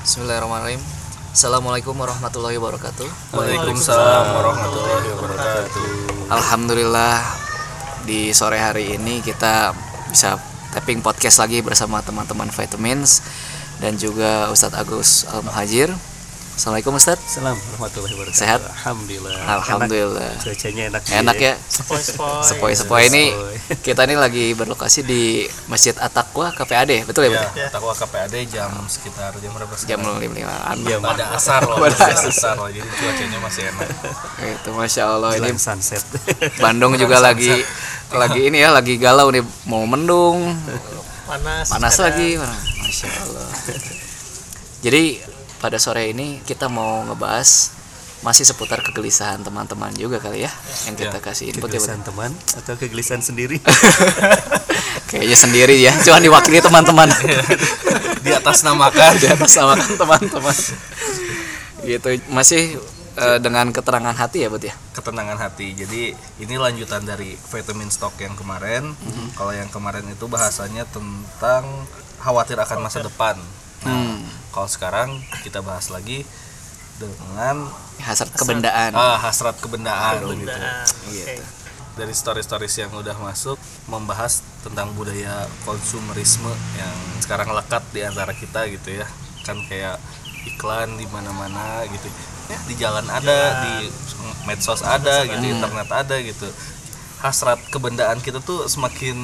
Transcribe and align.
Bismillahirrahmanirrahim. 0.00 0.80
Assalamualaikum 1.36 1.92
warahmatullahi 1.92 2.56
wabarakatuh. 2.56 3.36
Waalaikumsalam 3.36 4.24
warahmatullahi 4.32 5.08
wabarakatuh. 5.12 5.84
Alhamdulillah 6.32 7.20
di 8.08 8.32
sore 8.32 8.56
hari 8.56 8.96
ini 8.96 9.20
kita 9.20 9.76
bisa 10.08 10.40
tapping 10.72 11.04
podcast 11.04 11.36
lagi 11.36 11.60
bersama 11.60 12.00
teman-teman 12.00 12.48
Vitamins 12.48 13.20
dan 13.76 14.00
juga 14.00 14.48
Ustadz 14.48 14.80
Agus 14.80 15.28
Al 15.28 15.44
Muhajir. 15.44 15.92
Assalamualaikum 16.60 17.00
Ustadz. 17.00 17.40
Salam 17.40 17.56
warahmatullahi 17.56 18.12
wabarakatuh. 18.20 18.36
Sehat? 18.36 18.60
Alhamdulillah. 18.60 19.32
Alhamdulillah. 19.48 20.28
Enak. 20.28 20.44
Cuacanya 20.44 20.82
enak. 20.92 21.02
Enak 21.08 21.36
ya. 21.40 21.54
Sepoi-sepoi. 21.56 22.44
Sepoi-sepoi 22.44 23.02
ini 23.08 23.24
kita 23.88 24.04
ini 24.04 24.20
lagi 24.20 24.52
berlokasi 24.52 25.00
di 25.00 25.48
Masjid 25.72 25.96
At-Taqwa 25.96 26.52
KPAD, 26.52 27.08
betul 27.08 27.32
ya? 27.32 27.40
Ya, 27.40 27.48
Betul? 27.48 27.64
takwa 27.72 27.96
KPAD 27.96 28.34
jam 28.52 28.68
sekitar 28.92 29.32
jam 29.40 29.56
berapa? 29.56 29.72
Jam 29.88 30.04
sekarang? 30.04 30.20
5 30.20 30.84
Jam 30.84 31.00
pada 31.00 31.24
asar 31.32 31.60
loh, 31.64 31.80
Pada 31.80 31.96
asar. 32.28 32.54
loh. 32.60 32.68
Jadi 32.68 32.88
cuacanya 32.92 33.38
masih 33.40 33.62
enak. 33.64 33.88
Itu 34.60 34.70
masya 34.76 35.02
Allah 35.16 35.30
ini 35.40 35.56
sunset. 35.56 36.04
Bandung 36.60 36.92
juga 37.00 37.24
lagi 37.24 37.56
lagi 38.12 38.52
ini 38.52 38.60
ya 38.60 38.68
lagi 38.68 39.00
galau 39.00 39.32
nih 39.32 39.40
mau 39.64 39.88
mendung 39.88 40.52
Panas. 41.24 41.72
panas 41.72 41.96
lagi 41.96 42.36
masya 42.36 43.08
Allah 43.24 43.48
jadi 44.84 45.22
pada 45.60 45.76
sore 45.76 46.08
ini 46.08 46.40
kita 46.40 46.66
mau 46.66 47.04
ngebahas 47.04 47.76
masih 48.20 48.44
seputar 48.44 48.80
kegelisahan 48.82 49.40
teman-teman 49.40 49.92
juga 49.92 50.16
kali 50.18 50.44
ya 50.44 50.52
yang 50.84 50.92
kita 50.94 51.16
Ya, 51.16 51.22
kasih 51.22 51.44
input 51.52 51.68
ya 51.68 51.76
Kegelisahan 51.76 52.02
teman 52.02 52.30
atau 52.52 52.74
kegelisahan 52.74 53.22
sendiri? 53.22 53.56
kayaknya 55.10 55.34
sendiri 55.34 55.76
ya 55.78 55.92
cuma 56.00 56.18
diwakili 56.18 56.60
teman-teman 56.60 57.08
Di 58.24 58.30
atas 58.30 58.60
namakan. 58.60 59.16
di 59.16 59.24
atas 59.26 59.50
sama 59.50 59.72
teman-teman 59.96 60.52
gitu 61.80 62.08
masih 62.28 62.76
eh, 63.16 63.38
dengan 63.40 63.72
keterangan 63.72 64.12
hati 64.12 64.44
ya 64.44 64.52
buat 64.52 64.60
ya 64.60 64.76
ketenangan 64.92 65.40
hati. 65.40 65.72
Jadi 65.72 66.12
ini 66.38 66.54
lanjutan 66.54 67.00
dari 67.02 67.32
vitamin 67.32 67.88
stock 67.88 68.12
yang 68.18 68.36
kemarin. 68.36 68.92
Kalau 69.32 69.48
yang 69.50 69.72
kemarin 69.72 70.04
itu 70.06 70.28
bahasanya 70.28 70.84
tentang 70.84 71.64
khawatir 72.20 72.60
akan 72.60 72.84
masa 72.84 73.00
depan. 73.00 73.40
Nah, 73.80 73.88
Hmm. 73.88 74.20
Kalau 74.50 74.68
sekarang 74.68 75.08
kita 75.46 75.62
bahas 75.62 75.88
lagi 75.90 76.26
dengan 77.00 77.64
hasrat 78.04 78.30
kebendaan 78.36 78.92
ah, 78.92 79.16
hasrat 79.16 79.56
kebendaan 79.56 80.20
begitu. 80.20 80.52
Gitu. 80.52 81.32
oke. 81.40 81.44
Dari 81.98 82.14
stories-stories 82.14 82.86
yang 82.86 82.92
udah 82.94 83.16
masuk 83.18 83.58
membahas 83.90 84.44
tentang 84.62 84.94
budaya 84.94 85.48
konsumerisme 85.66 86.52
yang 86.78 86.96
sekarang 87.20 87.50
lekat 87.50 87.82
di 87.92 88.00
antara 88.04 88.32
kita 88.36 88.68
gitu 88.68 89.00
ya. 89.00 89.06
Kan 89.44 89.58
kayak 89.66 89.98
iklan 90.46 90.96
di 90.96 91.04
mana-mana 91.10 91.84
gitu. 91.88 92.08
Ya, 92.50 92.58
di 92.66 92.74
jalan 92.78 93.06
ada, 93.06 93.62
di 93.62 93.86
medsos 94.42 94.82
ada 94.82 95.22
gitu, 95.22 95.44
internet 95.44 95.88
ada 95.90 96.16
gitu. 96.18 96.48
Hasrat 97.20 97.60
kebendaan 97.68 98.18
kita 98.18 98.40
tuh 98.40 98.64
semakin 98.64 99.16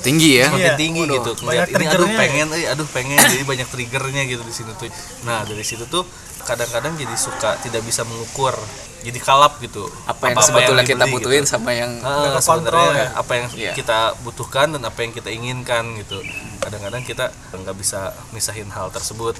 tinggi 0.00 0.38
ya 0.38 0.50
semakin 0.50 0.66
Iya. 0.66 0.76
tinggi 0.76 1.00
Waduh, 1.00 1.14
gitu. 1.16 1.30
Ngeliat 1.40 1.66
ini 1.68 1.74
aduh 1.76 1.78
triggernya 1.78 2.16
pengen, 2.16 2.46
eh 2.52 2.66
aduh 2.66 2.88
pengen 2.88 3.16
jadi 3.24 3.44
banyak 3.44 3.68
triggernya 3.68 4.22
gitu 4.26 4.42
di 4.42 4.50
sini 4.50 4.70
tuh. 4.74 4.90
Nah, 5.22 5.42
dari 5.42 5.62
situ 5.62 5.86
tuh 5.86 6.02
kadang-kadang 6.42 6.94
jadi 6.94 7.14
suka 7.14 7.54
tidak 7.60 7.82
bisa 7.82 8.02
mengukur. 8.02 8.54
Jadi 8.98 9.18
kalap 9.18 9.58
gitu. 9.58 9.86
apa 10.04 10.18
yang 10.26 10.34
Apa-apa 10.34 10.42
sebetulnya 10.42 10.82
kita 10.84 10.98
dibeli 11.00 11.14
butuhin 11.14 11.42
gitu. 11.42 11.52
sama 11.52 11.70
yang 11.70 11.92
Ah, 12.02 12.26
Nggak 12.28 12.42
kontrol 12.42 12.90
sebenarnya 12.90 13.06
ya. 13.06 13.08
apa 13.14 13.32
yang 13.32 13.46
Iya. 13.48 13.72
kita 13.72 13.98
butuhkan 14.20 14.66
dan 14.68 14.82
apa 14.82 14.98
yang 15.00 15.12
kita 15.12 15.28
inginkan 15.30 15.84
gitu. 15.96 16.18
Kadang-kadang 16.58 17.02
kita 17.02 17.24
nggak 17.52 17.76
bisa 17.76 18.00
misahin 18.30 18.66
hal 18.68 18.90
tersebut. 18.90 19.38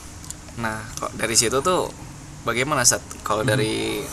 Nah, 0.56 0.86
kok 0.94 1.10
dari 1.12 1.34
situ 1.34 1.58
tuh 1.58 1.90
bagaimana 2.42 2.86
saat 2.86 3.02
kalau 3.20 3.42
dari 3.42 4.06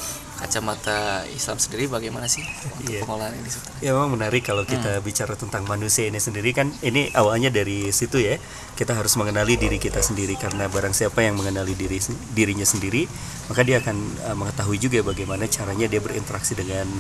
kacamata 0.44 1.24
Islam 1.32 1.56
sendiri 1.56 1.88
bagaimana 1.88 2.28
sih 2.28 2.44
untuk 2.68 2.92
Iya. 2.92 3.08
pengolahan 3.08 3.32
ini? 3.32 3.50
Ya 3.80 3.96
memang 3.96 4.20
menarik 4.20 4.44
kalau 4.44 4.68
kita 4.68 5.00
bicara 5.00 5.40
tentang 5.40 5.64
manusia 5.64 6.04
ini 6.04 6.20
sendiri 6.20 6.52
kan 6.52 6.68
ini 6.84 7.08
awalnya 7.16 7.48
dari 7.48 7.88
situ 7.96 8.20
ya 8.20 8.36
kita 8.76 8.92
harus 8.92 9.16
mengenali 9.16 9.56
diri 9.56 9.80
kita 9.80 10.04
sendiri 10.04 10.36
karena 10.36 10.68
barang 10.68 10.92
siapa 10.92 11.24
yang 11.24 11.40
mengenali 11.40 11.72
diri 11.80 11.96
dirinya 12.36 12.68
sendiri 12.68 13.08
maka 13.48 13.64
dia 13.64 13.80
akan 13.80 13.96
uh, 14.28 14.36
mengetahui 14.36 14.78
juga 14.84 15.00
bagaimana 15.00 15.48
caranya 15.48 15.88
dia 15.88 16.04
berinteraksi 16.04 16.60
dengan 16.60 16.92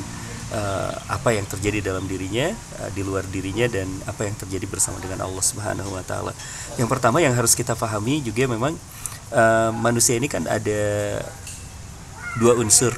uh, 0.55 0.93
apa 1.11 1.35
yang 1.35 1.43
terjadi 1.43 1.91
dalam 1.91 2.07
dirinya 2.07 2.47
uh, 2.79 2.89
di 2.95 3.03
luar 3.03 3.27
dirinya 3.27 3.67
dan 3.67 3.91
apa 4.07 4.23
yang 4.23 4.39
terjadi 4.39 4.65
bersama 4.71 5.03
dengan 5.03 5.27
Allah 5.27 5.43
Subhanahu 5.43 5.91
Wa 5.99 6.03
Taala. 6.07 6.31
Yang 6.79 6.87
pertama 6.87 7.19
yang 7.19 7.35
harus 7.35 7.59
kita 7.59 7.75
pahami 7.75 8.23
juga 8.23 8.47
memang 8.47 8.79
uh, 9.35 9.71
manusia 9.75 10.15
ini 10.15 10.31
kan 10.31 10.47
ada 10.47 11.19
dua 12.39 12.57
unsur 12.57 12.93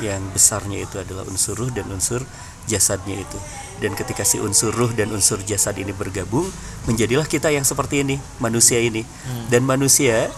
yang 0.00 0.20
besarnya 0.32 0.84
itu 0.84 0.96
adalah 1.00 1.24
unsur 1.28 1.56
ruh 1.56 1.70
dan 1.70 1.86
unsur 1.92 2.24
jasadnya 2.66 3.20
itu. 3.20 3.38
Dan 3.80 3.96
ketika 3.96 4.24
si 4.24 4.36
unsur 4.36 4.72
ruh 4.76 4.92
dan 4.92 5.08
unsur 5.12 5.40
jasad 5.44 5.76
ini 5.80 5.96
bergabung 5.96 6.44
menjadilah 6.84 7.24
kita 7.24 7.48
yang 7.48 7.64
seperti 7.64 8.04
ini 8.04 8.16
manusia 8.42 8.80
ini. 8.80 9.04
Dan 9.48 9.64
manusia 9.64 10.28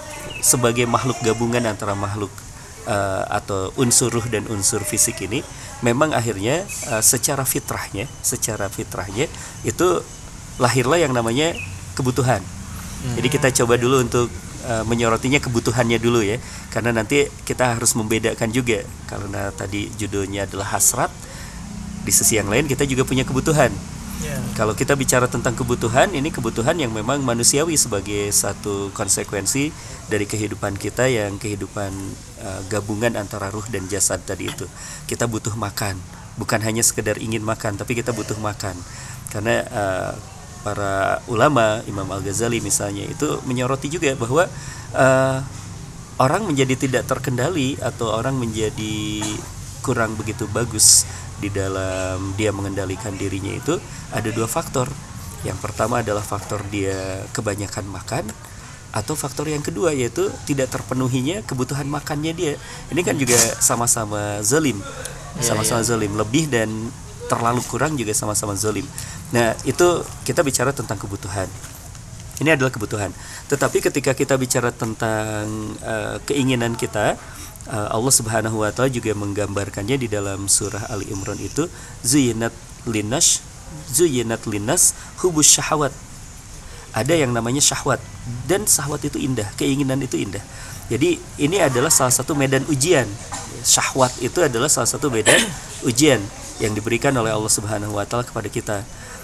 sebagai 0.42 0.86
makhluk 0.86 1.18
gabungan 1.22 1.62
antara 1.66 1.94
makhluk 1.94 2.30
eh, 2.86 3.24
atau 3.30 3.74
unsur 3.78 4.10
ruh 4.10 4.26
dan 4.30 4.46
unsur 4.50 4.82
fisik 4.82 5.22
ini 5.26 5.42
memang 5.82 6.14
akhirnya 6.14 6.62
eh, 6.66 7.02
secara 7.02 7.42
fitrahnya 7.42 8.06
secara 8.22 8.70
fitrahnya 8.70 9.26
itu 9.66 10.02
lahirlah 10.62 10.98
yang 11.00 11.14
namanya 11.14 11.54
kebutuhan. 11.98 12.42
Jadi 13.02 13.28
kita 13.28 13.48
coba 13.62 13.74
dulu 13.74 13.98
untuk 13.98 14.30
uh, 14.66 14.84
menyorotinya 14.86 15.42
kebutuhannya 15.42 15.98
dulu 15.98 16.22
ya, 16.22 16.38
karena 16.72 16.88
nanti 16.88 17.28
kita 17.44 17.76
harus 17.76 17.92
membedakan 17.92 18.48
juga 18.48 18.80
karena 19.04 19.52
tadi 19.52 19.92
judulnya 20.00 20.48
adalah 20.48 20.72
hasrat. 20.72 21.12
Di 22.02 22.10
sisi 22.10 22.40
yang 22.40 22.48
lain 22.48 22.64
kita 22.64 22.88
juga 22.88 23.04
punya 23.04 23.28
kebutuhan. 23.28 23.70
Ya. 24.24 24.38
Kalau 24.56 24.72
kita 24.72 24.96
bicara 24.96 25.28
tentang 25.28 25.52
kebutuhan, 25.52 26.14
ini 26.16 26.32
kebutuhan 26.32 26.78
yang 26.80 26.90
memang 26.94 27.20
manusiawi 27.20 27.76
sebagai 27.76 28.30
satu 28.32 28.88
konsekuensi 28.96 29.68
dari 30.08 30.24
kehidupan 30.24 30.80
kita 30.80 31.10
yang 31.10 31.36
kehidupan 31.36 31.92
uh, 32.40 32.60
gabungan 32.70 33.18
antara 33.20 33.52
ruh 33.52 33.66
dan 33.68 33.84
jasad 33.90 34.22
tadi 34.24 34.48
itu. 34.48 34.64
Kita 35.10 35.26
butuh 35.26 35.52
makan, 35.58 35.98
bukan 36.38 36.60
hanya 36.62 36.86
sekedar 36.86 37.18
ingin 37.18 37.42
makan, 37.42 37.76
tapi 37.76 37.98
kita 37.98 38.14
butuh 38.14 38.38
makan. 38.38 38.78
Karena 39.28 39.66
uh, 39.68 40.12
para 40.62 41.18
ulama, 41.26 41.82
Imam 41.90 42.06
Al-Ghazali 42.06 42.62
misalnya 42.62 43.02
itu 43.02 43.42
menyoroti 43.46 43.90
juga 43.90 44.14
bahwa 44.14 44.46
uh, 44.94 45.38
orang 46.22 46.46
menjadi 46.46 46.78
tidak 46.78 47.10
terkendali 47.10 47.74
atau 47.82 48.14
orang 48.14 48.38
menjadi 48.38 49.26
kurang 49.82 50.14
begitu 50.14 50.46
bagus 50.46 51.02
di 51.42 51.50
dalam 51.50 52.38
dia 52.38 52.54
mengendalikan 52.54 53.10
dirinya 53.18 53.50
itu 53.50 53.74
ada 54.14 54.30
dua 54.30 54.46
faktor. 54.46 54.86
Yang 55.42 55.58
pertama 55.58 56.06
adalah 56.06 56.22
faktor 56.22 56.62
dia 56.70 57.26
kebanyakan 57.34 57.90
makan 57.90 58.30
atau 58.94 59.18
faktor 59.18 59.50
yang 59.50 59.64
kedua 59.64 59.90
yaitu 59.90 60.30
tidak 60.46 60.70
terpenuhinya 60.70 61.42
kebutuhan 61.42 61.90
makannya 61.90 62.30
dia. 62.30 62.54
Ini 62.94 63.02
kan 63.02 63.18
juga 63.18 63.34
sama-sama 63.58 64.38
zalim. 64.46 64.78
Sama-sama 65.42 65.82
zalim, 65.82 66.14
lebih 66.14 66.46
dan 66.46 66.70
terlalu 67.26 67.64
kurang 67.66 67.98
juga 67.98 68.14
sama-sama 68.14 68.54
zalim. 68.54 68.84
Nah, 69.32 69.56
itu 69.64 70.04
kita 70.28 70.44
bicara 70.44 70.70
tentang 70.76 71.00
kebutuhan. 71.00 71.48
Ini 72.42 72.58
adalah 72.58 72.75
kebutuhan. 72.75 73.14
Tetapi 73.47 73.78
ketika 73.78 74.12
kita 74.19 74.34
bicara 74.34 74.75
tentang 74.75 75.47
eh, 75.78 76.19
keinginan 76.26 76.75
kita, 76.75 77.14
eh, 77.70 77.88
Allah 77.94 78.10
Subhanahu 78.10 78.66
wa 78.66 78.75
taala 78.75 78.91
juga 78.91 79.14
menggambarkannya 79.14 79.94
di 80.03 80.10
dalam 80.10 80.50
surah 80.50 80.91
Ali 80.91 81.06
Imran 81.14 81.38
itu 81.38 81.70
zuyinat 82.02 82.50
linas 82.91 83.52
zuyinat 83.88 84.44
linas 84.48 84.92
hubus 85.22 85.48
syahwat. 85.58 85.92
Ada 86.92 87.16
yang 87.16 87.32
namanya 87.32 87.64
syahwat 87.64 88.04
dan 88.44 88.69
syahwat 88.69 89.00
itu 89.08 89.16
indah, 89.16 89.48
keinginan 89.56 89.97
itu 90.04 90.20
indah. 90.20 90.44
Jadi 90.93 91.16
ini 91.40 91.56
adalah 91.56 91.88
salah 91.88 92.12
satu 92.12 92.37
medan 92.37 92.69
ujian. 92.69 93.08
Syahwat 93.64 94.12
itu 94.20 94.44
adalah 94.44 94.69
salah 94.69 94.90
satu 94.90 95.08
medan 95.08 95.40
ujian 95.88 96.20
yang 96.61 96.76
diberikan 96.76 97.14
oleh 97.16 97.32
Allah 97.32 97.49
Subhanahu 97.49 97.96
wa 97.96 98.05
taala 98.05 98.28
kepada 98.28 98.49
kita. 98.52 98.76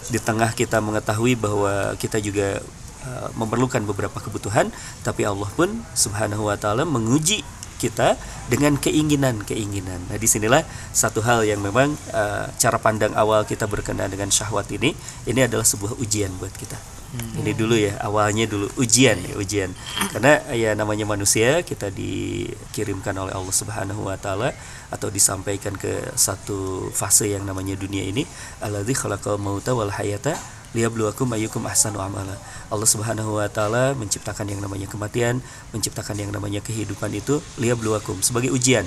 Di 0.09 0.17
tengah 0.17 0.57
kita 0.57 0.81
mengetahui 0.81 1.37
bahwa 1.37 1.93
kita 2.01 2.17
juga 2.25 2.65
uh, 3.07 3.29
memerlukan 3.39 3.85
beberapa 3.87 4.19
kebutuhan, 4.19 4.73
tapi 5.07 5.27
Allah 5.29 5.51
pun 5.55 5.85
Subhanahu 5.95 6.49
wa 6.49 6.57
taala 6.59 6.83
menguji 6.89 7.45
kita 7.79 8.19
dengan 8.51 8.75
keinginan-keinginan. 8.75 10.11
Nah, 10.11 10.19
di 10.19 10.27
sinilah 10.27 10.67
satu 10.91 11.23
hal 11.23 11.47
yang 11.47 11.63
memang 11.63 11.95
uh, 12.11 12.51
cara 12.59 12.79
pandang 12.83 13.15
awal 13.15 13.47
kita 13.47 13.71
berkenaan 13.71 14.11
dengan 14.11 14.29
syahwat 14.35 14.67
ini, 14.75 14.93
ini 15.31 15.41
adalah 15.47 15.65
sebuah 15.65 15.95
ujian 16.03 16.35
buat 16.43 16.51
kita. 16.59 16.99
Ini 17.09 17.57
dulu 17.57 17.73
ya 17.73 17.97
awalnya 18.05 18.45
dulu 18.45 18.69
ujian 18.77 19.17
ya 19.25 19.33
ujian. 19.41 19.73
Karena 20.13 20.45
ya 20.53 20.77
namanya 20.77 21.09
manusia 21.09 21.65
kita 21.65 21.89
dikirimkan 21.89 23.17
oleh 23.17 23.33
Allah 23.33 23.55
Subhanahu 23.55 24.13
wa 24.13 24.21
taala 24.21 24.53
atau 24.93 25.09
disampaikan 25.09 25.73
ke 25.73 26.13
satu 26.13 26.93
fase 26.93 27.33
yang 27.33 27.49
namanya 27.49 27.81
dunia 27.81 28.05
ini 28.05 28.29
alladzi 28.61 28.93
khalaqal 28.93 29.41
mauta 29.41 29.73
wal 29.73 29.89
hayata 29.89 30.37
liyabluwakum 30.77 31.31
ayyukum 31.33 31.65
ahsanu 31.65 32.01
amala. 32.03 32.37
Allah 32.69 32.89
Subhanahu 32.89 33.41
wa 33.41 33.49
taala 33.49 33.97
menciptakan 33.97 34.53
yang 34.53 34.61
namanya 34.61 34.85
kematian, 34.85 35.41
menciptakan 35.73 36.17
yang 36.21 36.31
namanya 36.33 36.61
kehidupan 36.61 37.13
itu 37.17 37.41
liyabluwakum 37.57 38.21
sebagai 38.21 38.53
ujian. 38.53 38.85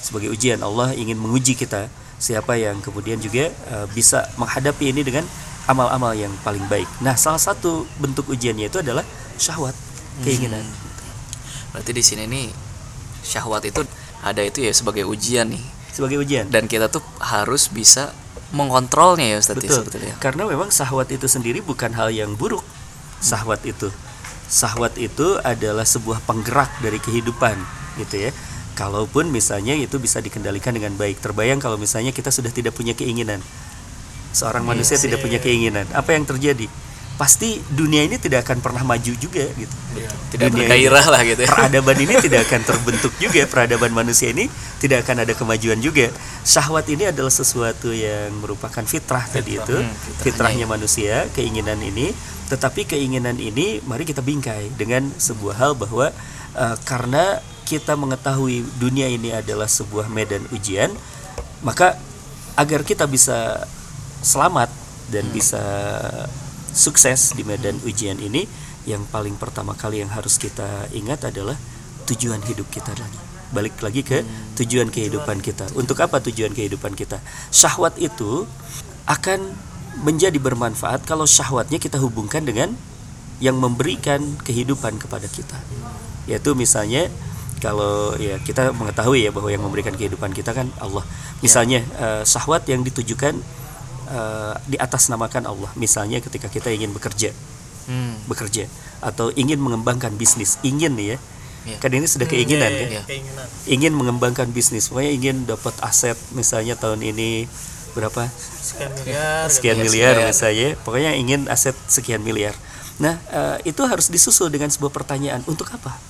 Sebagai 0.00 0.32
ujian 0.32 0.58
Allah 0.64 0.96
ingin 0.96 1.20
menguji 1.20 1.54
kita 1.54 1.86
siapa 2.20 2.56
yang 2.56 2.80
kemudian 2.84 3.20
juga 3.20 3.48
uh, 3.72 3.86
bisa 3.92 4.28
menghadapi 4.36 4.92
ini 4.92 5.04
dengan 5.06 5.24
amal-amal 5.68 6.12
yang 6.16 6.32
paling 6.42 6.64
baik. 6.66 6.88
Nah, 7.04 7.14
salah 7.14 7.38
satu 7.38 7.86
bentuk 8.00 8.26
ujiannya 8.32 8.66
itu 8.66 8.82
adalah 8.82 9.06
syahwat, 9.38 9.76
keinginan. 10.24 10.64
Berarti 11.70 11.92
di 11.94 12.02
sini 12.02 12.26
nih 12.26 12.50
syahwat 13.22 13.62
itu 13.70 13.86
ada 14.20 14.42
itu 14.42 14.64
ya 14.64 14.72
sebagai 14.74 15.06
ujian 15.06 15.46
nih. 15.48 15.62
Sebagai 15.94 16.18
ujian. 16.22 16.50
Dan 16.50 16.66
kita 16.66 16.90
tuh 16.90 17.02
harus 17.22 17.70
bisa 17.70 18.10
mengontrolnya 18.50 19.26
ya 19.30 19.36
Ustaz 19.38 19.58
ya, 19.58 19.62
Betul. 19.62 19.76
sebetulnya. 19.86 20.14
Karena 20.18 20.42
memang 20.46 20.74
syahwat 20.74 21.08
itu 21.14 21.26
sendiri 21.30 21.62
bukan 21.62 21.94
hal 21.94 22.10
yang 22.10 22.34
buruk. 22.34 22.62
Syahwat 23.22 23.62
itu. 23.62 23.90
Syahwat 24.50 24.98
itu 24.98 25.38
adalah 25.46 25.86
sebuah 25.86 26.26
penggerak 26.26 26.70
dari 26.82 26.98
kehidupan, 26.98 27.54
gitu 28.02 28.28
ya. 28.28 28.30
Kalaupun 28.74 29.30
misalnya 29.30 29.76
itu 29.76 30.00
bisa 30.02 30.18
dikendalikan 30.18 30.74
dengan 30.74 30.96
baik. 30.98 31.22
Terbayang 31.22 31.62
kalau 31.62 31.78
misalnya 31.78 32.10
kita 32.10 32.32
sudah 32.34 32.50
tidak 32.50 32.74
punya 32.74 32.96
keinginan. 32.96 33.38
Seorang 34.34 34.66
manusia 34.66 34.96
tidak 34.98 35.22
punya 35.22 35.38
keinginan. 35.38 35.86
Apa 35.94 36.14
yang 36.16 36.24
terjadi? 36.26 36.66
Pasti 37.20 37.60
dunia 37.68 38.00
ini 38.00 38.16
tidak 38.16 38.48
akan 38.48 38.64
pernah 38.64 38.80
maju 38.80 39.12
juga 39.20 39.44
gitu. 39.44 39.76
Tidak 40.32 40.48
Dunia 40.48 40.64
bergairah 40.64 41.06
lah 41.12 41.20
gitu 41.28 41.44
ya. 41.44 41.52
peradaban 41.52 41.96
ini 42.00 42.14
tidak 42.24 42.48
akan 42.48 42.60
terbentuk 42.64 43.12
juga 43.20 43.44
peradaban 43.44 43.92
manusia 43.92 44.32
ini 44.32 44.48
tidak 44.80 45.04
akan 45.04 45.28
ada 45.28 45.36
kemajuan 45.36 45.76
juga. 45.84 46.08
Syahwat 46.48 46.88
ini 46.88 47.12
adalah 47.12 47.28
sesuatu 47.28 47.92
yang 47.92 48.32
merupakan 48.40 48.80
fitrah 48.88 49.28
tadi 49.28 49.60
itu 49.60 49.76
fitrahnya. 50.24 50.64
manusia 50.64 51.28
keinginan 51.36 51.76
ini. 51.84 52.08
Tetapi 52.48 52.88
keinginan 52.88 53.36
ini 53.36 53.84
mari 53.84 54.08
kita 54.08 54.24
bingkai 54.24 54.72
dengan 54.80 55.12
sebuah 55.12 55.60
hal 55.60 55.72
bahwa 55.76 56.08
eh, 56.56 56.76
karena 56.88 57.36
kita 57.68 57.94
mengetahui 58.00 58.64
dunia 58.80 59.06
ini 59.06 59.30
adalah 59.30 59.70
sebuah 59.70 60.10
medan 60.10 60.42
ujian 60.50 60.90
maka 61.62 61.94
agar 62.56 62.82
kita 62.82 63.06
bisa 63.06 63.62
selamat 64.26 64.68
dan 65.12 65.24
bisa 65.30 65.62
sukses 66.80 67.36
di 67.36 67.44
medan 67.44 67.76
ujian 67.84 68.16
ini 68.16 68.48
yang 68.88 69.04
paling 69.12 69.36
pertama 69.36 69.76
kali 69.76 70.00
yang 70.00 70.08
harus 70.08 70.40
kita 70.40 70.88
ingat 70.96 71.28
adalah 71.28 71.54
tujuan 72.08 72.40
hidup 72.48 72.72
kita 72.72 72.96
lagi. 72.96 73.20
Balik 73.52 73.76
lagi 73.84 74.00
ke 74.00 74.24
tujuan 74.56 74.88
kehidupan 74.88 75.44
kita. 75.44 75.68
Untuk 75.76 76.00
apa 76.00 76.24
tujuan 76.24 76.56
kehidupan 76.56 76.96
kita? 76.96 77.20
Syahwat 77.52 78.00
itu 78.00 78.48
akan 79.04 79.42
menjadi 80.00 80.38
bermanfaat 80.40 81.04
kalau 81.04 81.28
syahwatnya 81.28 81.76
kita 81.76 82.00
hubungkan 82.00 82.46
dengan 82.46 82.72
yang 83.42 83.58
memberikan 83.60 84.22
kehidupan 84.40 84.96
kepada 84.96 85.28
kita. 85.28 85.58
Yaitu 86.30 86.56
misalnya 86.56 87.10
kalau 87.60 88.16
ya 88.16 88.40
kita 88.40 88.72
mengetahui 88.72 89.28
ya 89.28 89.30
bahwa 89.34 89.52
yang 89.52 89.60
memberikan 89.60 89.92
kehidupan 89.92 90.32
kita 90.32 90.56
kan 90.56 90.72
Allah. 90.80 91.04
Misalnya 91.44 91.84
eh, 92.00 92.22
syahwat 92.24 92.64
yang 92.70 92.80
ditujukan 92.80 93.36
eh, 94.10 94.54
di 94.66 94.76
atas 94.76 95.06
namakan 95.06 95.46
Allah 95.46 95.70
misalnya 95.74 96.18
ketika 96.18 96.46
kita 96.46 96.68
ingin 96.68 96.90
bekerja 96.90 97.30
Hmm. 97.82 98.14
bekerja 98.24 98.70
atau 99.00 99.32
ingin 99.32 99.56
mengembangkan 99.56 100.12
bisnis 100.12 100.60
ingin 100.60 100.94
nih 100.94 101.08
ya 101.08 101.18
Iya. 101.60 101.76
kan 101.76 101.90
ini 101.90 102.06
sudah 102.06 102.24
keinginan 102.24 102.70
kan 102.70 102.88
Iya. 102.88 103.02
Keinginan. 103.04 103.46
ingin 103.66 103.92
mengembangkan 103.92 104.48
bisnis 104.48 104.86
pokoknya 104.86 105.12
ingin 105.12 105.36
dapat 105.44 105.74
aset 105.80 106.14
misalnya 106.30 106.72
tahun 106.74 107.02
ini 107.02 107.50
berapa 107.90 108.30
Sekian 108.30 108.92
miliar. 108.94 109.44
sekian 109.46 109.76
Iya, 109.76 109.82
miliar 109.82 110.14
sekian. 110.14 110.28
misalnya 110.28 110.68
pokoknya 110.78 111.12
ingin 111.14 111.40
aset 111.46 111.74
sekian 111.84 112.20
miliar 112.20 112.54
nah 112.96 113.16
eh, 113.28 113.66
itu 113.66 113.82
harus 113.82 114.06
disusul 114.06 114.48
dengan 114.48 114.68
sebuah 114.68 114.88
pertanyaan 114.90 115.42
untuk 115.44 115.66
apa 115.68 115.90
Hmm. 115.90 116.09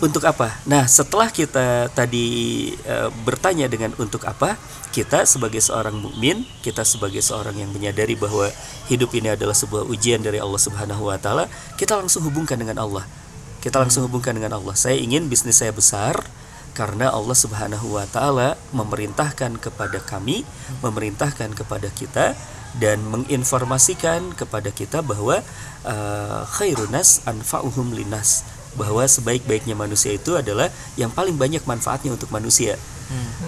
Untuk 0.00 0.24
apa? 0.24 0.56
Nah, 0.64 0.88
setelah 0.88 1.28
kita 1.28 1.92
tadi 1.92 2.26
eh, 2.72 3.08
bertanya 3.20 3.68
dengan 3.68 3.92
untuk 4.00 4.24
apa, 4.24 4.56
kita 4.96 5.28
sebagai 5.28 5.60
seorang 5.60 5.92
mukmin, 5.92 6.48
kita 6.64 6.88
sebagai 6.88 7.20
seorang 7.20 7.52
yang 7.60 7.68
menyadari 7.68 8.16
bahwa 8.16 8.48
hidup 8.88 9.12
ini 9.12 9.36
adalah 9.36 9.52
sebuah 9.52 9.84
ujian 9.84 10.24
dari 10.24 10.40
Allah 10.40 10.56
Subhanahu 10.56 11.12
wa 11.12 11.20
taala, 11.20 11.52
kita 11.76 12.00
langsung 12.00 12.24
hubungkan 12.24 12.56
dengan 12.56 12.80
Allah. 12.80 13.04
Kita 13.60 13.76
langsung 13.76 14.08
hubungkan 14.08 14.32
dengan 14.32 14.56
Allah. 14.56 14.72
Saya 14.72 14.96
ingin 14.96 15.28
bisnis 15.28 15.60
saya 15.60 15.72
besar 15.76 16.16
karena 16.72 17.12
Allah 17.12 17.36
Subhanahu 17.36 18.00
wa 18.00 18.08
taala 18.08 18.56
memerintahkan 18.72 19.60
kepada 19.60 20.00
kami, 20.00 20.48
memerintahkan 20.80 21.52
kepada 21.52 21.92
kita 21.92 22.32
dan 22.80 23.04
menginformasikan 23.04 24.32
kepada 24.32 24.72
kita 24.72 25.04
bahwa 25.04 25.44
eh, 25.84 26.40
khairun 26.56 26.88
nas 26.88 27.20
anfa'uhum 27.28 27.92
linas 27.92 28.53
bahwa 28.74 29.02
sebaik-baiknya 29.06 29.78
manusia 29.78 30.14
itu 30.14 30.34
adalah 30.34 30.70
yang 30.98 31.10
paling 31.10 31.34
banyak 31.34 31.62
manfaatnya 31.64 32.14
untuk 32.14 32.30
manusia. 32.34 32.78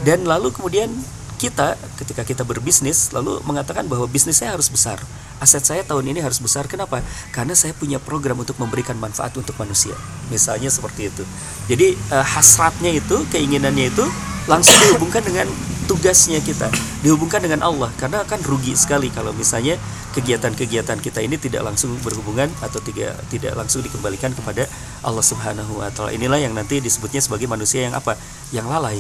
Dan 0.07 0.27
lalu 0.29 0.53
kemudian 0.53 0.93
kita 1.37 1.77
ketika 2.01 2.25
kita 2.25 2.43
berbisnis 2.49 3.13
lalu 3.13 3.45
mengatakan 3.45 3.85
bahwa 3.85 4.09
bisnis 4.09 4.41
saya 4.41 4.57
harus 4.57 4.73
besar. 4.73 4.97
Aset 5.37 5.69
saya 5.69 5.85
tahun 5.85 6.17
ini 6.17 6.25
harus 6.25 6.41
besar. 6.41 6.65
Kenapa? 6.65 7.05
Karena 7.29 7.53
saya 7.53 7.77
punya 7.77 8.01
program 8.01 8.41
untuk 8.41 8.57
memberikan 8.57 8.97
manfaat 8.97 9.37
untuk 9.37 9.53
manusia. 9.61 9.93
Misalnya 10.33 10.73
seperti 10.73 11.13
itu. 11.13 11.25
Jadi 11.69 11.93
eh, 11.93 12.27
hasratnya 12.27 12.89
itu, 12.97 13.21
keinginannya 13.29 13.93
itu 13.93 14.05
langsung 14.49 14.73
dihubungkan 14.81 15.21
dengan 15.21 15.45
tugasnya 15.87 16.41
kita, 16.41 16.73
dihubungkan 17.05 17.45
dengan 17.45 17.61
Allah 17.67 17.93
karena 18.01 18.25
akan 18.25 18.41
rugi 18.47 18.73
sekali 18.73 19.13
kalau 19.13 19.35
misalnya 19.37 19.77
kegiatan-kegiatan 20.17 20.97
kita 21.05 21.21
ini 21.21 21.37
tidak 21.37 21.61
langsung 21.61 21.93
berhubungan 22.01 22.49
atau 22.65 22.81
tidak 22.81 23.13
tidak 23.29 23.53
langsung 23.53 23.85
dikembalikan 23.85 24.33
kepada 24.33 24.65
Allah 25.05 25.25
Subhanahu 25.25 25.77
wa 25.77 25.93
taala. 25.93 26.17
Inilah 26.17 26.41
yang 26.41 26.57
nanti 26.57 26.81
disebutnya 26.81 27.21
sebagai 27.21 27.45
manusia 27.45 27.85
yang 27.85 27.93
apa? 27.93 28.17
Yang 28.49 28.67
lalai. 28.73 28.99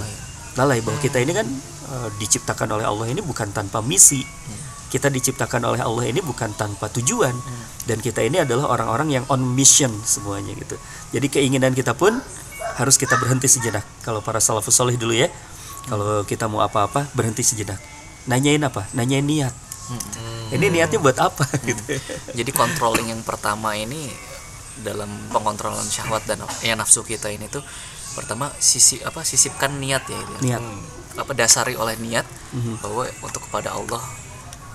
Lalai 0.60 0.84
bahwa 0.84 1.00
kita 1.00 1.20
ini 1.24 1.32
kan 1.32 1.48
eh, 1.88 2.08
diciptakan 2.20 2.68
oleh 2.76 2.84
Allah 2.84 3.06
ini 3.08 3.24
bukan 3.24 3.48
tanpa 3.56 3.80
misi. 3.80 4.20
Kita 4.86 5.10
diciptakan 5.10 5.66
oleh 5.66 5.80
Allah 5.82 6.04
ini 6.08 6.22
bukan 6.22 6.54
tanpa 6.54 6.86
tujuan 6.92 7.34
dan 7.90 7.98
kita 7.98 8.22
ini 8.22 8.46
adalah 8.46 8.70
orang-orang 8.70 9.18
yang 9.18 9.24
on 9.32 9.42
mission 9.42 9.90
semuanya 10.06 10.54
gitu. 10.54 10.78
Jadi 11.10 11.26
keinginan 11.26 11.74
kita 11.74 11.92
pun 11.96 12.16
harus 12.76 12.96
kita 13.00 13.16
berhenti 13.18 13.48
sejenak. 13.50 13.82
Kalau 14.04 14.22
para 14.22 14.38
salafus 14.38 14.76
soleh 14.76 14.94
dulu 14.94 15.16
ya, 15.16 15.26
kalau 15.86 16.22
kita 16.22 16.46
mau 16.46 16.60
apa-apa 16.60 17.06
berhenti 17.12 17.42
sejenak. 17.42 17.78
Nanyain 18.26 18.60
apa? 18.60 18.86
Nanyain 18.92 19.22
niat. 19.22 19.54
Ini 20.48 20.66
niatnya 20.68 20.98
buat 20.98 21.14
apa 21.16 21.46
gitu. 21.62 21.82
Jadi 22.34 22.50
controlling 22.50 23.10
yang 23.10 23.22
pertama 23.22 23.74
ini 23.74 24.10
dalam 24.76 25.08
pengontrolan 25.30 25.86
syahwat 25.86 26.26
dan 26.26 26.42
ya 26.60 26.74
nafsu 26.74 27.00
kita 27.00 27.30
ini 27.30 27.46
tuh 27.46 27.62
pertama 28.12 28.50
sisi 28.56 28.98
apa 29.00 29.22
sisipkan 29.22 29.78
niat 29.78 30.04
ya. 30.06 30.20
Niat. 30.42 30.62
apa 31.16 31.32
dasari 31.32 31.72
oleh 31.72 31.96
niat 31.96 32.28
Mhm. 32.52 32.84
bahwa 32.84 33.08
untuk 33.24 33.48
kepada 33.48 33.72
Allah 33.72 34.04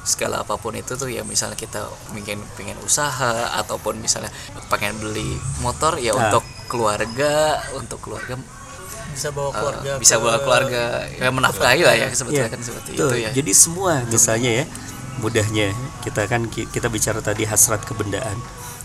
segala 0.01 0.41
apa 0.41 0.57
pun 0.57 0.73
itu 0.73 0.97
tuh 0.97 1.05
ya 1.05 1.21
misalnya 1.21 1.53
kita 1.53 1.85
mungkin 2.09 2.41
pengen 2.57 2.81
usaha 2.81 3.53
ataupun 3.61 4.01
misalnya 4.01 4.33
pengen 4.65 4.97
beli 4.97 5.37
motor 5.61 6.01
ya 6.01 6.17
Nah. 6.17 6.33
untuk 6.33 6.41
keluarga 6.65 7.61
untuk 7.77 8.01
keluarga 8.01 8.41
Bisa 9.11 9.29
bawa 9.29 9.47
eh, 9.47 9.53
keluarga. 9.53 9.91
bisa 9.97 10.15
ke- 10.15 10.21
bawa 10.21 10.37
keluarga 10.39 10.83
ya 11.09 11.29
menafkahi 11.29 11.81
lah 11.81 11.95
ya 11.95 12.07
sebetulnya 12.09 12.45
Iya, 12.45 12.49
kan 12.49 12.61
seperti 12.61 12.89
betul. 12.91 13.07
itu 13.07 13.15
ya 13.19 13.29
Jadi 13.33 13.51
semua 13.53 13.93
misalnya 14.05 14.51
ya 14.53 14.65
mudahnya 15.17 15.67
kita 16.01 16.21
kan 16.25 16.41
ki- 16.45 16.67
kita 16.67 16.87
bicara 16.87 17.19
tadi 17.19 17.43
hasrat 17.43 17.81
kebendaan 17.81 18.37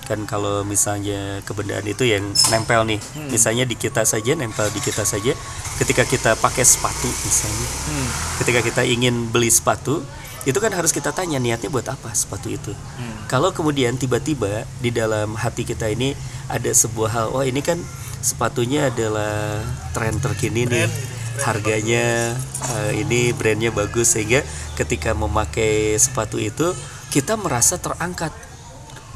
kan 0.05 0.23
kalau 0.23 0.63
misalnya 0.63 1.19
kebendaan 1.43 1.83
itu 1.85 2.05
yang 2.05 2.23
nempel 2.49 2.85
nih 2.85 3.03
Hmm. 3.11 3.27
misalnya 3.29 3.65
di 3.65 3.75
kita 3.75 4.03
saja 4.03 4.35
nempel 4.35 4.69
di 4.69 4.79
kita 4.79 5.03
saja 5.03 5.35
ketika 5.77 6.03
kita 6.05 6.35
pakai 6.37 6.63
sepatu 6.63 7.11
misalnya 7.21 7.69
Hmm. 7.85 8.09
ketika 8.39 8.61
kita 8.61 8.83
ingin 8.85 9.27
beli 9.27 9.49
sepatu 9.49 10.07
itu 10.43 10.55
kan 10.57 10.71
harus 10.71 10.91
kita 10.91 11.11
tanya 11.11 11.37
niatnya 11.37 11.67
buat 11.67 11.83
apa 11.85 12.11
sepatu 12.13 12.47
itu 12.49 12.71
Hmm. 12.71 13.27
kalau 13.27 13.51
kemudian 13.51 13.95
tiba-tiba 13.95 14.63
di 14.79 14.91
dalam 14.91 15.35
hati 15.35 15.65
kita 15.65 15.89
ini 15.89 16.15
ada 16.47 16.71
sebuah 16.71 17.11
hal 17.11 17.27
oh 17.33 17.43
ini 17.43 17.59
kan 17.61 17.83
sepatunya 18.27 18.91
adalah 18.91 19.63
tren 19.95 20.19
terkini 20.19 20.67
nih 20.67 20.91
harganya 21.47 22.35
eh, 22.75 23.07
ini 23.07 23.31
brandnya 23.31 23.71
bagus 23.71 24.19
sehingga 24.19 24.43
ketika 24.75 25.15
memakai 25.15 25.95
sepatu 25.95 26.43
itu 26.43 26.75
kita 27.15 27.39
merasa 27.39 27.79
terangkat 27.79 28.35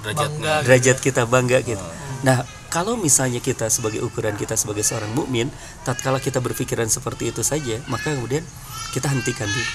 derajat 0.07 0.31
Bangga. 0.31 0.55
derajat 0.65 0.97
kita 1.03 1.23
bangga 1.27 1.59
gitu. 1.67 1.87
Nah, 2.23 2.45
kalau 2.71 2.95
misalnya 2.95 3.43
kita 3.43 3.67
sebagai 3.67 4.01
ukuran 4.01 4.39
kita 4.39 4.55
sebagai 4.55 4.87
seorang 4.87 5.11
mukmin, 5.13 5.51
tatkala 5.83 6.23
kita 6.23 6.39
berpikiran 6.39 6.87
seperti 6.87 7.35
itu 7.35 7.43
saja, 7.43 7.83
maka 7.91 8.15
kemudian 8.15 8.47
kita 8.95 9.11
hentikan 9.11 9.51
dulu. 9.51 9.71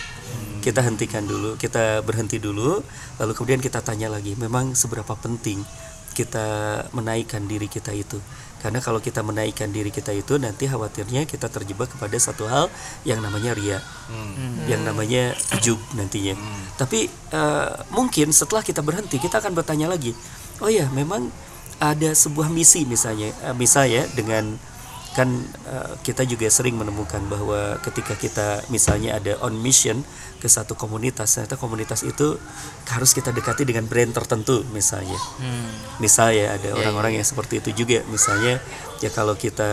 Kita 0.65 0.81
hentikan 0.81 1.23
dulu, 1.29 1.49
kita 1.61 2.01
berhenti 2.01 2.41
dulu, 2.41 2.81
lalu 3.21 3.31
kemudian 3.37 3.61
kita 3.61 3.85
tanya 3.85 4.09
lagi, 4.09 4.33
memang 4.33 4.73
seberapa 4.73 5.13
penting 5.13 5.61
kita 6.15 6.47
menaikkan 6.95 7.45
diri 7.45 7.69
kita 7.69 7.93
itu. 7.93 8.17
Karena 8.65 8.81
kalau 8.81 8.98
kita 8.98 9.22
menaikkan 9.22 9.69
diri 9.69 9.93
kita 9.93 10.10
itu 10.10 10.41
nanti 10.41 10.65
khawatirnya 10.65 11.29
kita 11.29 11.53
terjebak 11.53 11.93
kepada 11.93 12.17
satu 12.17 12.50
hal 12.50 12.65
yang 13.05 13.22
namanya 13.22 13.53
ria. 13.53 13.77
Hmm. 14.10 14.65
yang 14.65 14.81
namanya 14.81 15.38
ujub 15.53 15.77
nantinya. 15.93 16.34
Tapi 16.81 17.05
eh, 17.10 17.69
mungkin 17.93 18.34
setelah 18.34 18.65
kita 18.65 18.81
berhenti 18.81 19.22
kita 19.22 19.38
akan 19.38 19.53
bertanya 19.53 19.86
lagi 19.86 20.17
oh 20.63 20.72
ya 20.72 20.88
memang 20.93 21.27
ada 21.81 22.15
sebuah 22.15 22.48
misi 22.48 22.88
misalnya 22.88 23.31
eh, 23.43 23.55
misalnya 23.55 24.07
dengan 24.15 24.55
kan 25.15 25.31
eh, 25.72 25.93
kita 26.03 26.27
juga 26.27 26.51
sering 26.51 26.75
menemukan 26.75 27.24
bahwa 27.31 27.79
ketika 27.79 28.19
kita 28.19 28.60
misalnya 28.67 29.15
ada 29.15 29.39
on 29.39 29.55
mission 29.55 30.03
ke 30.43 30.51
satu 30.51 30.75
komunitas 30.75 31.39
ternyata 31.39 31.55
komunitas 31.55 32.03
itu 32.03 32.36
harus 32.91 33.15
kita 33.15 33.31
dekati 33.31 33.63
dengan 33.63 33.88
brand 33.88 34.12
tertentu 34.12 34.62
misalnya. 34.75 35.15
Misalnya 36.03 36.60
ada 36.60 36.69
orang-orang 36.75 37.17
yang 37.17 37.25
seperti 37.25 37.63
itu 37.63 37.72
juga. 37.88 38.03
Misalnya 38.12 38.60
ya 39.00 39.10
kalau 39.10 39.39
kita 39.39 39.72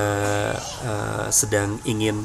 eh, 0.87 1.27
sedang 1.35 1.83
ingin 1.85 2.23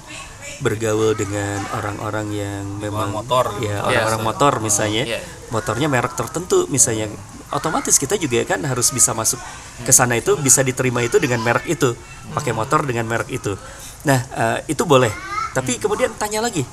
bergaul 0.58 1.14
dengan 1.14 1.62
orang-orang 1.74 2.28
yang 2.34 2.64
memang 2.82 3.14
motor. 3.14 3.62
ya 3.62 3.78
orang-orang 3.84 4.22
motor 4.26 4.54
misalnya 4.58 5.06
Iya. 5.06 5.20
motornya 5.54 5.86
merek 5.86 6.18
tertentu 6.18 6.66
misalnya 6.74 7.14
otomatis 7.52 7.96
kita 7.96 8.20
juga 8.20 8.44
kan 8.44 8.60
harus 8.64 8.92
bisa 8.92 9.16
masuk 9.16 9.40
ke 9.84 9.92
sana 9.96 10.20
itu 10.20 10.36
bisa 10.40 10.64
diterima 10.66 11.04
itu 11.04 11.20
dengan 11.22 11.40
merek 11.44 11.68
itu 11.68 11.96
pakai 12.36 12.52
motor 12.52 12.84
dengan 12.84 13.08
merek 13.08 13.30
itu. 13.32 13.56
Nah 14.04 14.20
eh, 14.36 14.58
itu 14.72 14.84
boleh. 14.84 15.12
Tapi 15.56 15.80
kemudian 15.82 16.14
tanya 16.20 16.44
lagi 16.44 16.68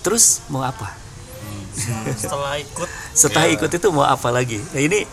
terus 0.00 0.44
mau 0.48 0.62
apa? 0.62 0.94
Setelah 2.16 2.56
ikut. 2.56 2.88
Setelah 3.12 3.48
ikut 3.52 3.70
itu 3.70 3.88
mau 3.92 4.06
apa 4.06 4.32
lagi? 4.32 4.62
Nah 4.72 4.80
ini 4.80 5.04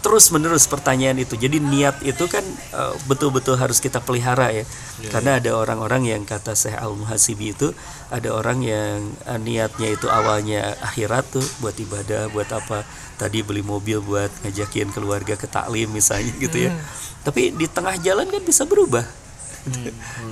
terus 0.00 0.32
menerus 0.32 0.64
pertanyaan 0.66 1.20
itu. 1.20 1.36
Jadi 1.36 1.60
niat 1.60 2.00
itu 2.02 2.24
kan 2.26 2.42
eh, 2.74 2.94
betul-betul 3.06 3.56
harus 3.60 3.78
kita 3.78 4.00
pelihara 4.00 4.50
ya. 4.52 4.64
Karena 5.08 5.40
ada 5.40 5.56
orang-orang 5.56 6.12
yang 6.12 6.22
kata 6.28 6.52
Syekh 6.52 6.76
Al 6.76 6.92
Muhasibi 6.96 7.56
itu 7.56 7.72
ada 8.08 8.32
orang 8.32 8.64
yang 8.64 9.12
eh, 9.28 9.38
niatnya 9.40 9.92
itu 9.92 10.08
awalnya 10.08 10.76
akhirat 10.80 11.36
tuh 11.36 11.44
buat 11.60 11.76
ibadah 11.76 12.32
buat 12.32 12.48
apa? 12.50 12.84
Tadi 13.20 13.44
beli 13.44 13.60
mobil 13.60 14.00
buat 14.00 14.32
ngajakin 14.42 14.96
keluarga 14.96 15.36
ke 15.36 15.44
taklim 15.44 15.92
misalnya 15.92 16.32
gitu 16.40 16.68
ya. 16.68 16.72
Tapi 17.20 17.52
di 17.52 17.68
tengah 17.68 18.00
jalan 18.00 18.24
kan 18.32 18.40
bisa 18.40 18.64
berubah 18.64 19.19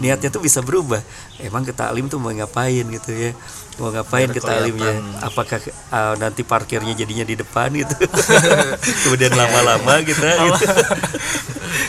niatnya 0.00 0.28
tuh 0.32 0.42
bisa 0.42 0.64
berubah. 0.64 1.02
Emang 1.38 1.62
ke 1.62 1.72
taklim 1.76 2.08
tuh 2.08 2.18
mau 2.18 2.32
ngapain 2.32 2.84
gitu 2.88 3.10
ya? 3.12 3.30
Mau 3.78 3.94
ngapain 3.94 4.26
ke 4.26 4.42
taklimnya 4.42 4.98
apakah 5.22 5.62
uh, 5.94 6.14
nanti 6.18 6.42
parkirnya 6.42 6.98
jadinya 6.98 7.22
di 7.22 7.38
depan 7.38 7.70
gitu? 7.70 7.94
Kemudian 9.06 9.32
lama-lama 9.38 10.02
gitu, 10.02 10.18
gitu. 10.50 10.66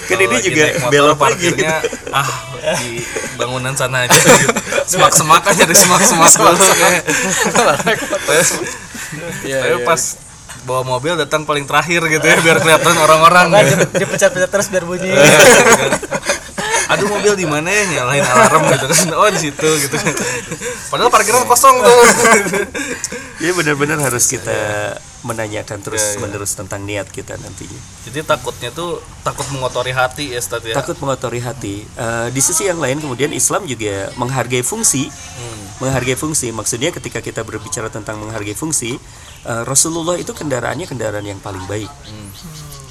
kan 0.10 0.17
ini 0.22 0.38
juga 0.41 0.65
belok 0.89 1.17
lagi. 1.17 1.22
parkirnya 1.22 1.74
ah 2.13 2.29
di 2.77 3.01
bangunan 3.38 3.74
sana 3.74 4.05
aja 4.05 4.13
gitu. 4.13 4.53
semak-semak 4.98 5.43
aja 5.50 5.63
di 5.65 5.75
semak-semak 5.77 6.29
dulu. 6.34 6.58
Kayak. 6.58 7.03
Iya, 9.41 9.58
Tapi 9.65 9.77
pas 9.86 10.01
bawa 10.69 10.86
mobil 10.86 11.17
datang 11.17 11.48
paling 11.48 11.65
terakhir 11.65 12.05
gitu 12.05 12.25
ya 12.25 12.38
biar 12.46 12.62
kelihatan 12.62 12.93
orang-orang 13.00 13.48
gitu. 13.65 14.05
dipecat-pecat 14.05 14.50
terus 14.51 14.67
biar 14.69 14.86
bunyi 14.86 15.10
aduh 17.00 17.10
mobil 17.15 17.34
di 17.39 17.48
mana 17.48 17.72
ya? 17.72 17.84
Nyalain 17.96 18.25
alarm 18.27 18.63
gitu 18.75 18.86
kan. 18.91 19.08
Oh 19.15 19.29
di 19.32 19.39
situ 19.39 19.70
gitu 19.88 19.96
padahal 20.91 21.08
parkiran 21.13 21.48
kosong 21.48 21.79
tuh. 21.79 22.00
Jadi 23.39 23.51
benar-benar 23.63 24.03
harus 24.03 24.27
kita 24.27 25.00
menanyakan 25.20 25.84
terus 25.84 26.15
menerus 26.15 26.56
tentang 26.56 26.79
niat 26.88 27.12
kita 27.12 27.36
nantinya. 27.36 27.75
jadi 28.08 28.24
takutnya 28.24 28.72
tuh 28.72 29.03
takut 29.20 29.44
mengotori 29.51 29.91
hati 29.91 30.32
ya 30.32 30.39
Ustaz 30.39 30.63
ya? 30.63 30.72
Takut 30.79 30.96
mengotori 31.03 31.44
hati. 31.44 31.84
Eh, 31.84 32.27
di 32.32 32.39
sisi 32.39 32.72
yang 32.72 32.79
lain 32.79 33.03
kemudian 33.03 33.36
Islam 33.36 33.68
juga 33.68 34.15
menghargai 34.15 34.63
fungsi, 34.63 35.12
menghargai 35.84 36.15
fungsi. 36.15 36.56
Maksudnya 36.56 36.96
ketika 36.96 37.20
kita 37.20 37.44
berbicara 37.44 37.91
tentang 37.91 38.24
menghargai 38.24 38.56
fungsi, 38.56 38.96
eh, 39.44 39.63
Rasulullah 39.68 40.15
itu 40.15 40.32
kendaraannya 40.32 40.88
kendaraan 40.88 41.27
yang 41.27 41.39
paling 41.44 41.63
baik. 41.68 41.91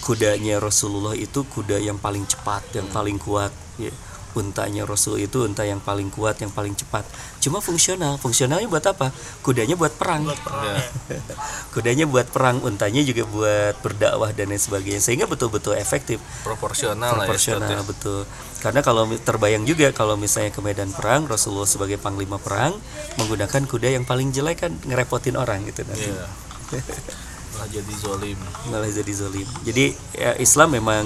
Kudanya 0.08 0.56
Rasulullah 0.56 1.12
itu 1.12 1.44
kuda 1.44 1.76
yang 1.76 2.00
paling 2.00 2.24
cepat, 2.24 2.64
yang 2.72 2.88
paling 2.88 3.20
kuat. 3.20 3.52
Ya. 3.76 3.92
Untanya 4.32 4.86
Rasul 4.88 5.24
itu 5.24 5.44
unta 5.44 5.66
yang 5.66 5.82
paling 5.82 6.08
kuat, 6.14 6.38
yang 6.38 6.52
paling 6.52 6.72
cepat. 6.72 7.02
Cuma 7.42 7.58
fungsional. 7.58 8.16
Fungsionalnya 8.22 8.70
buat 8.70 8.84
apa? 8.86 9.10
Kudanya 9.44 9.74
buat 9.74 9.92
perang. 9.98 10.30
Ya. 10.30 10.76
Kudanya 11.74 12.08
buat 12.08 12.28
perang, 12.30 12.62
untanya 12.62 13.02
juga 13.02 13.28
buat 13.28 13.74
berdakwah 13.84 14.30
dan 14.32 14.48
lain 14.52 14.60
sebagainya. 14.60 15.00
Sehingga 15.02 15.26
betul-betul 15.28 15.76
efektif 15.76 16.22
proporsional 16.40 17.12
ya 17.12 17.18
proporsional 17.24 17.68
ya. 17.68 17.84
betul 17.84 18.24
karena 18.58 18.80
kalau 18.82 19.06
terbayang 19.22 19.62
juga 19.62 19.94
kalau 19.94 20.18
misalnya 20.18 20.50
ke 20.50 20.58
medan 20.58 20.90
perang 20.90 21.30
Rasulullah 21.30 21.66
sebagai 21.66 21.94
panglima 21.94 22.42
perang 22.42 22.74
menggunakan 23.14 23.62
kuda 23.70 23.94
yang 23.94 24.02
paling 24.02 24.34
jelek 24.34 24.66
kan 24.66 24.72
ngerepotin 24.82 25.38
orang 25.38 25.62
gitu 25.66 25.86
nanti 25.86 26.10
Iya. 26.10 26.26
Malah 27.58 27.68
jadi 27.68 27.92
zolim. 27.94 28.38
Malah 28.70 28.88
jadi 28.88 29.12
zolim. 29.12 29.46
Jadi 29.62 29.84
ya, 30.14 30.32
Islam 30.38 30.72
memang 30.72 31.04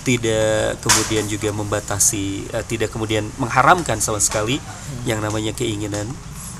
tidak 0.00 0.80
kemudian 0.80 1.28
juga 1.28 1.52
membatasi 1.52 2.48
eh, 2.50 2.64
tidak 2.64 2.88
kemudian 2.88 3.28
mengharamkan 3.36 4.00
sama 4.00 4.16
sekali 4.16 4.56
yang 5.04 5.20
namanya 5.20 5.52
keinginan 5.52 6.08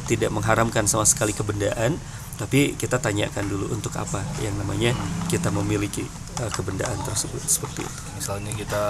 tidak 0.05 0.29
mengharamkan 0.29 0.85
sama 0.85 1.09
sekali 1.09 1.33
kebendaan 1.33 1.97
tapi 2.37 2.73
kita 2.73 2.97
tanyakan 2.97 3.49
dulu 3.49 3.73
untuk 3.73 3.97
apa 3.97 4.21
yang 4.41 4.53
namanya 4.57 4.93
kita 5.29 5.49
memiliki 5.49 6.05
eh, 6.37 6.51
kebendaan 6.53 7.01
tersebut 7.01 7.41
seperti 7.41 7.81
itu. 7.81 8.01
Misalnya 8.17 8.53
kita 8.53 8.83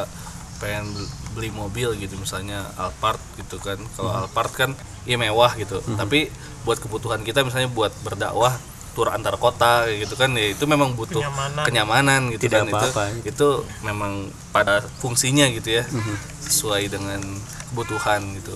pengen 0.58 0.92
bel- 0.92 1.12
beli 1.32 1.50
mobil 1.50 1.94
gitu 1.96 2.18
misalnya 2.18 2.66
Alphard 2.74 3.22
gitu 3.38 3.62
kan. 3.62 3.78
Kalau 3.94 4.10
Hmm. 4.10 4.20
Alphard 4.26 4.50
kan 4.50 4.70
ya 5.06 5.14
mewah 5.14 5.54
gitu. 5.54 5.78
Tapi 5.94 6.26
buat 6.62 6.76
kebutuhan 6.76 7.22
kita 7.22 7.46
misalnya 7.46 7.70
buat 7.70 7.94
berdakwah 8.02 8.58
tur 8.90 9.08
antar 9.08 9.34
kota 9.36 9.86
gitu 9.88 10.14
kan 10.14 10.30
ya 10.34 10.50
itu 10.50 10.64
memang 10.64 10.92
butuh 10.92 11.22
Kenyamanan. 11.22 11.64
kenyamanan 11.64 12.20
gitu 12.34 12.42
Tidak 12.46 12.60
kan 12.60 12.68
apa-apa. 12.68 13.02
itu 13.22 13.30
itu 13.30 13.48
memang 13.80 14.12
pada 14.50 14.82
fungsinya 14.98 15.46
gitu 15.50 15.78
ya 15.78 15.84
Mhm. 15.86 16.14
sesuai 16.42 16.82
dengan 16.86 17.20
kebutuhan 17.68 18.20
gitu 18.34 18.54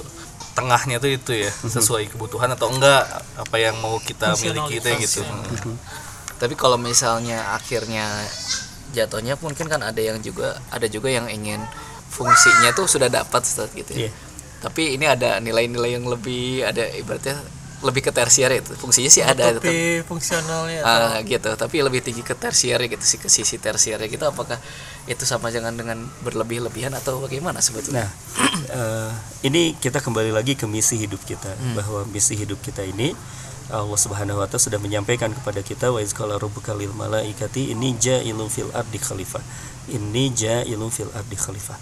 tengahnya 0.54 0.98
tuh 0.98 1.10
itu 1.10 1.32
ya 1.34 1.50
Mhm. 1.50 1.70
sesuai 1.70 2.04
kebutuhan 2.08 2.50
atau 2.50 2.68
enggak 2.68 3.02
apa 3.34 3.56
yang 3.56 3.78
mau 3.78 3.98
kita 3.98 4.34
miliki 4.36 4.78
itu 4.78 4.90
gitu 5.00 5.22
Mhm. 5.22 5.74
tapi 6.36 6.54
kalau 6.54 6.74
misalnya 6.76 7.50
akhirnya 7.50 8.06
jatuhnya 8.90 9.34
mungkin 9.36 9.66
kan 9.66 9.80
ada 9.80 9.98
yang 9.98 10.18
juga 10.18 10.58
ada 10.68 10.86
juga 10.86 11.08
yang 11.08 11.26
ingin 11.26 11.62
fungsinya 12.06 12.70
tuh 12.72 12.86
sudah 12.86 13.06
dapat 13.08 13.42
Ustaz, 13.42 13.70
gitu 13.70 13.90
ya 13.92 14.06
Iya. 14.06 14.10
tapi 14.60 14.94
ini 14.94 15.04
ada 15.04 15.38
nilai-nilai 15.38 15.94
yang 15.94 16.06
lebih 16.06 16.62
ada 16.62 16.86
ibaratnya 16.92 17.38
lebih 17.84 18.00
ke 18.00 18.12
tersier 18.16 18.48
itu. 18.56 18.72
Fungsinya 18.80 19.10
sih 19.12 19.20
ada 19.20 19.60
tapi 19.60 20.00
fungsionalnya 20.08 20.80
Ah, 20.82 21.20
gitu. 21.20 21.52
Tapi 21.52 21.84
lebih 21.84 22.00
tinggi 22.00 22.24
ke 22.24 22.32
tersier 22.32 22.80
gitu 22.88 23.04
sih 23.04 23.20
ke 23.20 23.28
sisi 23.28 23.60
tersier 23.60 24.00
gitu. 24.08 24.24
Apakah 24.24 24.56
itu 25.04 25.22
sama 25.28 25.52
jangan 25.52 25.76
dengan 25.76 26.00
berlebih-lebihan 26.24 26.96
atau 26.96 27.20
bagaimana 27.20 27.60
sebetulnya? 27.60 28.08
Nah, 28.08 28.10
eh, 28.80 29.10
ini 29.44 29.76
kita 29.76 30.00
kembali 30.00 30.32
lagi 30.32 30.56
ke 30.56 30.64
misi 30.64 30.96
hidup 30.96 31.20
kita. 31.28 31.52
Bahwa 31.76 32.08
misi 32.08 32.32
hidup 32.34 32.58
kita 32.64 32.80
ini 32.80 33.12
Allah 33.68 33.96
Subhanahu 33.96 34.40
wa 34.40 34.46
taala 34.48 34.60
sudah 34.60 34.80
menyampaikan 34.80 35.32
kepada 35.32 35.64
kita 35.64 35.88
wa 35.88 36.00
izqala 36.00 36.36
rabbuka 36.36 36.76
lil 36.76 36.92
malaikati 36.92 37.72
ini 37.72 37.96
ja'ilun 37.96 38.48
fil 38.48 38.72
ardi 38.72 39.00
khalifah. 39.00 39.40
Ini 39.88 40.32
ja'ilun 40.32 40.88
fil 40.88 41.12
ardi 41.12 41.36
khalifah. 41.36 41.76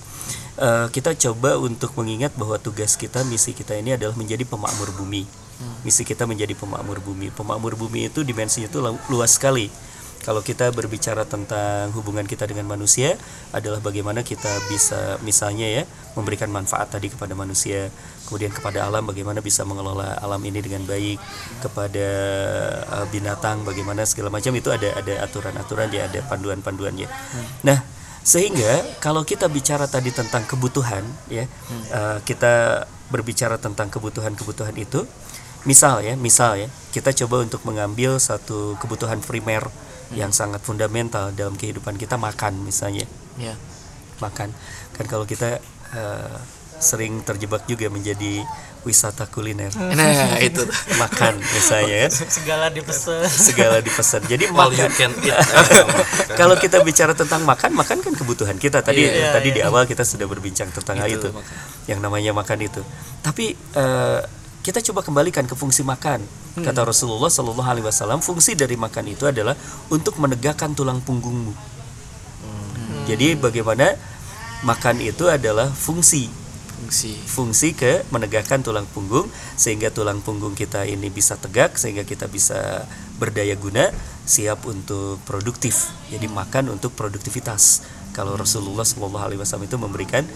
Eh, 0.52 0.87
kita 0.92 1.16
coba 1.16 1.56
untuk 1.56 1.97
mengingat 1.97 2.37
bahwa 2.37 2.61
tugas 2.61 3.00
kita, 3.00 3.25
misi 3.25 3.56
kita 3.56 3.73
ini 3.73 3.97
adalah 3.97 4.12
menjadi 4.12 4.44
pemakmur 4.44 4.92
bumi. 5.00 5.25
Misi 5.82 6.02
kita 6.06 6.25
menjadi 6.26 6.54
pemakmur 6.54 7.02
bumi. 7.02 7.30
Pemakmur 7.35 7.75
bumi 7.75 8.09
itu 8.11 8.23
dimensinya 8.23 8.71
itu 8.71 8.78
lu- 8.78 9.02
luas 9.11 9.35
sekali. 9.37 9.71
Kalau 10.23 10.38
kita 10.38 10.71
berbicara 10.71 11.26
tentang 11.26 11.90
hubungan 11.99 12.23
kita 12.23 12.47
dengan 12.47 12.71
manusia 12.71 13.18
adalah 13.50 13.82
bagaimana 13.82 14.23
kita 14.23 14.71
bisa 14.71 15.18
misalnya 15.26 15.66
ya 15.66 15.82
memberikan 16.14 16.47
manfaat 16.47 16.94
tadi 16.94 17.11
kepada 17.11 17.35
manusia, 17.35 17.90
kemudian 18.30 18.54
kepada 18.54 18.87
alam 18.87 19.02
bagaimana 19.02 19.42
bisa 19.42 19.66
mengelola 19.66 20.14
alam 20.23 20.38
ini 20.47 20.62
dengan 20.62 20.87
baik, 20.87 21.18
kepada 21.59 22.09
uh, 22.87 23.06
binatang 23.11 23.66
bagaimana 23.66 24.06
segala 24.06 24.30
macam 24.30 24.54
itu 24.54 24.71
ada 24.71 24.94
ada 24.94 25.26
aturan-aturan 25.26 25.90
ya 25.90 26.06
ada 26.06 26.23
panduan-panduannya. 26.30 27.11
Nah, 27.66 27.82
sehingga 28.23 29.02
kalau 29.02 29.26
kita 29.26 29.50
bicara 29.50 29.90
tadi 29.90 30.14
tentang 30.14 30.47
kebutuhan 30.47 31.02
ya 31.26 31.50
uh, 31.90 32.23
kita 32.23 32.87
berbicara 33.11 33.59
tentang 33.59 33.90
kebutuhan-kebutuhan 33.90 34.78
itu 34.78 35.02
misal 35.62 36.02
ya 36.02 36.14
misal 36.14 36.59
ya 36.59 36.69
kita 36.90 37.14
coba 37.25 37.40
untuk 37.40 37.62
mengambil 37.62 38.19
satu 38.19 38.75
kebutuhan 38.78 39.23
primer 39.23 39.64
yang 40.12 40.28
sangat 40.28 40.61
fundamental 40.61 41.33
dalam 41.33 41.57
kehidupan 41.57 41.97
kita 41.97 42.21
makan 42.21 42.61
misalnya. 42.62 43.09
Ya. 43.40 43.57
Makan. 44.21 44.52
Kan 44.92 45.04
kalau 45.09 45.25
kita 45.25 45.57
eh, 45.90 46.37
sering 46.76 47.25
terjebak 47.25 47.64
juga 47.64 47.88
menjadi 47.88 48.45
wisata 48.83 49.25
kuliner. 49.25 49.73
Nah 49.97 50.37
itu. 50.37 50.66
Makan 50.99 51.40
misalnya 51.40 52.11
kan 52.11 52.12
segala 52.42 52.66
dipesan. 52.69 53.25
Segala 53.25 53.81
dipesan. 53.81 54.21
Jadi 54.28 54.52
all 54.52 54.69
you 54.69 54.85
makan. 54.85 54.92
can 54.92 55.12
eat 55.25 55.33
kalau 56.40 56.61
kita 56.61 56.85
bicara 56.85 57.16
tentang 57.16 57.47
makan 57.49 57.73
makan 57.73 58.04
kan 58.04 58.12
kebutuhan 58.12 58.61
kita. 58.61 58.85
Tadi 58.85 59.00
Iya, 59.09 59.33
tadi 59.33 59.49
iya. 59.49 59.57
di 59.57 59.61
awal 59.64 59.88
kita 59.88 60.04
sudah 60.04 60.28
berbincang 60.28 60.69
tentang 60.69 61.00
hal 61.00 61.09
Itu, 61.09 61.25
itu. 61.25 61.28
makan. 61.33 61.57
yang 61.88 62.00
namanya 62.04 62.37
makan 62.37 62.59
itu. 62.61 62.83
Tapi 63.25 63.57
eh, 63.57 64.21
kita 64.62 64.78
coba 64.81 65.02
kembalikan 65.02 65.45
ke 65.45 65.54
fungsi 65.59 65.83
makan 65.83 66.23
Hmm. 66.52 66.69
kata 66.69 66.85
Rasulullah 66.85 67.33
Shallallahu 67.33 67.64
Alaihi 67.64 67.87
Wasallam. 67.88 68.21
Fungsi 68.21 68.52
dari 68.52 68.76
makan 68.76 69.09
itu 69.09 69.25
adalah 69.25 69.57
untuk 69.88 70.21
menegakkan 70.21 70.76
tulang 70.76 71.00
punggungmu. 71.00 71.52
Hmm. 71.52 73.09
jadi 73.09 73.38
bagaimana 73.40 73.97
makan 74.61 75.00
itu 75.00 75.33
adalah 75.33 75.73
fungsi. 75.73 76.28
Fungsi. 76.83 77.14
Fungsi 77.16 77.69
ke 77.73 78.04
menegakkan 78.12 78.61
tulang 78.61 78.85
punggung 78.90 79.31
sehingga 79.57 79.88
tulang 79.95 80.21
punggung 80.21 80.52
kita 80.52 80.85
ini 80.85 81.09
bisa 81.09 81.38
tegak 81.38 81.78
sehingga 81.78 82.02
kita 82.04 82.28
bisa 82.28 82.85
berdaya 83.16 83.54
guna 83.57 83.88
siap 84.26 84.66
untuk 84.69 85.23
produktif. 85.25 85.95
Jadi 86.11 86.26
makan 86.26 86.75
untuk 86.75 86.92
produktivitas. 86.92 87.87
Kalau 88.12 88.37
Rasulullah 88.37 88.85
Shallallahu 88.85 89.25
Alaihi 89.25 89.40
Wasallam 89.40 89.71
itu 89.71 89.78
memberikan 89.81 90.26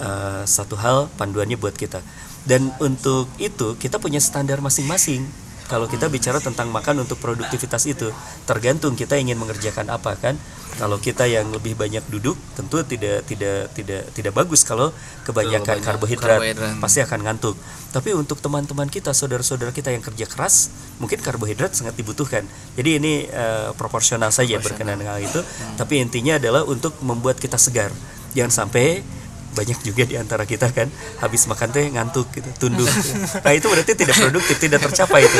uh, 0.00 0.48
satu 0.48 0.80
hal 0.80 1.12
panduannya 1.20 1.60
buat 1.60 1.76
kita 1.76 2.00
dan 2.48 2.72
untuk 2.80 3.28
itu 3.36 3.76
kita 3.76 4.00
punya 4.00 4.18
standar 4.18 4.64
masing-masing. 4.64 5.28
Kalau 5.68 5.84
kita 5.84 6.08
bicara 6.08 6.40
tentang 6.40 6.72
makan 6.72 7.04
untuk 7.04 7.20
produktivitas 7.20 7.84
itu 7.84 8.08
tergantung 8.48 8.96
kita 8.96 9.20
ingin 9.20 9.36
mengerjakan 9.36 9.92
apa 9.92 10.16
kan? 10.16 10.32
Kalau 10.80 10.96
kita 10.96 11.28
yang 11.28 11.52
lebih 11.52 11.76
banyak 11.76 12.00
duduk 12.08 12.40
tentu 12.56 12.80
tidak 12.88 13.28
tidak 13.28 13.68
tidak 13.76 14.08
tidak 14.16 14.32
bagus 14.32 14.64
kalau 14.64 14.96
kebanyakan 15.28 15.76
banyak 15.76 15.84
karbohidrat, 15.84 16.40
karbohidrat. 16.40 16.80
pasti 16.80 17.04
akan 17.04 17.20
ngantuk. 17.20 17.52
Tapi 17.92 18.16
untuk 18.16 18.40
teman-teman 18.40 18.88
kita 18.88 19.12
saudara-saudara 19.12 19.68
kita 19.76 19.92
yang 19.92 20.00
kerja 20.00 20.24
keras 20.24 20.72
mungkin 20.96 21.20
karbohidrat 21.20 21.76
sangat 21.76 22.00
dibutuhkan. 22.00 22.48
Jadi 22.72 22.90
ini 22.96 23.28
eh, 23.28 23.68
proporsional 23.76 24.32
saja 24.32 24.56
berkenaan 24.64 24.96
dengan 24.96 25.20
hal 25.20 25.24
itu. 25.28 25.44
Tapi 25.76 26.00
intinya 26.00 26.40
adalah 26.40 26.64
untuk 26.64 26.96
membuat 27.04 27.36
kita 27.36 27.60
segar. 27.60 27.92
Jangan 28.32 28.64
sampai 28.64 29.04
banyak 29.58 29.82
juga 29.82 30.06
di 30.06 30.14
antara 30.14 30.46
kita 30.46 30.70
kan. 30.70 30.86
Habis 31.18 31.50
makan 31.50 31.68
teh 31.74 31.90
ngantuk 31.90 32.30
gitu 32.30 32.46
tunduk. 32.62 32.86
Nah 33.42 33.52
itu 33.58 33.66
berarti 33.66 33.92
tidak 33.98 34.14
produktif 34.14 34.56
tidak 34.62 34.80
tercapai 34.86 35.26
itu. 35.26 35.38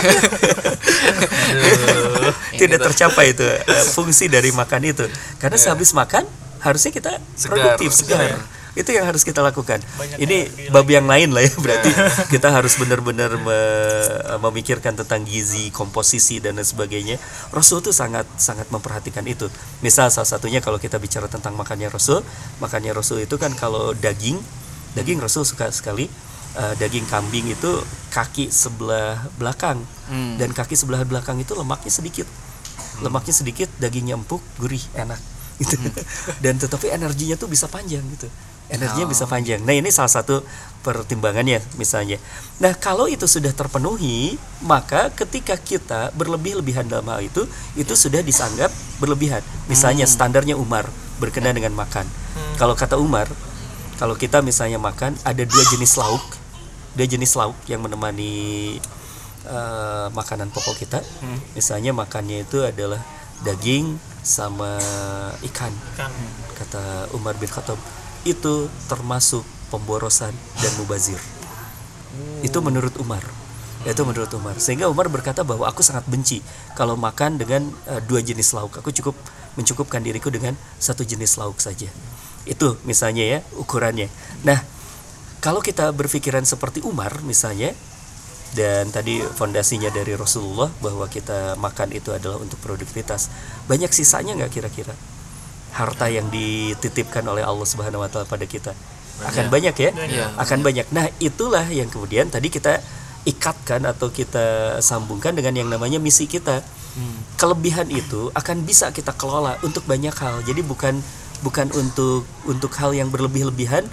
Tidak 2.58 2.80
tercapai 2.82 3.26
itu 3.30 3.46
eh, 3.46 3.84
fungsi 3.94 4.26
dari 4.26 4.50
makan 4.50 4.82
itu. 4.82 5.06
Karena 5.38 5.54
sehabis 5.54 5.94
makan 5.94 6.26
harusnya 6.58 6.90
kita 6.90 7.22
Segar, 7.38 7.78
produktif 7.78 7.94
segar, 7.94 8.34
segar. 8.34 8.57
Itu 8.78 8.90
yang 8.94 9.10
harus 9.10 9.26
kita 9.26 9.42
lakukan. 9.42 9.82
Banyak 9.82 10.22
ini 10.22 10.46
bab 10.70 10.86
yang 10.86 11.10
lain 11.10 11.34
lah 11.34 11.42
ya 11.42 11.50
berarti 11.58 11.90
kita 12.34 12.54
harus 12.54 12.78
benar-benar 12.78 13.34
me- 13.34 14.38
memikirkan 14.38 14.94
tentang 14.94 15.26
gizi 15.26 15.74
komposisi 15.74 16.38
dan 16.38 16.54
lain 16.54 16.64
sebagainya. 16.66 17.18
Rasul 17.50 17.82
tuh 17.82 17.90
sangat 17.90 18.24
sangat 18.38 18.70
memperhatikan 18.70 19.26
itu. 19.26 19.50
Misal 19.82 20.14
salah 20.14 20.30
satunya 20.30 20.62
kalau 20.62 20.78
kita 20.78 21.02
bicara 21.02 21.26
tentang 21.26 21.58
makannya 21.58 21.90
Rasul 21.90 22.22
makannya 22.62 22.94
Rasul 22.94 23.26
itu 23.26 23.34
kan 23.34 23.50
kalau 23.58 23.90
daging 23.98 24.38
daging 24.94 25.18
Rasul 25.18 25.42
suka 25.42 25.74
sekali. 25.74 26.06
Eh, 26.58 26.74
daging 26.80 27.04
kambing 27.06 27.52
itu 27.52 27.70
kaki 28.14 28.48
sebelah 28.48 29.26
belakang. 29.36 29.82
Hmm. 30.08 30.40
dan 30.40 30.56
kaki 30.56 30.72
sebelah 30.72 31.04
belakang 31.04 31.36
itu 31.36 31.52
lemaknya 31.52 31.92
sedikit. 31.92 32.24
Lemaknya 33.04 33.34
sedikit 33.36 33.68
dagingnya 33.76 34.16
empuk 34.16 34.40
gurih 34.56 34.80
enak 34.96 35.20
gitu. 35.60 35.76
Dan 36.44 36.56
tetapi 36.56 36.88
energinya 36.88 37.36
tuh 37.36 37.50
bisa 37.50 37.66
panjang 37.68 38.02
gitu 38.14 38.26
energinya 38.68 39.08
Oh. 39.08 39.12
bisa 39.12 39.24
panjang. 39.24 39.60
Nah 39.64 39.72
ini 39.72 39.88
salah 39.88 40.12
satu 40.12 40.44
pertimbangannya 40.84 41.60
misalnya. 41.76 42.16
Nah 42.62 42.72
kalau 42.76 43.08
itu 43.10 43.24
sudah 43.26 43.50
terpenuhi 43.52 44.36
maka 44.64 45.10
ketika 45.12 45.56
kita 45.58 46.12
berlebih-lebihan 46.14 46.86
dalam 46.86 47.08
hal 47.10 47.20
itu 47.24 47.44
itu 47.74 47.92
sudah 47.96 48.20
disanggap 48.20 48.70
berlebihan. 49.02 49.42
Misalnya 49.66 50.04
standarnya 50.06 50.54
Umar 50.56 50.88
berkenaan 51.18 51.56
dengan 51.56 51.74
makan. 51.74 52.06
Kalau 52.56 52.78
kata 52.78 52.96
Umar 53.00 53.26
kalau 53.98 54.14
kita 54.14 54.38
misalnya 54.44 54.78
makan 54.78 55.18
ada 55.26 55.42
dua 55.42 55.64
jenis 55.74 55.98
lauk. 55.98 56.22
Dua 56.94 57.06
jenis 57.06 57.34
lauk 57.34 57.58
yang 57.66 57.82
menemani 57.82 58.76
eh, 59.48 60.06
makanan 60.14 60.52
pokok 60.54 60.76
kita. 60.78 61.00
Misalnya 61.58 61.90
makannya 61.90 62.46
itu 62.46 62.62
adalah 62.62 63.02
daging 63.42 63.98
sama 64.18 64.76
ikan 65.46 65.70
kan 65.94 66.10
kata 66.58 67.06
Umar 67.14 67.38
bin 67.38 67.46
Khattab 67.46 67.78
itu 68.24 68.66
termasuk 68.90 69.44
pemborosan 69.68 70.32
dan 70.58 70.72
mubazir. 70.80 71.20
Itu 72.40 72.58
menurut 72.64 72.96
Umar. 72.98 73.22
Itu 73.86 74.02
menurut 74.02 74.30
Umar. 74.34 74.58
Sehingga 74.58 74.90
Umar 74.90 75.06
berkata 75.06 75.46
bahwa 75.46 75.68
aku 75.68 75.86
sangat 75.86 76.06
benci 76.10 76.42
kalau 76.74 76.98
makan 76.98 77.38
dengan 77.38 77.70
eh, 77.86 78.02
dua 78.02 78.24
jenis 78.24 78.50
lauk. 78.56 78.78
Aku 78.80 78.90
cukup 78.90 79.14
mencukupkan 79.54 80.02
diriku 80.02 80.30
dengan 80.30 80.54
satu 80.78 81.02
jenis 81.02 81.38
lauk 81.38 81.58
saja. 81.62 81.90
Itu 82.46 82.78
misalnya 82.86 83.38
ya 83.38 83.38
ukurannya. 83.58 84.10
Nah 84.46 84.58
kalau 85.38 85.62
kita 85.62 85.94
berpikiran 85.94 86.42
seperti 86.42 86.82
Umar 86.82 87.22
misalnya 87.22 87.74
dan 88.56 88.88
tadi 88.88 89.20
fondasinya 89.20 89.92
dari 89.92 90.16
Rasulullah 90.16 90.72
bahwa 90.80 91.04
kita 91.04 91.60
makan 91.60 91.92
itu 91.92 92.16
adalah 92.16 92.40
untuk 92.40 92.56
produktivitas 92.64 93.28
banyak 93.68 93.92
sisanya 93.92 94.32
nggak 94.40 94.52
kira-kira 94.56 94.96
harta 95.72 96.06
yang 96.08 96.26
dititipkan 96.32 97.22
oleh 97.26 97.44
Allah 97.44 97.66
Subhanahu 97.66 98.02
Wa 98.04 98.08
Taala 98.10 98.26
pada 98.26 98.46
kita. 98.48 98.72
Akan 99.18 99.50
banyak 99.50 99.74
ya? 99.74 99.90
Iya. 99.94 100.26
akan 100.38 100.62
banyak. 100.62 100.86
Nah 100.94 101.10
itulah 101.18 101.66
yang 101.66 101.90
kemudian 101.90 102.30
tadi 102.30 102.54
kita 102.54 102.78
ikatkan 103.26 103.82
atau 103.82 104.08
kita 104.14 104.78
sambungkan 104.78 105.34
dengan 105.34 105.58
yang 105.58 105.68
namanya 105.68 105.98
misi 105.98 106.30
kita. 106.30 106.62
Kelebihan 107.38 107.86
itu 107.94 108.30
akan 108.34 108.66
bisa 108.66 108.90
kita 108.90 109.14
kelola 109.14 109.54
untuk 109.62 109.86
banyak 109.86 110.14
hal. 110.18 110.42
Jadi 110.42 110.66
bukan 110.66 110.98
bukan 111.46 111.70
untuk 111.78 112.26
untuk 112.50 112.74
hal 112.74 112.90
yang 112.90 113.06
berlebih-lebihan 113.14 113.86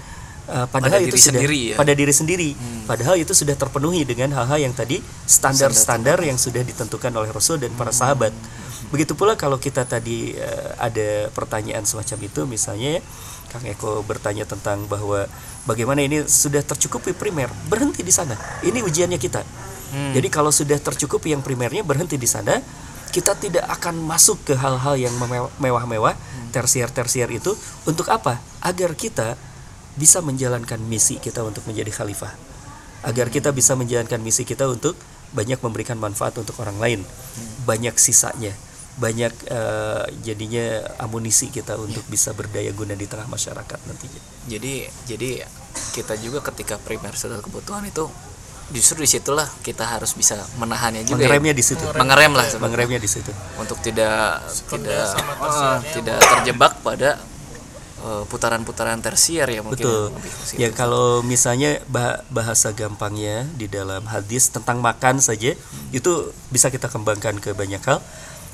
uh, 0.49 0.65
padahal 0.65 0.97
Pada 0.97 1.05
itu 1.05 1.13
diri 1.13 1.21
sudah 1.21 1.33
sendiri 1.37 1.59
ya? 1.61 1.75
pada 1.77 1.93
diri 1.93 2.13
sendiri. 2.13 2.49
Padahal 2.89 3.15
itu 3.21 3.33
sudah 3.37 3.53
terpenuhi 3.53 4.01
dengan 4.05 4.33
hal-hal 4.33 4.57
yang 4.69 4.73
tadi 4.73 5.01
standar-standar 5.25 6.17
yang 6.25 6.37
sudah 6.37 6.61
ditentukan 6.65 7.13
oleh 7.13 7.29
Rasul 7.29 7.61
dan 7.61 7.73
para 7.77 7.93
sahabat 7.93 8.33
begitu 8.91 9.17
pula 9.17 9.37
kalau 9.39 9.57
kita 9.57 9.85
tadi 9.87 10.35
uh, 10.35 10.77
ada 10.81 11.29
pertanyaan 11.31 11.85
semacam 11.85 12.17
itu 12.25 12.41
misalnya 12.45 12.99
ya, 12.99 13.01
Kang 13.55 13.65
Eko 13.65 14.03
bertanya 14.03 14.43
tentang 14.43 14.83
bahwa 14.91 15.29
bagaimana 15.63 16.03
ini 16.03 16.27
sudah 16.27 16.59
tercukupi 16.59 17.15
primer 17.15 17.47
berhenti 17.71 18.03
di 18.03 18.11
sana. 18.11 18.35
Ini 18.65 18.83
ujiannya 18.83 19.15
kita. 19.15 19.41
Jadi 19.95 20.27
kalau 20.27 20.51
sudah 20.51 20.75
tercukupi 20.75 21.31
yang 21.31 21.39
primernya 21.39 21.79
berhenti 21.85 22.19
di 22.19 22.27
sana. 22.27 22.59
Kita 23.15 23.31
tidak 23.31 23.63
akan 23.79 24.03
masuk 24.03 24.43
ke 24.43 24.59
hal-hal 24.59 24.99
yang 24.99 25.15
mewah-mewah 25.55 26.19
tersier-tersier 26.51 27.31
itu. 27.31 27.55
Untuk 27.87 28.11
apa? 28.11 28.43
Agar 28.59 28.91
kita 28.91 29.39
bisa 29.95 30.19
menjalankan 30.19 30.83
misi 30.83 31.15
kita 31.23 31.39
untuk 31.47 31.63
menjadi 31.63 31.95
khalifah. 31.95 32.35
Agar 33.07 33.31
kita 33.31 33.55
bisa 33.55 33.71
menjalankan 33.79 34.19
misi 34.19 34.43
kita 34.43 34.67
untuk 34.67 34.99
banyak 35.31 35.63
memberikan 35.63 35.95
manfaat 35.95 36.35
untuk 36.35 36.59
orang 36.59 36.75
lain. 36.75 36.99
Banyak 37.63 37.95
sisanya 37.95 38.51
banyak 38.95 39.33
eh, 39.51 40.03
jadinya 40.23 40.95
amunisi 41.03 41.51
kita 41.51 41.75
untuk 41.75 42.07
bisa 42.07 42.31
berdaya 42.31 42.71
guna 42.71 42.95
di 42.95 43.03
tengah 43.03 43.27
masyarakat 43.27 43.79
nantinya 43.91 44.21
jadi 44.47 44.87
jadi 45.03 45.29
kita 45.91 46.15
juga 46.23 46.39
ketika 46.39 46.79
primer 46.79 47.11
sudah 47.15 47.43
kebutuhan 47.43 47.83
itu 47.83 48.07
justru 48.73 49.05
di 49.05 49.09
situlah 49.09 49.45
kita 49.61 49.85
harus 49.85 50.17
bisa 50.17 50.41
menahannya 50.57 51.05
juga 51.05 51.21
ya. 51.21 51.29
mengeremnya 51.29 51.53
di 51.53 51.63
situ 51.63 51.85
mengerem 51.93 52.33
lah 52.33 52.45
sebenarnya. 52.49 52.63
mengeremnya 52.65 52.99
di 53.03 53.09
situ 53.11 53.31
untuk 53.61 53.77
tidak 53.85 54.41
tidak 54.65 55.05
tersiarnya. 55.13 55.91
tidak 55.93 56.19
terjebak 56.25 56.73
pada 56.81 57.09
eh, 58.01 58.23
putaran-putaran 58.25 58.97
tersier 59.05 59.45
ya 59.45 59.61
mungkin 59.61 59.85
Betul. 59.85 60.17
lebih 60.17 60.31
ke 60.33 60.43
situ. 60.49 60.57
Ya 60.65 60.69
kalau 60.73 61.21
misalnya 61.21 61.77
bah- 61.85 62.25
bahasa 62.33 62.73
gampangnya 62.73 63.45
di 63.53 63.69
dalam 63.69 64.01
hadis 64.09 64.49
tentang 64.49 64.81
makan 64.81 65.21
saja 65.21 65.53
itu 65.93 66.11
bisa 66.49 66.73
kita 66.73 66.89
kembangkan 66.89 67.37
ke 67.37 67.53
banyak 67.53 67.81
hal. 67.85 68.01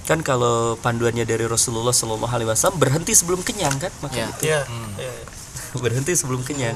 Kan 0.10 0.26
kalau 0.26 0.76
panduannya 0.82 1.24
dari 1.24 1.46
Rasulullah 1.46 1.94
Shallallahu 1.94 2.32
Alaihi 2.32 2.50
Wasallam 2.50 2.82
berhenti 2.82 3.14
sebelum 3.14 3.46
kenyang 3.46 3.78
kan? 3.78 3.92
Makan 4.02 4.18
Ya. 4.18 4.28
itu. 4.30 4.42
Iya. 4.50 4.62
iya. 4.98 5.14
berhenti 5.84 6.14
sebelum 6.18 6.42
kenyang. 6.44 6.76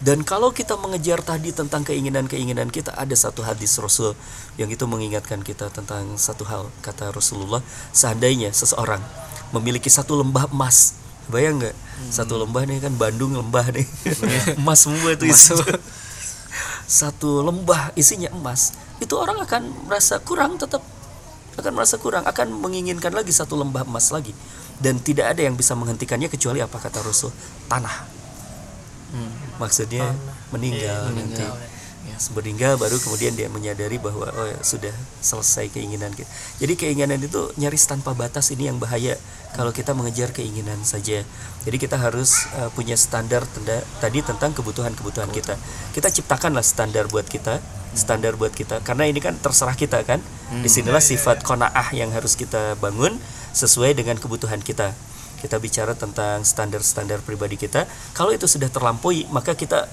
Dan 0.00 0.24
kalau 0.24 0.48
kita 0.48 0.80
mengejar 0.80 1.20
tadi 1.20 1.52
tentang 1.52 1.84
keinginan-keinginan 1.84 2.72
kita 2.72 2.96
ada 2.96 3.12
satu 3.12 3.44
hadis 3.44 3.76
Rasul 3.76 4.16
yang 4.56 4.72
itu 4.72 4.88
mengingatkan 4.88 5.44
kita 5.44 5.68
tentang 5.68 6.16
satu 6.16 6.48
hal 6.48 6.72
kata 6.80 7.12
Rasulullah. 7.12 7.60
Seandainya 7.92 8.48
seseorang 8.54 9.04
memiliki 9.52 9.92
satu 9.92 10.16
lembah 10.16 10.48
emas 10.48 10.96
bayang 11.28 11.60
nggak? 11.60 11.76
Satu 12.08 12.40
lembah 12.40 12.64
nih 12.64 12.80
kan 12.80 12.96
Bandung 12.96 13.36
lembah 13.36 13.76
nih. 13.76 13.84
Emas 14.60 14.88
semua 14.88 15.12
itu 15.12 15.28
isi 15.28 15.52
satu 16.90 17.46
lembah 17.46 17.94
isinya 17.94 18.34
emas 18.34 18.74
itu 18.98 19.14
orang 19.14 19.38
akan 19.38 19.86
merasa 19.86 20.18
kurang 20.18 20.58
tetap 20.58 20.82
akan 21.58 21.72
merasa 21.74 21.96
kurang 21.98 22.26
akan 22.26 22.54
menginginkan 22.60 23.10
lagi 23.14 23.32
satu 23.34 23.58
lembah 23.58 23.86
emas 23.86 24.10
lagi. 24.14 24.34
Dan 24.80 24.98
tidak 25.00 25.36
ada 25.36 25.44
yang 25.44 25.54
bisa 25.54 25.76
menghentikannya 25.76 26.28
kecuali 26.32 26.64
apa 26.64 26.80
kata 26.80 27.04
Rasul? 27.04 27.30
Tanah. 27.68 28.06
Maksudnya 29.60 30.16
meninggal, 30.54 31.12
nanti. 31.12 31.44
Ya. 31.44 31.52
Meninggal 32.36 32.76
baru 32.76 33.00
kemudian 33.00 33.32
dia 33.32 33.48
menyadari 33.48 33.96
bahwa 33.96 34.28
oh 34.28 34.46
ya, 34.52 34.60
sudah 34.60 34.92
selesai 35.24 35.72
keinginan 35.72 36.12
kita. 36.12 36.28
Jadi 36.60 36.74
keinginan 36.76 37.16
itu 37.24 37.48
nyaris 37.56 37.88
tanpa 37.88 38.12
batas 38.12 38.52
ini 38.52 38.68
yang 38.68 38.76
bahaya 38.76 39.16
kalau 39.56 39.72
kita 39.72 39.96
mengejar 39.96 40.28
keinginan 40.36 40.84
saja. 40.84 41.24
Jadi 41.64 41.76
kita 41.80 41.96
harus 41.96 42.44
uh, 42.60 42.68
punya 42.76 42.94
standar 43.00 43.48
tenda- 43.48 43.86
tadi 44.04 44.20
tentang 44.20 44.52
kebutuhan-kebutuhan 44.52 45.32
kita. 45.32 45.56
Kita 45.96 46.12
ciptakanlah 46.12 46.62
standar 46.62 47.08
buat 47.08 47.24
kita 47.24 47.80
standar 47.94 48.38
buat 48.38 48.54
kita. 48.54 48.82
Karena 48.86 49.06
ini 49.06 49.18
kan 49.18 49.34
terserah 49.38 49.74
kita 49.74 50.06
kan? 50.06 50.22
Di 50.50 50.70
sinilah 50.70 51.02
sifat 51.02 51.42
konaah 51.42 51.90
yang 51.94 52.10
harus 52.14 52.38
kita 52.38 52.78
bangun 52.78 53.18
sesuai 53.54 53.98
dengan 53.98 54.18
kebutuhan 54.18 54.62
kita. 54.62 54.94
Kita 55.42 55.56
bicara 55.58 55.96
tentang 55.96 56.46
standar-standar 56.46 57.22
pribadi 57.24 57.58
kita. 57.58 57.88
Kalau 58.14 58.30
itu 58.30 58.46
sudah 58.46 58.68
terlampaui 58.70 59.26
maka 59.34 59.58
kita 59.58 59.90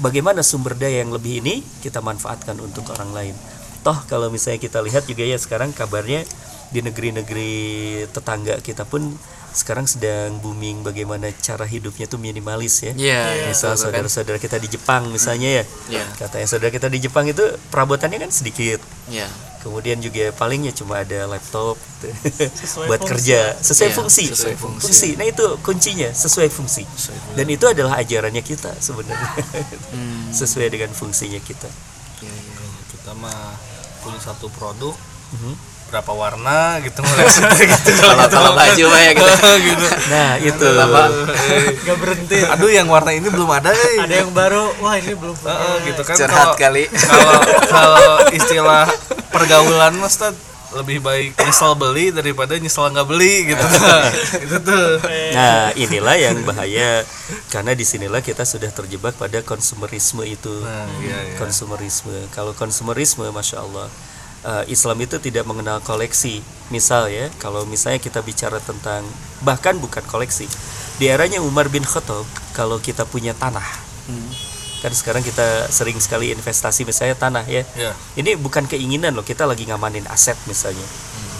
bagaimana 0.00 0.40
sumber 0.40 0.78
daya 0.78 1.04
yang 1.04 1.12
lebih 1.12 1.44
ini 1.44 1.60
kita 1.84 2.00
manfaatkan 2.00 2.56
untuk 2.62 2.88
orang 2.94 3.12
lain. 3.12 3.34
Toh 3.82 3.98
kalau 4.06 4.30
misalnya 4.30 4.62
kita 4.62 4.78
lihat 4.80 5.04
juga 5.10 5.26
ya 5.26 5.36
sekarang 5.36 5.74
kabarnya 5.74 6.22
di 6.72 6.80
negeri-negeri 6.80 7.52
tetangga 8.08 8.62
kita 8.64 8.88
pun 8.88 9.12
sekarang 9.52 9.84
sedang 9.84 10.40
booming 10.40 10.80
bagaimana 10.80 11.28
cara 11.44 11.68
hidupnya 11.68 12.08
tuh 12.08 12.16
minimalis 12.16 12.80
ya. 12.80 12.92
Iya, 12.96 13.52
Misal 13.52 13.76
kan? 13.76 13.80
saudara-saudara 13.84 14.40
kita 14.40 14.56
di 14.56 14.68
Jepang 14.72 15.12
misalnya 15.12 15.60
ya. 15.60 15.64
Iya. 15.92 16.04
Katanya 16.16 16.48
saudara 16.48 16.72
kita 16.72 16.88
di 16.88 16.98
Jepang 17.04 17.28
itu 17.28 17.44
perabotannya 17.68 18.16
kan 18.16 18.32
sedikit. 18.32 18.80
Iya. 19.12 19.28
Kemudian 19.62 19.98
juga 19.98 20.34
palingnya 20.34 20.74
cuma 20.74 21.00
ada 21.00 21.24
laptop 21.24 21.78
gitu. 21.78 22.10
Sesuai 22.52 22.86
buat 22.90 22.98
fungsi. 22.98 23.10
kerja 23.14 23.38
sesuai 23.56 23.88
Iya, 23.88 23.96
fungsi. 23.96 24.24
sesuai 24.28 24.56
fungsi. 24.56 25.08
Nah 25.14 25.24
itu 25.24 25.46
kuncinya 25.62 26.10
sesuai 26.10 26.48
fungsi. 26.48 26.82
Dan 27.32 27.46
itu 27.46 27.62
adalah 27.64 27.94
ajarannya 27.96 28.42
kita 28.42 28.74
sebenarnya. 28.76 29.30
Hmm. 29.90 30.34
sesuai 30.40 30.66
dengan 30.68 30.90
fungsinya 30.90 31.38
kita. 31.38 31.70
Iya, 32.20 32.34
iya. 32.34 32.68
kita 32.90 33.14
mah 33.14 33.54
punya 34.00 34.18
satu 34.18 34.50
produk 34.50 34.94
Mhm. 35.32 35.54
Berapa 35.92 36.08
warna 36.16 36.80
gitu 36.80 37.04
mulai 37.04 37.28
gitu 37.76 37.90
Kalau 38.00 38.24
kalau 38.32 38.50
baju 38.56 38.84
mah 38.88 39.00
ya 39.04 39.12
gitu. 39.12 39.28
gitu 39.68 39.86
Nah 40.08 40.30
itu. 40.40 40.68
Apa? 40.72 41.02
Gak 41.84 41.96
berhenti. 42.00 42.38
aduh 42.48 42.70
yang 42.72 42.88
warna 42.88 43.12
ini 43.12 43.28
belum 43.28 43.50
ada 43.52 43.68
eh. 43.68 44.00
Ada 44.00 44.24
yang 44.24 44.32
baru. 44.32 44.72
Wah 44.80 44.96
ini 44.96 45.12
belum. 45.12 45.36
Heeh, 45.36 45.74
gitu 45.92 46.00
kan 46.00 46.14
Curhat 46.16 46.56
kali. 46.56 46.88
kalau 46.88 47.38
kalau 47.76 48.06
istilah 48.32 48.88
pergaulan 49.28 49.92
mas 50.00 50.16
lebih 50.72 51.04
baik 51.04 51.36
nyesel 51.36 51.76
beli 51.76 52.08
daripada 52.08 52.56
nyesel 52.56 52.88
nggak 52.88 53.04
beli 53.04 53.52
gitu 53.52 53.66
itu 54.40 54.56
tuh 54.64 55.04
Nah 55.36 55.68
inilah 55.76 56.16
yang 56.16 56.40
bahaya 56.48 57.04
karena 57.52 57.76
di 57.76 57.84
sinilah 57.84 58.24
kita 58.24 58.48
sudah 58.48 58.72
terjebak 58.72 59.12
pada 59.20 59.44
konsumerisme 59.44 60.24
itu. 60.24 60.48
nah 60.64 60.88
iya 61.04 61.18
iya 61.28 61.36
Konsumerisme. 61.36 62.16
Kalau 62.32 62.56
konsumerisme, 62.56 63.28
masya 63.28 63.60
Allah. 63.60 63.92
Eh, 64.44 64.64
Islam 64.70 64.98
itu 65.02 65.18
tidak 65.18 65.46
mengenal 65.46 65.78
koleksi. 65.82 66.42
Misal 66.72 67.12
ya, 67.12 67.28
kalau 67.36 67.68
misalnya 67.68 68.00
kita 68.00 68.24
bicara 68.24 68.58
tentang 68.62 69.04
bahkan 69.44 69.76
bukan 69.76 70.02
koleksi. 70.08 70.48
Di 70.96 71.10
eranya 71.10 71.42
Umar 71.42 71.68
bin 71.68 71.82
Khattab, 71.82 72.24
kalau 72.56 72.78
kita 72.78 73.04
punya 73.08 73.32
tanah, 73.34 73.64
kan 74.82 74.92
sekarang 74.92 75.22
kita 75.22 75.70
sering 75.70 75.98
sekali 76.02 76.34
investasi 76.34 76.82
misalnya 76.82 77.14
tanah 77.14 77.44
ya. 77.46 77.62
ya 77.78 77.92
Ini 78.18 78.34
bukan 78.38 78.66
keinginan 78.66 79.14
loh, 79.14 79.24
kita 79.24 79.46
lagi 79.46 79.66
ngamanin 79.66 80.04
aset 80.10 80.36
misalnya, 80.50 80.84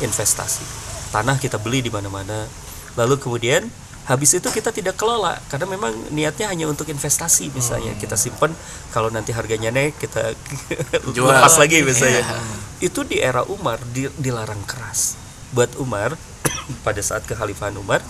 investasi. 0.03 0.65
Tanah 1.13 1.37
kita 1.37 1.61
beli 1.61 1.85
di 1.85 1.91
mana-mana. 1.93 2.49
Lalu 2.97 3.21
kemudian 3.21 3.69
habis 4.03 4.35
itu 4.35 4.49
kita 4.51 4.75
tidak 4.75 4.99
kelola 4.99 5.39
karena 5.47 5.67
memang 5.71 5.95
niatnya 6.11 6.51
hanya 6.51 6.67
untuk 6.67 6.91
investasi 6.91 7.55
misalnya. 7.55 7.95
Kita 7.95 8.19
simpan 8.19 8.51
kalau 8.91 9.09
nanti 9.15 9.31
harganya 9.31 9.71
naik 9.71 9.95
kita 9.99 10.35
Jual. 11.17 11.31
lepas 11.31 11.55
lagi 11.59 11.87
misalnya. 11.87 12.23
Iya. 12.27 12.39
Itu 12.83 13.07
di 13.07 13.23
era 13.23 13.47
Umar 13.47 13.79
di- 13.95 14.11
dilarang 14.19 14.63
keras. 14.67 15.15
Buat 15.55 15.79
Umar 15.79 16.19
pada 16.87 16.99
saat 16.99 17.23
kekhalifahan 17.29 17.79
Umar, 17.79 18.03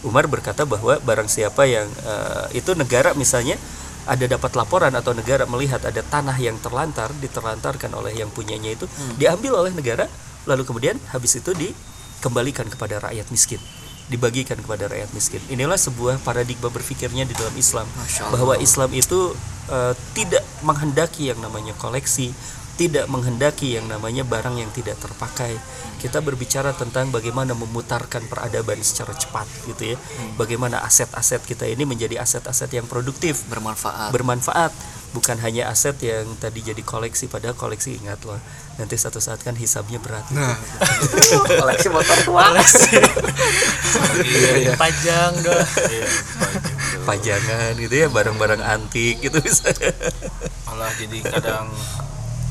Umar 0.00 0.24
berkata 0.28 0.64
bahwa 0.64 0.96
barang 1.00 1.28
siapa 1.28 1.68
yang 1.68 1.88
eh, 1.88 2.60
itu 2.60 2.72
negara 2.72 3.12
misalnya 3.12 3.60
ada 4.04 4.28
dapat 4.28 4.52
laporan 4.52 4.92
atau 4.92 5.16
negara 5.16 5.48
melihat 5.48 5.80
ada 5.80 6.04
tanah 6.04 6.36
yang 6.36 6.60
terlantar 6.60 7.08
diterlantarkan 7.24 7.88
oleh 7.96 8.12
yang 8.12 8.28
punyanya 8.28 8.76
itu 8.76 8.84
diambil 9.16 9.64
oleh 9.64 9.72
negara 9.72 10.04
lalu 10.44 10.68
kemudian 10.68 11.00
habis 11.08 11.40
itu 11.40 11.56
dikembalikan 11.56 12.68
kepada 12.68 13.00
rakyat 13.00 13.32
miskin 13.32 13.56
dibagikan 14.08 14.60
kepada 14.60 14.90
rakyat 14.90 15.10
miskin. 15.16 15.40
Inilah 15.48 15.80
sebuah 15.80 16.20
paradigma 16.20 16.68
berpikirnya 16.68 17.24
di 17.24 17.34
dalam 17.36 17.54
Islam. 17.56 17.88
Bahwa 18.32 18.54
Islam 18.60 18.90
itu 18.92 19.32
eh, 19.72 19.92
tidak 20.12 20.44
menghendaki 20.60 21.32
yang 21.32 21.40
namanya 21.40 21.72
koleksi 21.76 22.32
tidak 22.74 23.06
menghendaki 23.06 23.78
yang 23.78 23.86
namanya 23.86 24.26
barang 24.26 24.58
yang 24.58 24.70
tidak 24.74 24.98
terpakai. 24.98 25.54
Kita 26.02 26.18
berbicara 26.20 26.74
tentang 26.74 27.08
bagaimana 27.14 27.54
memutarkan 27.54 28.26
peradaban 28.26 28.82
secara 28.82 29.14
cepat 29.14 29.46
gitu 29.70 29.94
ya. 29.94 29.96
Bagaimana 30.34 30.82
aset-aset 30.82 31.46
kita 31.46 31.64
ini 31.70 31.86
menjadi 31.86 32.18
aset-aset 32.20 32.68
yang 32.74 32.90
produktif 32.90 33.46
Bermanfaat. 33.46 34.10
bermanfaat 34.10 34.72
bukan 35.14 35.38
hanya 35.38 35.70
aset 35.70 35.94
yang 36.02 36.26
tadi 36.42 36.60
jadi 36.60 36.82
koleksi 36.82 37.30
padahal 37.30 37.54
koleksi 37.54 38.02
ingat 38.02 38.26
loh 38.26 38.42
nanti 38.74 38.98
satu 38.98 39.22
saat 39.22 39.38
kan 39.38 39.54
hisabnya 39.54 40.02
berat. 40.02 40.26
Koleksi 41.62 41.88
motor 41.94 42.18
tua. 42.26 42.50
iya. 44.58 44.74
Pajang 44.74 45.32
dah. 45.46 45.62
iya 45.86 46.06
pajangan 47.04 47.76
gitu 47.76 47.94
ya 47.94 48.08
barang-barang 48.08 48.62
antik 48.64 49.20
gitu 49.20 49.38
misalnya. 49.38 49.92
Malah 50.66 50.90
jadi 50.96 51.18
kadang 51.22 51.68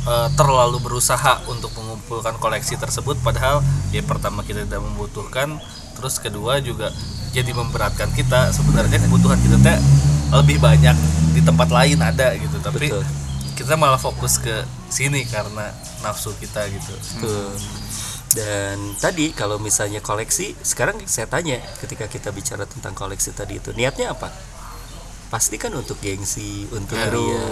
eh, 0.08 0.30
terlalu 0.38 0.78
berusaha 0.80 1.42
untuk 1.50 1.74
mengumpulkan 1.76 2.38
koleksi 2.38 2.78
tersebut 2.78 3.20
padahal 3.26 3.66
ya 3.90 4.06
pertama 4.06 4.46
kita 4.46 4.64
tidak 4.64 4.82
membutuhkan 4.86 5.58
terus 5.98 6.22
kedua 6.22 6.62
juga 6.62 6.94
jadi 7.34 7.52
memberatkan 7.52 8.14
kita 8.14 8.54
sebenarnya 8.54 9.02
kebutuhan 9.02 9.42
kita 9.42 9.58
teh 9.60 9.78
lebih 10.34 10.62
banyak 10.62 10.94
di 11.34 11.42
tempat 11.42 11.74
lain 11.74 11.98
ada 11.98 12.38
gitu 12.38 12.62
tapi 12.62 12.88
Betul. 12.88 13.04
kita 13.58 13.74
malah 13.74 13.98
fokus 13.98 14.38
ke 14.38 14.64
sini 14.94 15.26
karena 15.26 15.74
nafsu 16.06 16.32
kita 16.38 16.70
gitu 16.70 16.94
Tuh. 17.20 17.58
Dan 18.34 18.98
tadi 18.98 19.30
kalau 19.30 19.62
misalnya 19.62 20.02
koleksi, 20.02 20.58
sekarang 20.66 20.98
saya 21.06 21.30
tanya 21.30 21.62
ketika 21.78 22.10
kita 22.10 22.34
bicara 22.34 22.66
tentang 22.66 22.98
koleksi 22.98 23.30
tadi 23.30 23.62
itu 23.62 23.70
niatnya 23.78 24.10
apa? 24.10 24.34
Pasti 25.30 25.62
kan 25.62 25.70
untuk 25.78 26.02
gengsi, 26.02 26.66
untuk 26.74 26.98
ria. 26.98 27.46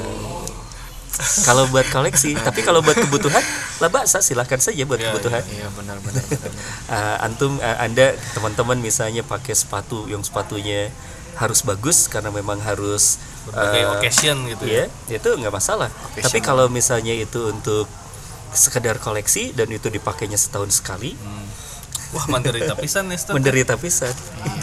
Kalau 1.43 1.67
buat 1.67 1.85
koleksi, 1.87 2.33
tapi 2.33 2.61
kalau 2.61 2.79
buat 2.79 2.95
kebutuhan, 2.95 3.43
lah 3.77 3.87
baksa 3.87 4.19
silahkan 4.19 4.57
saja 4.57 4.81
buat 4.83 4.97
Iya, 4.97 5.11
kebutuhan. 5.11 5.43
Iya 5.45 5.67
benar 5.71 5.97
benar 5.99 6.23
benar. 6.23 6.49
benar. 6.49 6.63
Ah, 6.87 7.17
antum, 7.27 7.59
ah, 7.59 7.77
anda 7.79 8.13
teman-teman 8.31 8.79
misalnya 8.79 9.21
pakai 9.21 9.51
sepatu 9.51 10.07
yang 10.07 10.21
sepatunya 10.21 10.89
harus 11.35 11.61
bagus 11.61 12.05
karena 12.07 12.29
memang 12.29 12.59
harus 12.59 13.17
berbagai 13.43 13.81
ah, 13.81 13.91
occasion 13.95 14.37
gitu 14.47 14.63
ya 14.65 14.85
Iya, 15.07 15.17
itu 15.17 15.29
nggak 15.31 15.51
masalah. 15.51 15.89
Tapi 16.15 16.39
kalau 16.39 16.67
misalnya 16.67 17.11
itu 17.11 17.49
untuk 17.49 17.85
sekedar 18.51 18.97
koleksi 18.97 19.51
dan 19.51 19.67
itu 19.67 19.87
dipakainya 19.87 20.35
setahun 20.35 20.75
sekali, 20.75 21.15
wah 22.11 22.25
menderita 22.27 22.75
pisan 22.75 23.07
nih 23.07 23.19
menderita 23.35 23.75
pisan. 23.75 24.11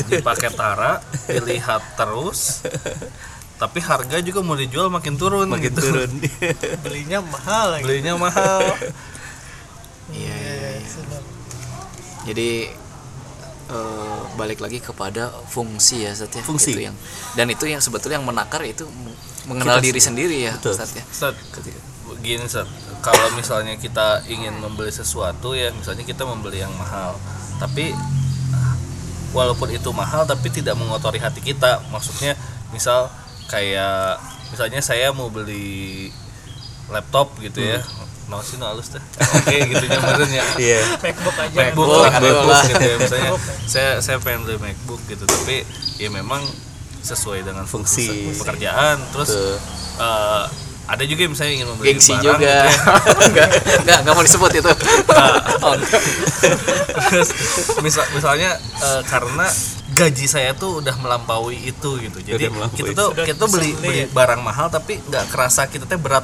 dipakai 0.08 0.52
tara 0.52 1.00
dilihat 1.24 1.96
terus 1.96 2.60
tapi 3.58 3.82
harga 3.82 4.22
juga 4.22 4.38
mau 4.40 4.54
dijual 4.54 4.86
makin 4.86 5.18
turun 5.18 5.50
Makin 5.50 5.74
gitu. 5.74 5.82
turun. 5.82 6.10
Belinya 6.86 7.18
mahal 7.20 7.74
lagi. 7.74 7.82
belinya 7.84 8.14
mahal 8.14 8.62
Iya 10.14 10.34
iya. 10.38 10.68
iya. 10.78 11.18
Jadi 12.28 12.50
eh, 13.68 14.20
balik 14.38 14.62
lagi 14.62 14.78
kepada 14.80 15.28
fungsi 15.50 16.06
ya 16.06 16.14
Ustaz 16.16 16.32
ya. 16.32 16.42
Fungsi. 16.46 16.72
Itu 16.72 16.80
yang 16.88 16.96
dan 17.36 17.46
itu 17.50 17.64
yang 17.68 17.82
sebetulnya 17.82 18.16
yang 18.22 18.28
menakar 18.28 18.64
itu 18.64 18.88
mengenal 19.44 19.80
Kita 19.80 19.84
diri 19.84 20.00
sendiri 20.00 20.36
ya 20.48 20.52
Betul. 20.56 20.72
Ustaz 20.78 20.96
ya. 20.96 21.04
Ustaz, 21.04 21.34
gini 22.18 22.40
Ustaz, 22.42 22.66
kalau 23.04 23.28
misalnya 23.36 23.76
kita 23.76 24.24
ingin 24.26 24.56
membeli 24.58 24.90
sesuatu 24.90 25.52
ya 25.52 25.70
misalnya 25.76 26.02
kita 26.02 26.24
membeli 26.24 26.64
yang 26.64 26.72
mahal 26.74 27.14
tapi 27.58 27.92
walaupun 29.36 29.68
itu 29.70 29.90
mahal 29.92 30.24
tapi 30.24 30.48
tidak 30.48 30.72
mengotori 30.74 31.20
hati 31.20 31.44
kita 31.44 31.84
maksudnya 31.92 32.32
misal 32.72 33.12
kayak 33.48 34.20
misalnya 34.48 34.80
saya 34.80 35.10
mau 35.10 35.28
beli 35.28 36.08
laptop 36.88 37.36
gitu 37.38 37.60
ya 37.60 37.80
nah 38.28 38.44
sih 38.44 38.60
no 38.60 38.68
halus 38.68 38.92
teh 38.92 39.00
oke 39.00 39.56
gitu 39.72 39.84
nyamarinnya 39.88 40.44
Iya. 40.60 40.80
Macbook 41.00 41.36
aja. 41.38 41.56
MacBook 41.56 41.88
MacBook, 41.88 42.12
MacBook 42.12 42.44
lah. 42.44 42.62
gitu 42.68 42.84
ya 42.84 42.96
misalnya 43.00 43.30
saya 43.64 43.90
saya 44.04 44.16
pengen 44.20 44.44
beli 44.44 44.60
MacBook 44.60 45.00
gitu 45.08 45.24
tapi 45.24 45.64
ya 45.96 46.12
memang 46.12 46.44
sesuai 47.00 47.40
dengan 47.40 47.64
Fungsi. 47.64 48.04
fungsi 48.28 48.36
pekerjaan 48.36 49.00
terus 49.16 49.32
eh, 49.96 50.44
ada 50.88 51.04
juga 51.04 51.20
yang 51.24 51.32
misalnya 51.32 51.52
ingin 51.54 51.68
membeli 51.68 51.86
Gengsi 51.92 52.12
barang 52.12 52.24
juga. 52.24 52.36
gitu 52.36 52.48
ya. 52.48 52.64
enggak, 53.28 53.48
enggak, 53.80 53.98
enggak 54.00 54.14
mau 54.16 54.24
disebut 54.24 54.50
itu. 54.56 54.72
Oh, 55.60 55.72
enggak. 55.76 56.00
Terus 57.08 57.28
misal, 57.80 58.04
misalnya 58.12 58.50
eh, 58.56 59.00
karena 59.04 59.46
gaji 59.98 60.26
saya 60.30 60.50
tuh 60.54 60.78
udah 60.78 60.94
melampaui 61.02 61.58
itu 61.58 61.90
gitu. 61.98 62.18
Jadi 62.22 62.46
kita 62.78 62.94
tuh 62.94 63.10
Sudah 63.12 63.26
kita 63.26 63.38
tuh 63.42 63.50
beli 63.50 63.74
beli 63.74 64.06
beli. 64.06 64.14
barang 64.14 64.40
mahal 64.40 64.70
tapi 64.70 65.02
nggak 65.02 65.26
kerasa 65.34 65.66
kita 65.66 65.84
teh 65.90 65.98
berat 65.98 66.22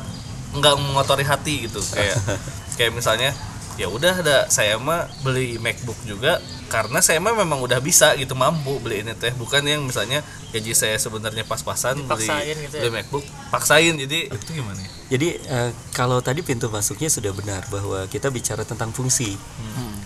nggak 0.55 0.75
mengotori 0.79 1.27
hati 1.27 1.67
gitu. 1.67 1.83
Kayak 1.83 2.17
kayak 2.79 2.93
misalnya 2.95 3.35
ya 3.75 3.91
udah 3.91 4.23
ada 4.23 4.37
saya 4.47 4.79
mah 4.79 5.11
beli 5.27 5.59
MacBook 5.59 5.99
juga 6.07 6.39
karena 6.67 6.99
saya 6.99 7.19
mah 7.19 7.35
memang 7.35 7.59
udah 7.59 7.79
bisa 7.79 8.13
gitu 8.15 8.35
mampu 8.35 8.77
beli 8.79 9.01
ini 9.01 9.13
teh 9.13 9.31
bukan 9.33 9.63
yang 9.63 9.83
misalnya 9.83 10.21
gaji 10.51 10.73
saya 10.73 10.97
sebenarnya 10.97 11.43
pas-pasan 11.43 12.03
beli 12.03 12.27
gitu 12.61 12.75
ya? 12.75 12.81
beli 12.81 12.91
MacBook 12.93 13.23
paksain 13.49 13.95
jadi 13.97 14.29
itu 14.29 14.51
gimana 14.53 14.79
ya? 14.79 14.91
Jadi 15.05 15.29
eh, 15.37 15.71
kalau 15.93 16.19
tadi 16.19 16.41
pintu 16.41 16.67
masuknya 16.69 17.07
sudah 17.07 17.31
benar 17.31 17.61
bahwa 17.69 18.09
kita 18.09 18.29
bicara 18.29 18.65
tentang 18.65 18.89
fungsi. 18.91 19.37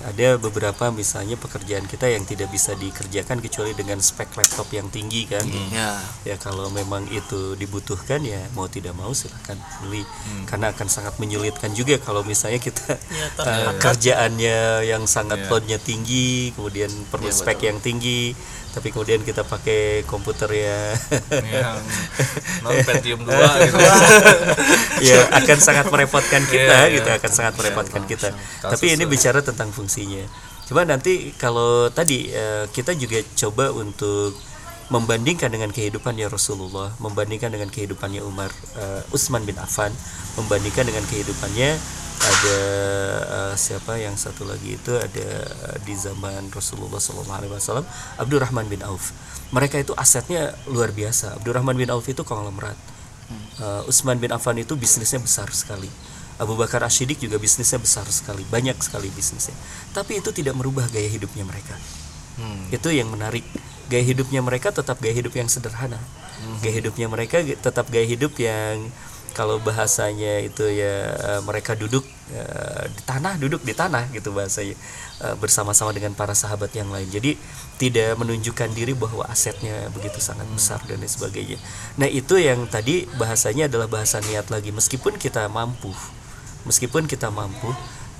Ada 0.01 0.39
beberapa 0.39 0.91
misalnya 0.91 1.35
pekerjaan 1.35 1.85
kita 1.85 2.07
yang 2.07 2.23
tidak 2.23 2.49
bisa 2.49 2.73
dikerjakan 2.73 3.39
kecuali 3.39 3.75
dengan 3.75 3.99
spek 3.99 4.31
laptop 4.33 4.67
yang 4.71 4.89
tinggi 4.89 5.27
kan. 5.27 5.43
ya 5.71 5.99
Ya 6.25 6.37
kalau 6.37 6.67
memang 6.69 7.07
itu 7.09 7.55
dibutuhkan 7.55 8.23
ya 8.23 8.43
mau 8.53 8.67
tidak 8.67 8.95
mau 8.95 9.11
silahkan 9.13 9.55
beli 9.81 10.03
karena 10.45 10.71
akan 10.73 10.89
sangat 10.89 11.15
menyulitkan 11.17 11.71
juga 11.73 11.99
kalau 11.99 12.23
misalnya 12.23 12.59
kita 12.59 12.95
eh, 12.95 13.31
tapi- 13.35 13.79
kerjaannya 13.79 14.59
yang 14.85 15.07
sangat 15.07 15.39
Iya. 15.39 15.49
loadnya 15.49 15.79
tinggi 15.79 16.51
kemudian 16.59 16.91
perlu 17.07 17.31
spek 17.31 17.71
yang 17.71 17.79
tinggi 17.79 18.35
tapi 18.69 18.93
kemudian 18.93 19.25
kita 19.25 19.43
pakai 19.43 20.05
komputer 20.05 20.47
ya. 20.55 20.95
Yang 21.57 21.83
non 22.63 22.79
Pentium 22.85 23.21
2 23.25 23.33
gitu. 23.67 23.79
Ya 25.03 25.19
akan 25.35 25.59
sangat 25.59 25.87
merepotkan 25.89 26.43
kita 26.47 26.87
Iya, 26.87 26.93
iya. 26.93 26.97
gitu 27.01 27.09
akan 27.11 27.31
sangat 27.33 27.55
merepotkan 27.59 28.03
kita. 28.05 28.29
Kasus 28.31 28.71
tapi 28.77 28.95
ini 28.95 29.03
tuh. 29.03 29.11
bicara 29.11 29.41
tentang 29.41 29.73
fungsinya. 29.73 30.23
Cuma 30.69 30.85
nanti 30.85 31.33
kalau 31.41 31.89
tadi 31.89 32.29
eh, 32.29 32.69
kita 32.69 32.93
juga 32.95 33.19
coba 33.35 33.73
untuk 33.73 34.37
membandingkan 34.89 35.53
dengan 35.53 35.69
kehidupannya 35.69 36.33
Rasulullah 36.33 36.97
membandingkan 36.97 37.53
dengan 37.53 37.69
kehidupannya 37.69 38.25
Umar 38.25 38.49
eh, 38.77 39.15
Utsman 39.15 39.45
bin 39.45 39.57
Affan 39.61 39.93
membandingkan 40.41 40.89
dengan 40.89 41.05
kehidupannya 41.09 41.77
ada 42.19 42.59
eh, 43.23 43.55
siapa 43.55 43.99
yang 43.99 44.19
satu 44.19 44.47
lagi 44.47 44.75
itu 44.75 44.93
ada 44.95 45.29
eh, 45.47 45.77
di 45.87 45.95
zaman 45.95 46.51
Rasulullah 46.51 46.99
SAW 46.99 47.83
Abdurrahman 48.19 48.67
bin 48.67 48.83
Auf 48.83 49.15
mereka 49.55 49.79
itu 49.79 49.95
asetnya 49.95 50.55
luar 50.67 50.91
biasa 50.91 51.39
Abdurrahman 51.39 51.79
bin 51.79 51.89
Auf 51.91 52.07
itu 52.11 52.27
konglomerat 52.27 52.77
Uh, 53.61 53.85
Utsman 53.85 54.17
bin 54.17 54.33
Affan 54.33 54.57
itu 54.57 54.73
bisnisnya 54.73 55.21
besar 55.21 55.53
sekali. 55.53 55.91
Abu 56.39 56.55
Bakar 56.55 56.81
Ashidik 56.87 57.19
juga 57.19 57.37
bisnisnya 57.37 57.77
besar 57.83 58.07
sekali, 58.09 58.47
banyak 58.47 58.79
sekali 58.79 59.11
bisnisnya. 59.11 59.53
Tapi 59.91 60.23
itu 60.23 60.31
tidak 60.31 60.55
merubah 60.55 60.87
gaya 60.89 61.11
hidupnya 61.11 61.43
mereka. 61.45 61.75
Hmm. 62.39 62.71
Itu 62.71 62.89
yang 62.95 63.11
menarik. 63.11 63.43
Gaya 63.91 64.05
hidupnya 64.07 64.41
mereka 64.41 64.71
tetap 64.71 65.03
gaya 65.03 65.13
hidup 65.13 65.35
yang 65.35 65.51
sederhana. 65.51 65.99
Gaya 66.63 66.79
hidupnya 66.79 67.11
mereka 67.11 67.43
tetap 67.43 67.91
gaya 67.91 68.07
hidup 68.07 68.33
yang 68.39 68.89
kalau 69.39 69.63
bahasanya 69.63 70.43
itu 70.43 70.67
ya 70.67 71.15
eh, 71.15 71.41
mereka 71.47 71.79
duduk 71.79 72.03
eh, 72.35 72.91
di 72.91 73.03
tanah, 73.07 73.39
duduk 73.39 73.63
di 73.63 73.79
tanah 73.79 74.11
gitu 74.11 74.35
bahasanya 74.35 74.75
Eh, 75.19 75.35
bersama-sama 75.35 75.91
dengan 75.91 76.15
para 76.15 76.31
sahabat 76.31 76.71
yang 76.79 76.95
lain. 76.95 77.11
Jadi 77.11 77.35
tidak 77.75 78.15
menunjukkan 78.23 78.71
diri 78.71 78.95
bahwa 78.95 79.27
asetnya 79.27 79.91
begitu 79.91 80.23
sangat 80.23 80.47
besar 80.47 80.79
dan 80.87 81.03
lain 81.03 81.11
sebagainya. 81.11 81.59
Nah, 81.99 82.07
itu 82.07 82.39
yang 82.39 82.71
tadi 82.71 83.03
bahasanya 83.19 83.67
adalah 83.67 83.91
bahasa 83.91 84.23
niat 84.23 84.47
lagi 84.47 84.71
meskipun 84.71 85.19
kita 85.19 85.51
mampu. 85.51 85.91
Meskipun 86.63 87.11
kita 87.11 87.35
mampu 87.35 87.75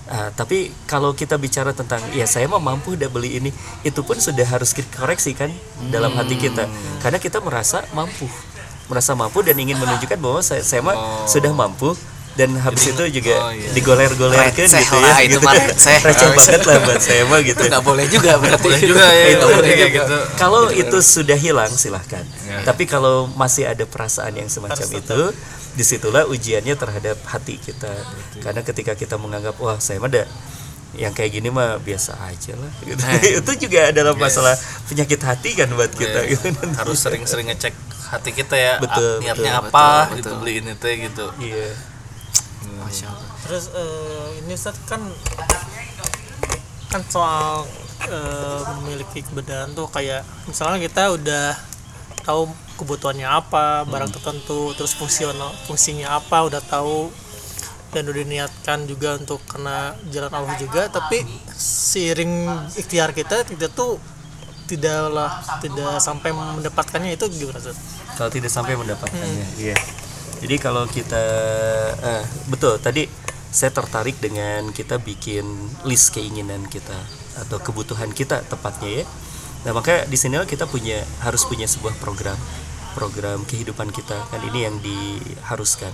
Ah, 0.09 0.33
tapi 0.33 0.73
kalau 0.89 1.13
kita 1.13 1.37
bicara 1.37 1.77
tentang 1.77 2.01
ya 2.17 2.25
saya 2.25 2.49
mah 2.49 2.57
mampu 2.57 2.97
udah 2.97 3.13
beli 3.13 3.37
ini, 3.45 3.53
itu 3.85 4.01
pun 4.01 4.17
sudah 4.17 4.49
harus 4.49 4.73
kita 4.73 5.05
koreksi 5.05 5.37
kan 5.37 5.53
dalam 5.93 6.17
hati 6.17 6.33
kita, 6.41 6.65
karena 7.05 7.21
kita 7.21 7.45
merasa 7.45 7.85
mampu, 7.93 8.25
merasa 8.89 9.13
mampu 9.13 9.45
dan 9.45 9.55
ingin 9.61 9.77
menunjukkan 9.77 10.19
bahwa 10.19 10.41
saya, 10.41 10.65
saya 10.65 10.81
mah 10.81 10.97
sudah 11.29 11.53
mampu. 11.53 11.95
Dan 12.39 12.55
habis 12.55 12.95
itu 12.95 13.03
juga 13.19 13.35
oh, 13.35 13.51
iya. 13.51 13.67
digoler-golerkan 13.75 14.71
gitu 14.71 14.95
lah, 15.03 15.19
ya, 15.19 15.27
itu 15.27 15.43
gitu. 15.43 15.43
mah 15.43 15.59
receh. 15.59 15.99
Receh 16.07 16.29
banget 16.39 16.63
lah 16.71 16.77
buat 16.87 17.03
saya 17.03 17.27
mah 17.27 17.43
gitu. 17.43 17.67
nggak 17.67 17.83
boleh 17.83 18.07
juga 18.07 18.39
berarti. 18.39 18.63
boleh 18.63 18.79
juga 18.79 19.07
ya 19.11 19.27
itu 19.27 19.43
nggak 19.43 19.59
boleh 19.59 19.75
kayak 19.75 19.93
gitu. 19.99 20.17
Kalau 20.39 20.63
itu 20.71 20.99
sudah 21.03 21.35
hilang 21.35 21.73
silahkan. 21.75 22.23
Ya. 22.47 22.63
tapi 22.63 22.87
kalau 22.87 23.27
masih 23.35 23.67
ada 23.67 23.83
perasaan 23.91 24.39
yang 24.39 24.47
semacam 24.47 24.87
itu 24.87 25.21
di 25.75 25.83
situlah 25.83 26.31
ujiannya 26.31 26.79
terhadap 26.79 27.19
hati 27.27 27.59
kita. 27.59 27.91
Karena 28.39 28.63
ketika 28.63 28.95
kita 28.95 29.19
menganggap 29.19 29.59
wah 29.59 29.83
saya 29.83 29.99
mah 29.99 30.07
ada 30.07 30.23
yang 30.97 31.13
kayak 31.13 31.43
gini 31.43 31.51
mah 31.51 31.83
biasa 31.83 32.17
aja 32.23 32.55
lah. 32.55 32.73
Gitu. 32.87 33.03
Itu 33.43 33.53
juga 33.69 33.93
adalah 33.93 34.15
masalah 34.17 34.55
penyakit 34.87 35.21
hati 35.21 35.59
kan 35.59 35.69
buat 35.75 35.93
kita 35.93 36.25
Ya, 36.25 36.39
gitu. 36.39 36.49
Harus 36.75 36.99
sering-sering 37.03 37.51
ngecek 37.51 37.75
hati 38.09 38.31
kita 38.33 38.57
ya 38.57 38.75
Betul, 38.81 39.21
ah, 39.21 39.23
niatnya 39.23 39.53
betul, 39.61 39.69
apa 39.69 39.87
betul, 39.89 40.17
gitu 40.17 40.29
betul. 40.29 40.41
beli 40.41 40.53
ini 40.61 40.73
teh 40.77 40.95
gitu 40.97 41.27
iya 41.41 41.69
Masya 42.79 43.07
Allah. 43.11 43.31
Terus 43.45 43.65
eh, 43.75 44.27
ini 44.45 44.53
Ustaz 44.55 44.77
kan 44.87 45.03
kan 46.89 47.03
soal 47.09 47.69
eh, 48.09 48.61
memiliki 48.81 49.21
kebenaran 49.25 49.77
tuh 49.77 49.89
kayak 49.93 50.25
misalnya 50.49 50.79
kita 50.81 51.13
udah 51.13 51.47
tahu 52.25 52.49
kebutuhannya 52.81 53.25
apa 53.25 53.89
barang 53.89 54.13
tertentu 54.13 54.77
terus 54.77 54.93
fungsional 54.95 55.51
fungsinya 55.67 56.21
apa 56.21 56.45
udah 56.45 56.61
tahu 56.61 57.09
dan 57.89 58.05
udah 58.05 58.21
diniatkan 58.21 58.85
juga 58.85 59.17
untuk 59.17 59.41
kena 59.49 59.97
jalan 60.13 60.33
Allah 60.37 60.55
juga 60.61 60.93
tapi 60.93 61.25
seiring 61.57 62.47
ikhtiar 62.77 63.17
kita 63.17 63.49
kita 63.49 63.73
tuh 63.73 63.97
tidaklah 64.69 65.33
tidak 65.65 65.97
sampai 66.05 66.31
mendapatkannya 66.37 67.17
itu 67.17 67.25
gimana 67.33 67.57
Ustaz? 67.57 67.81
kalau 68.21 68.29
tidak 68.29 68.53
sampai 68.53 68.77
mendapatkannya 68.77 69.47
iya. 69.57 69.79
Jadi 70.39 70.57
kalau 70.63 70.87
kita 70.87 71.25
eh, 71.99 72.25
betul 72.47 72.79
tadi 72.79 73.11
saya 73.51 73.75
tertarik 73.75 74.23
dengan 74.23 74.71
kita 74.71 75.03
bikin 75.03 75.43
list 75.83 76.15
keinginan 76.15 76.69
kita 76.71 76.95
atau 77.47 77.59
kebutuhan 77.59 78.15
kita 78.15 78.47
tepatnya 78.47 79.03
ya. 79.03 79.05
Nah 79.67 79.73
maka 79.75 80.07
di 80.07 80.15
sinilah 80.15 80.47
kita 80.47 80.71
punya 80.71 81.03
harus 81.27 81.43
punya 81.43 81.67
sebuah 81.67 81.99
program 81.99 82.39
program 82.95 83.43
kehidupan 83.51 83.91
kita 83.91 84.15
kan 84.31 84.41
ini 84.47 84.59
yang 84.63 84.77
diharuskan. 84.79 85.91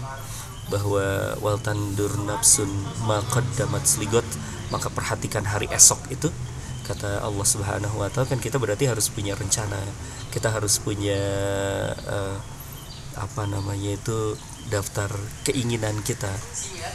Bahwa 0.69 1.37
waltandur 1.45 2.13
nafsun 2.25 2.69
maqaddamat 3.05 3.85
sligot 3.85 4.25
maka 4.73 4.89
perhatikan 4.89 5.45
hari 5.45 5.69
esok 5.73 6.01
itu 6.09 6.33
kata 6.85 7.25
Allah 7.25 7.47
Subhanahu 7.49 7.97
wa 7.97 8.13
taala 8.13 8.29
kan 8.29 8.39
kita 8.39 8.61
berarti 8.61 8.85
harus 8.87 9.09
punya 9.09 9.33
rencana 9.33 9.81
kita 10.35 10.51
harus 10.51 10.83
punya 10.83 11.21
eh, 11.95 12.37
apa 13.15 13.47
namanya 13.47 13.95
itu 13.95 14.35
daftar 14.67 15.07
keinginan 15.47 16.03
kita 16.03 16.31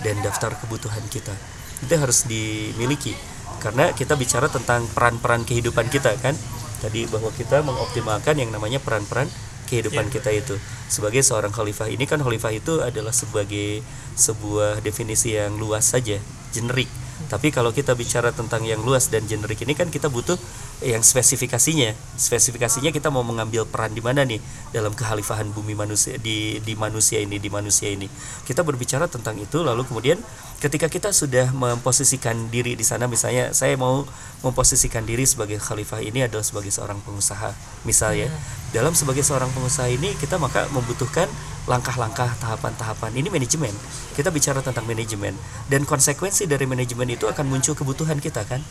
dan 0.03 0.19
daftar 0.19 0.51
kebutuhan 0.59 1.03
kita. 1.07 1.31
Itu 1.79 1.95
harus 1.95 2.27
dimiliki. 2.27 3.15
Karena 3.63 3.95
kita 3.95 4.19
bicara 4.19 4.51
tentang 4.51 4.83
peran-peran 4.91 5.47
kehidupan 5.47 5.87
kita 5.87 6.15
kan? 6.19 6.35
Tadi 6.83 7.07
bahwa 7.07 7.31
kita 7.31 7.63
mengoptimalkan 7.63 8.39
yang 8.39 8.51
namanya 8.51 8.83
peran-peran 8.83 9.31
kehidupan 9.71 10.11
kita 10.11 10.31
itu. 10.35 10.59
Sebagai 10.91 11.23
seorang 11.23 11.55
khalifah 11.55 11.87
ini 11.87 12.03
kan 12.03 12.19
khalifah 12.19 12.51
itu 12.51 12.83
adalah 12.83 13.15
sebagai 13.15 13.79
sebuah 14.19 14.83
definisi 14.83 15.39
yang 15.39 15.55
luas 15.55 15.87
saja 15.87 16.19
generik 16.51 16.91
tapi 17.29 17.53
kalau 17.53 17.69
kita 17.69 17.93
bicara 17.93 18.33
tentang 18.33 18.65
yang 18.65 18.81
luas 18.81 19.07
dan 19.13 19.23
generik 19.29 19.61
ini 19.61 19.77
kan 19.77 19.93
kita 19.93 20.09
butuh 20.09 20.35
yang 20.79 21.03
spesifikasinya. 21.03 21.91
Spesifikasinya 22.15 22.95
kita 22.95 23.11
mau 23.11 23.23
mengambil 23.23 23.67
peran 23.67 23.91
di 23.91 23.99
mana 23.99 24.23
nih 24.23 24.39
dalam 24.71 24.95
kekhalifahan 24.95 25.51
bumi 25.51 25.75
manusia 25.75 26.15
di 26.15 26.63
di 26.63 26.73
manusia 26.79 27.19
ini 27.19 27.35
di 27.35 27.51
manusia 27.51 27.91
ini. 27.91 28.07
Kita 28.47 28.63
berbicara 28.63 29.11
tentang 29.11 29.35
itu 29.39 29.59
lalu 29.59 29.83
kemudian 29.83 30.19
ketika 30.63 30.87
kita 30.87 31.11
sudah 31.11 31.51
memposisikan 31.51 32.47
diri 32.47 32.79
di 32.79 32.83
sana 32.87 33.07
misalnya 33.07 33.51
saya 33.51 33.75
mau 33.75 34.07
memposisikan 34.43 35.03
diri 35.03 35.27
sebagai 35.27 35.59
khalifah 35.59 35.99
ini 35.99 36.27
adalah 36.27 36.43
sebagai 36.43 36.71
seorang 36.71 36.99
pengusaha 37.03 37.51
misalnya 37.87 38.27
dalam 38.71 38.91
sebagai 38.91 39.23
seorang 39.23 39.51
pengusaha 39.51 39.87
ini 39.87 40.15
kita 40.19 40.39
maka 40.39 40.67
membutuhkan 40.71 41.27
langkah-langkah 41.67 42.33
tahapan-tahapan 42.39 43.11
ini 43.19 43.27
manajemen. 43.29 43.75
Kita 44.17 44.33
bicara 44.33 44.65
tentang 44.65 44.89
manajemen. 44.89 45.37
Dan 45.69 45.85
konsekuensi 45.85 46.49
dari 46.49 46.65
manajemen 46.65 47.05
itu 47.13 47.29
akan 47.29 47.45
muncul 47.45 47.77
kebutuhan 47.77 48.17
kita 48.17 48.41
kan 48.47 48.65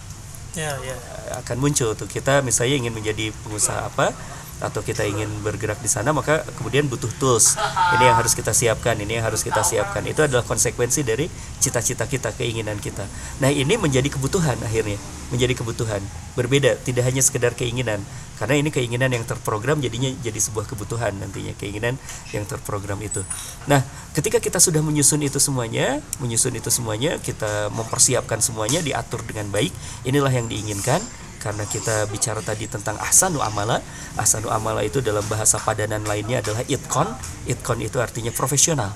ya 0.56 0.72
ya. 0.80 0.96
akan 1.44 1.56
muncul 1.60 1.92
tuh. 1.92 2.08
Kita 2.08 2.40
misalnya 2.40 2.86
ingin 2.86 2.94
menjadi 2.94 3.34
pengusaha 3.44 3.88
apa 3.92 4.12
atau 4.58 4.82
kita 4.82 5.06
ingin 5.06 5.30
bergerak 5.40 5.78
di 5.78 5.90
sana 5.90 6.10
maka 6.10 6.42
kemudian 6.58 6.90
butuh 6.90 7.10
tools. 7.22 7.54
Ini 7.98 8.10
yang 8.10 8.16
harus 8.18 8.34
kita 8.34 8.50
siapkan 8.50 8.98
ini 8.98 9.18
yang 9.18 9.26
harus 9.26 9.46
kita 9.46 9.62
siapkan. 9.62 10.02
Itu 10.06 10.26
adalah 10.26 10.42
konsekuensi 10.42 11.06
dari 11.06 11.30
cita-cita 11.62 12.06
kita 12.10 12.34
keinginan 12.34 12.78
kita. 12.82 13.06
Nah 13.38 13.50
ini 13.50 13.78
menjadi 13.78 14.10
kebutuhan 14.10 14.58
akhirnya 14.62 14.98
menjadi 15.28 15.54
kebutuhan. 15.60 16.00
Berbeda 16.34 16.80
tidak 16.82 17.04
hanya 17.06 17.22
sekedar 17.22 17.52
keinginan. 17.52 18.00
Karena 18.38 18.54
ini 18.54 18.70
keinginan 18.70 19.10
yang 19.10 19.26
terprogram 19.26 19.82
jadinya 19.82 20.06
jadi 20.22 20.38
sebuah 20.38 20.70
kebutuhan 20.70 21.10
nantinya 21.18 21.58
keinginan 21.58 21.98
yang 22.30 22.46
terprogram 22.46 23.02
itu. 23.02 23.26
Nah 23.66 23.82
ketika 24.14 24.38
kita 24.38 24.62
sudah 24.62 24.78
menyusun 24.78 25.22
itu 25.26 25.42
semuanya 25.42 25.98
menyusun 26.22 26.54
itu 26.54 26.70
semuanya 26.70 27.18
kita 27.18 27.70
mempersiapkan 27.74 28.38
semuanya 28.38 28.78
diatur 28.78 29.26
dengan 29.26 29.50
baik 29.50 29.74
inilah 30.06 30.30
yang 30.30 30.46
diinginkan 30.46 31.02
karena 31.38 31.64
kita 31.64 32.10
bicara 32.10 32.42
tadi 32.42 32.66
tentang 32.66 32.98
ahsanu 32.98 33.38
amala 33.38 33.78
ahsanu 34.18 34.50
amala 34.50 34.82
itu 34.82 34.98
dalam 34.98 35.22
bahasa 35.30 35.56
padanan 35.62 36.02
lainnya 36.04 36.42
adalah 36.42 36.62
itkon. 36.66 37.08
Itkon 37.46 37.78
itu 37.80 38.02
artinya 38.02 38.34
profesional. 38.34 38.92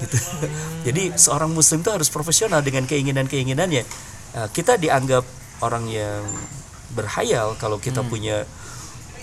Gitu. 0.00 0.16
Jadi 0.86 1.02
seorang 1.18 1.50
muslim 1.50 1.82
itu 1.82 1.90
harus 1.90 2.08
profesional 2.10 2.62
dengan 2.62 2.86
keinginan-keinginannya. 2.86 3.82
Uh, 4.34 4.48
kita 4.50 4.78
dianggap 4.78 5.26
orang 5.62 5.86
yang 5.90 6.22
berhayal 6.94 7.58
kalau 7.58 7.82
kita 7.82 8.02
punya 8.06 8.46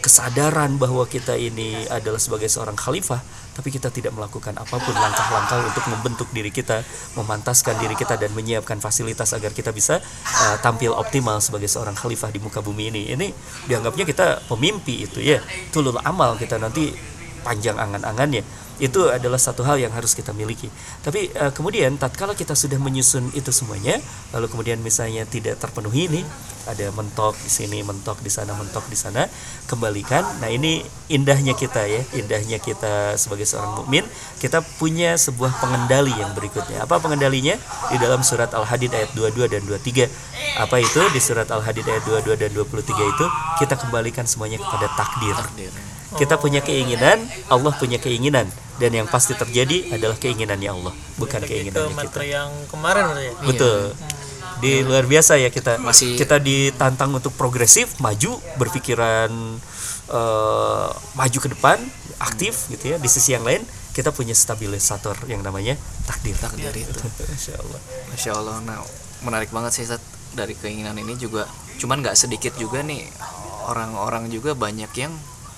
kesadaran 0.02 0.76
bahwa 0.82 1.06
kita 1.06 1.38
ini 1.38 1.86
adalah 1.88 2.18
sebagai 2.18 2.50
seorang 2.50 2.74
khalifah 2.74 3.22
tapi 3.52 3.70
kita 3.70 3.94
tidak 3.94 4.16
melakukan 4.16 4.56
apa 4.58 4.76
pun 4.80 4.96
langkah-langkah 4.96 5.60
untuk 5.62 5.86
membentuk 5.92 6.28
diri 6.34 6.50
kita 6.50 6.82
memantaskan 7.20 7.78
diri 7.78 7.94
kita 7.94 8.18
dan 8.18 8.34
menyiapkan 8.34 8.82
fasilitas 8.82 9.36
agar 9.38 9.54
kita 9.54 9.70
bisa 9.70 10.02
uh, 10.02 10.58
tampil 10.64 10.96
optimal 10.96 11.38
sebagai 11.44 11.70
seorang 11.70 11.94
khalifah 11.94 12.32
di 12.32 12.40
muka 12.40 12.64
bumi 12.64 12.90
ini. 12.90 13.02
Ini 13.14 13.28
dianggapnya 13.70 14.08
kita 14.08 14.28
pemimpi 14.48 15.06
itu 15.06 15.20
ya 15.22 15.44
tulul 15.70 16.00
amal 16.02 16.40
kita 16.40 16.58
nanti 16.58 16.96
panjang 17.44 17.76
angan-angannya 17.76 18.42
itu 18.82 19.13
adalah 19.13 19.38
satu 19.38 19.62
hal 19.62 19.78
yang 19.78 19.94
harus 19.94 20.17
kita 20.17 20.34
miliki. 20.34 20.67
Tapi 21.06 21.30
uh, 21.38 21.54
kemudian 21.54 22.02
tatkala 22.02 22.34
kita 22.34 22.58
sudah 22.58 22.82
menyusun 22.82 23.30
itu 23.38 23.54
semuanya 23.54 24.02
lalu 24.34 24.50
kemudian 24.50 24.82
misalnya 24.82 25.22
tidak 25.30 25.62
terpenuhi 25.62 26.10
ini 26.10 26.22
ada 26.65 26.94
mentok 26.94 27.34
di 27.41 27.50
sini 27.50 27.82
mentok 27.82 28.22
di 28.22 28.30
sana 28.34 28.58
mentok 28.58 28.86
di 28.89 28.98
sana 28.98 29.30
kembalikan. 29.70 30.26
Nah 30.41 30.50
ini 30.50 30.82
indahnya 31.13 31.54
kita 31.54 31.86
ya 31.86 32.02
indahnya 32.17 32.58
kita 32.58 33.22
sebagai 33.22 33.46
seorang 33.46 33.86
mukmin. 33.86 34.04
Kita 34.41 34.65
punya 34.82 35.13
sebuah 35.13 35.62
pengendali 35.62 36.17
yang 36.17 36.34
berikutnya. 36.34 36.82
Apa 36.86 36.98
pengendalinya? 36.98 37.54
Di 37.94 37.98
dalam 38.02 38.26
surat 38.26 38.50
al-hadid 38.58 38.89
ayat 38.94 39.13
22 39.13 39.46
dan 39.46 39.62
23 39.70 40.10
apa 40.58 40.76
itu? 40.82 41.02
Di 41.13 41.22
surat 41.22 41.46
al-hadid 41.54 41.86
ayat 41.86 42.04
22 42.26 42.34
dan 42.34 42.50
23 42.50 43.13
itu 43.13 43.26
kita 43.62 43.78
kembalikan 43.78 44.26
semuanya 44.26 44.58
kepada 44.58 44.89
takdir. 44.98 45.38
Kita 46.12 46.36
punya 46.36 46.60
keinginan, 46.60 47.24
Allah 47.48 47.72
punya 47.72 47.96
keinginan, 47.96 48.52
dan 48.82 48.91
yang 48.91 49.06
pasti 49.06 49.38
terjadi 49.38 49.94
adalah 49.94 50.17
keinginannya 50.17 50.70
Allah, 50.74 50.94
bukan 51.15 51.38
Balik 51.38 51.70
ke 51.70 51.70
kita. 51.70 52.26
yang 52.26 52.50
kemarin 52.65 53.13
ya 53.13 53.32
Betul. 53.46 53.94
Di 54.58 54.82
luar 54.82 55.06
biasa 55.06 55.38
ya 55.38 55.50
kita 55.50 55.78
Masih- 55.78 56.17
kita 56.17 56.38
ditantang 56.38 57.13
untuk 57.13 57.34
progresif, 57.34 57.98
maju, 57.98 58.41
berpikiran 58.58 59.30
eh, 60.12 60.89
maju 61.15 61.38
ke 61.39 61.50
depan, 61.50 61.78
aktif 62.20 62.67
gitu 62.67 62.94
ya. 62.94 62.98
Di 62.98 63.08
sisi 63.08 63.32
yang 63.32 63.41
lain 63.41 63.62
kita 63.91 64.10
punya 64.10 64.34
stabilisator 64.34 65.15
yang 65.26 65.39
namanya 65.39 65.78
takdir. 66.04 66.36
Takdir 66.36 66.74
itu. 66.74 66.94
Masya 67.32 67.54
Allah. 67.56 67.80
Masya 68.10 68.32
Allah, 68.34 68.58
nah 68.62 68.78
menarik 69.22 69.50
banget 69.50 69.72
sih 69.74 69.86
Sat. 69.86 70.02
dari 70.32 70.56
keinginan 70.56 70.96
ini 70.96 71.15
juga. 71.15 71.44
Cuman 71.76 72.00
nggak 72.00 72.15
sedikit 72.15 72.56
juga 72.56 72.80
nih 72.82 73.04
orang-orang 73.65 74.30
juga 74.30 74.54
banyak 74.54 74.88
yang 74.96 75.12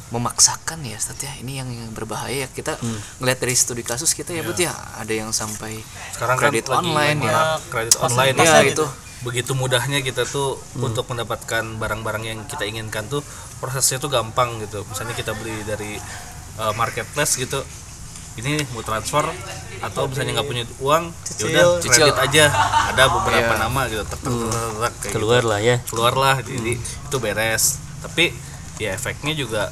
memaksakan 0.09 0.83
ya 0.83 0.97
Sat 0.97 1.19
ya. 1.19 1.31
Ini 1.39 1.63
yang, 1.63 1.69
yang 1.69 1.89
berbahaya 1.91 2.43
ya. 2.43 2.49
Kita 2.49 2.75
ngeliat 3.17 3.39
dari 3.39 3.53
studi 3.53 3.81
kasus 3.81 4.11
kita 4.11 4.31
ya 4.31 4.41
Bet 4.41 4.57
ya. 4.57 4.73
Ada 4.97 5.13
yang 5.13 5.29
sampai 5.29 5.79
sekarang 6.13 6.37
kredit 6.37 6.65
kan 6.67 6.81
online 6.81 7.19
ya. 7.21 7.57
kredit 7.67 7.95
online 7.97 8.35
ya 8.35 8.61
itu. 8.65 8.85
begitu 9.23 9.55
mudahnya 9.55 10.03
kita 10.03 10.27
tuh 10.27 10.59
untuk 10.75 11.07
mendapatkan 11.07 11.63
barang-barang 11.79 12.23
yang 12.27 12.39
kita 12.43 12.67
inginkan 12.67 13.07
tuh 13.07 13.23
prosesnya 13.57 13.95
tuh 13.95 14.11
gampang 14.11 14.59
gitu 14.59 14.83
misalnya 14.83 15.15
kita 15.15 15.31
beli 15.31 15.63
dari 15.63 15.95
uh, 16.59 16.75
marketplace 16.75 17.39
gitu 17.39 17.63
ini 18.35 18.59
mau 18.75 18.83
transfer 18.83 19.23
atau 19.79 20.11
misalnya 20.11 20.35
nggak 20.35 20.43
punya 20.43 20.63
uang 20.81 21.03
ya 21.39 21.45
udah 21.47 21.63
Cicil. 21.79 22.11
kredit 22.11 22.17
aja 22.19 22.43
ada 22.91 23.03
beberapa 23.07 23.53
Iya. 23.55 23.61
nama 23.63 23.81
gitu 23.87 24.03
tek, 24.03 24.19
tek, 24.19 24.93
kayak 24.99 25.13
Keluar 25.15 25.43
lah 25.47 25.59
ya. 25.61 25.75
gitu. 25.79 25.87
keluar 25.95 26.13
lah 26.19 26.35
jadi 26.43 26.71
itu 26.75 27.15
beres 27.17 27.63
tapi 28.03 28.35
ya 28.75 28.91
efeknya 28.91 29.31
juga 29.33 29.71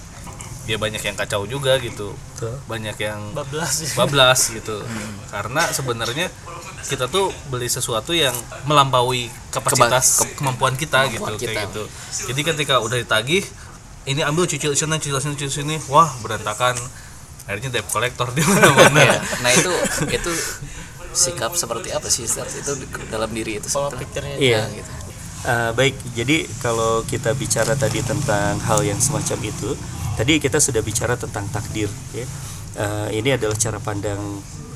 ya 0.64 0.78
banyak 0.78 1.00
yang 1.00 1.16
kacau 1.16 1.44
juga 1.44 1.76
gitu 1.78 2.14
Betul. 2.34 2.54
banyak 2.66 2.94
yang 2.96 3.20
bablas 3.34 3.82
ya. 3.82 3.90
bablas 4.00 4.42
gitu 4.48 4.78
karena 5.28 5.62
sebenarnya 5.68 6.28
kita 6.84 7.06
tuh 7.08 7.30
beli 7.48 7.66
sesuatu 7.66 8.12
yang 8.12 8.34
melampaui 8.64 9.26
kapasitas 9.50 10.22
kemampuan 10.36 10.74
kita 10.74 11.06
gitu 11.08 11.18
Kemampuan 11.20 11.38
kita. 11.38 11.52
kayak 11.52 11.68
gitu 11.68 11.84
jadi 12.28 12.42
ketika 12.46 12.76
udah 12.78 12.98
ditagih 12.98 13.44
ini 14.04 14.22
ambil 14.22 14.46
cicil 14.46 14.72
sini 14.72 14.98
cicil 14.98 15.18
sini 15.18 15.36
cicil 15.36 15.62
sini 15.62 15.76
wah 15.88 16.10
berantakan 16.20 16.78
akhirnya 17.42 17.70
debt 17.72 17.88
collector 17.88 18.30
di 18.32 18.42
mana-mana 18.42 19.02
Ya, 19.02 19.18
Nah 19.42 19.52
itu 19.52 19.72
itu 20.08 20.32
sikap 21.12 21.52
seperti 21.54 21.90
apa 21.90 22.08
sih 22.08 22.24
Sat? 22.24 22.48
Itu 22.48 22.78
dalam 23.10 23.28
diri 23.30 23.58
itu 23.58 23.68
pola 23.68 23.92
pikirnya 23.92 24.38
Iya. 24.38 24.62
gitu. 24.72 24.92
Uh, 25.42 25.74
baik, 25.74 25.98
jadi 26.14 26.46
kalau 26.62 27.02
kita 27.04 27.34
bicara 27.34 27.74
tadi 27.74 28.00
tentang 28.00 28.62
hal 28.62 28.86
yang 28.86 29.02
semacam 29.02 29.42
itu, 29.42 29.74
tadi 30.22 30.38
kita 30.38 30.62
sudah 30.62 30.86
bicara 30.86 31.18
tentang 31.18 31.50
takdir. 31.50 31.90
Ya. 32.14 32.30
Uh, 32.78 33.10
ini 33.10 33.34
adalah 33.34 33.58
cara 33.58 33.82
pandang 33.82 34.22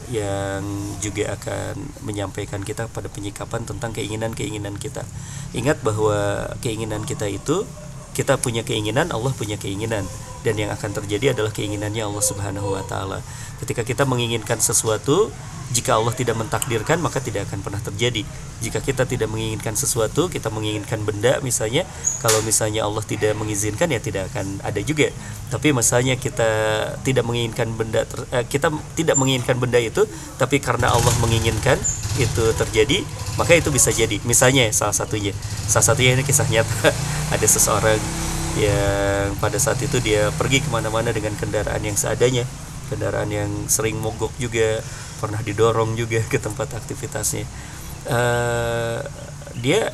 yang 0.09 0.65
juga 1.05 1.37
akan 1.37 2.01
menyampaikan 2.01 2.65
kita 2.65 2.89
pada 2.89 3.13
penyikapan 3.13 3.61
tentang 3.61 3.93
keinginan-keinginan 3.93 4.73
kita. 4.81 5.05
Ingat 5.53 5.85
bahwa 5.85 6.49
keinginan 6.65 7.05
kita 7.05 7.29
itu 7.29 7.61
kita 8.17 8.41
punya 8.41 8.65
keinginan, 8.65 9.13
Allah 9.13 9.29
punya 9.37 9.61
keinginan, 9.61 10.09
dan 10.45 10.61
yang 10.61 10.69
akan 10.69 10.93
terjadi 11.01 11.33
adalah 11.33 11.49
keinginannya 11.49 12.05
Allah 12.05 12.21
Subhanahu 12.21 12.77
wa 12.77 12.85
taala. 12.85 13.25
Ketika 13.57 13.81
kita 13.81 14.05
menginginkan 14.05 14.61
sesuatu, 14.61 15.33
jika 15.73 15.97
Allah 15.97 16.13
tidak 16.13 16.37
mentakdirkan 16.37 17.01
maka 17.01 17.17
tidak 17.17 17.49
akan 17.49 17.65
pernah 17.65 17.81
terjadi. 17.81 18.21
Jika 18.61 18.79
kita 18.79 19.09
tidak 19.09 19.27
menginginkan 19.33 19.73
sesuatu, 19.73 20.29
kita 20.29 20.53
menginginkan 20.53 21.01
benda 21.01 21.41
misalnya, 21.41 21.83
kalau 22.21 22.39
misalnya 22.45 22.85
Allah 22.85 23.01
tidak 23.01 23.33
mengizinkan 23.33 23.89
ya 23.89 23.97
tidak 23.97 24.29
akan 24.29 24.61
ada 24.61 24.77
juga. 24.85 25.09
Tapi 25.49 25.73
misalnya 25.73 26.13
kita 26.15 26.49
tidak 27.01 27.25
menginginkan 27.25 27.73
benda 27.73 28.05
ter- 28.05 28.29
eh, 28.29 28.45
kita 28.45 28.69
tidak 28.93 29.17
menginginkan 29.17 29.57
benda 29.57 29.81
itu, 29.81 30.05
tapi 30.37 30.61
karena 30.61 30.93
Allah 30.93 31.13
menginginkan 31.17 31.81
itu 32.21 32.45
terjadi, 32.55 33.01
maka 33.35 33.57
itu 33.57 33.73
bisa 33.73 33.89
jadi. 33.89 34.21
Misalnya 34.23 34.69
salah 34.71 34.95
satunya, 34.95 35.33
salah 35.65 35.91
satunya 35.91 36.13
ini 36.15 36.23
kisah 36.23 36.47
nyata 36.47 36.93
ada 37.35 37.47
seseorang 37.49 37.99
yang 38.55 39.35
pada 39.43 39.59
saat 39.59 39.79
itu 39.83 39.99
dia 39.99 40.31
pergi 40.31 40.63
ke 40.63 40.69
mana-mana 40.71 41.11
dengan 41.11 41.35
kendaraan 41.35 41.83
yang 41.83 41.99
seadanya. 41.99 42.47
Kendaraan 42.87 43.27
yang 43.27 43.51
sering 43.67 43.99
mogok 43.99 44.31
juga 44.39 44.79
pernah 45.19 45.43
didorong 45.43 45.99
juga 45.99 46.23
ke 46.23 46.39
tempat 46.39 46.71
aktivitasnya. 46.71 47.43
Eh, 48.07 48.99
dia 49.59 49.91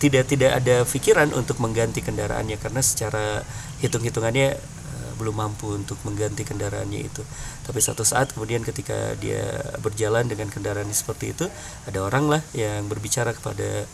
tidak 0.00 0.28
tidak 0.28 0.60
ada 0.60 0.84
pikiran 0.84 1.32
untuk 1.36 1.60
mengganti 1.60 2.00
kendaraannya 2.00 2.56
karena 2.60 2.80
secara 2.84 3.40
hitung-hitungannya 3.80 4.48
eh, 4.60 5.12
belum 5.16 5.40
mampu 5.40 5.72
untuk 5.72 5.96
mengganti 6.04 6.44
kendaraannya 6.44 7.00
itu. 7.00 7.22
Tapi 7.64 7.80
satu 7.80 8.04
saat 8.04 8.36
kemudian 8.36 8.60
ketika 8.60 9.16
dia 9.16 9.56
berjalan 9.80 10.28
dengan 10.28 10.52
kendaraan 10.52 10.90
seperti 10.92 11.32
itu 11.32 11.46
ada 11.88 12.04
orang 12.04 12.28
lah 12.28 12.42
yang 12.52 12.84
berbicara 12.92 13.32
kepada 13.32 13.88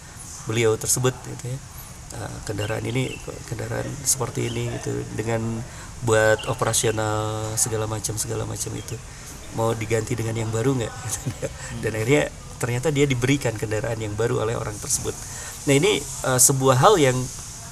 beliau 0.50 0.74
tersebut 0.74 1.14
gitu 1.26 1.54
ya 1.54 1.58
"Ah, 2.14 2.30
kendaraan 2.46 2.86
ini 2.86 3.10
kendaraan 3.50 3.86
seperti 4.06 4.46
ini 4.46 4.70
gitu 4.78 5.02
dengan 5.18 5.42
buat 6.06 6.46
operasional 6.46 7.50
segala 7.58 7.90
macam 7.90 8.14
segala 8.14 8.46
macam 8.46 8.70
itu. 8.76 8.94
Mau 9.58 9.72
diganti 9.72 10.14
dengan 10.14 10.36
yang 10.36 10.50
baru 10.52 10.76
nggak? 10.76 10.94
Dan 11.82 11.90
akhirnya 11.96 12.30
ternyata 12.62 12.88
dia 12.94 13.08
diberikan 13.08 13.56
kendaraan 13.56 13.98
yang 13.98 14.14
baru 14.14 14.44
oleh 14.44 14.54
orang 14.54 14.76
tersebut. 14.78 15.12
Nah 15.66 15.74
ini 15.74 15.98
eh, 15.98 16.40
sebuah 16.40 16.76
hal 16.78 16.94
yang 17.00 17.16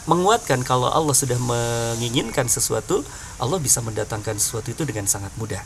menguatkan 0.04 0.60
kalau 0.66 0.92
Allah 0.92 1.16
sudah 1.16 1.40
menginginkan 1.40 2.44
sesuatu 2.44 3.00
Allah 3.40 3.56
bisa 3.56 3.80
mendatangkan 3.80 4.36
sesuatu 4.36 4.70
itu 4.70 4.82
dengan 4.84 5.08
sangat 5.08 5.32
mudah. 5.40 5.62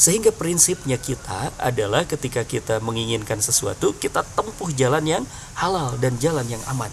Sehingga 0.00 0.32
prinsipnya 0.32 0.96
kita 0.96 1.52
adalah 1.60 2.08
ketika 2.08 2.40
kita 2.42 2.80
menginginkan 2.80 3.38
sesuatu 3.44 3.92
kita 3.96 4.24
tempuh 4.32 4.72
jalan 4.72 5.04
yang 5.04 5.24
halal 5.60 5.92
dan 6.00 6.16
jalan 6.16 6.48
yang 6.48 6.62
aman 6.72 6.88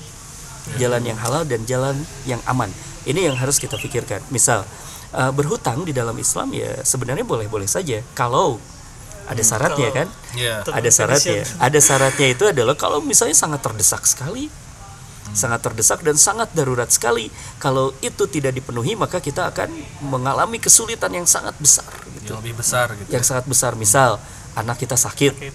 jalan 0.75 1.03
yang 1.07 1.17
halal 1.17 1.47
dan 1.47 1.63
jalan 1.63 1.95
yang 2.27 2.43
aman. 2.43 2.67
Ini 3.07 3.31
yang 3.31 3.39
harus 3.39 3.55
kita 3.57 3.79
pikirkan. 3.79 4.19
Misal 4.27 4.67
eh, 5.15 5.31
berhutang 5.31 5.87
di 5.87 5.95
dalam 5.95 6.15
Islam 6.19 6.51
ya 6.51 6.83
sebenarnya 6.83 7.23
boleh-boleh 7.23 7.67
saja 7.67 8.03
kalau 8.11 8.59
ada 9.27 9.43
syaratnya 9.43 9.89
kan? 9.91 10.07
Iya. 10.39 10.63
ada 10.63 10.87
syaratnya. 10.87 11.43
ada 11.59 11.79
syaratnya 11.83 12.27
itu 12.31 12.43
adalah 12.47 12.75
kalau 12.79 13.03
misalnya 13.03 13.35
sangat 13.35 13.59
terdesak 13.59 14.07
sekali 14.07 14.47
sangat 15.35 15.59
terdesak 15.59 15.99
dan 16.01 16.15
sangat 16.15 16.47
darurat 16.55 16.87
sekali 16.87 17.27
kalau 17.59 17.91
itu 17.99 18.23
tidak 18.31 18.55
dipenuhi 18.55 18.95
maka 18.95 19.19
kita 19.19 19.51
akan 19.51 19.67
mengalami 20.07 20.61
kesulitan 20.61 21.11
yang 21.11 21.27
sangat 21.27 21.53
besar 21.59 21.91
gitu. 22.15 22.31
Yang 22.31 22.39
lebih 22.39 22.55
besar 22.63 22.87
gitu 22.95 23.09
yang 23.11 23.25
sangat 23.27 23.45
besar. 23.45 23.75
Misal 23.75 24.23
anak 24.57 24.81
kita 24.81 24.97
sakit 24.97 25.33
ya. 25.37 25.51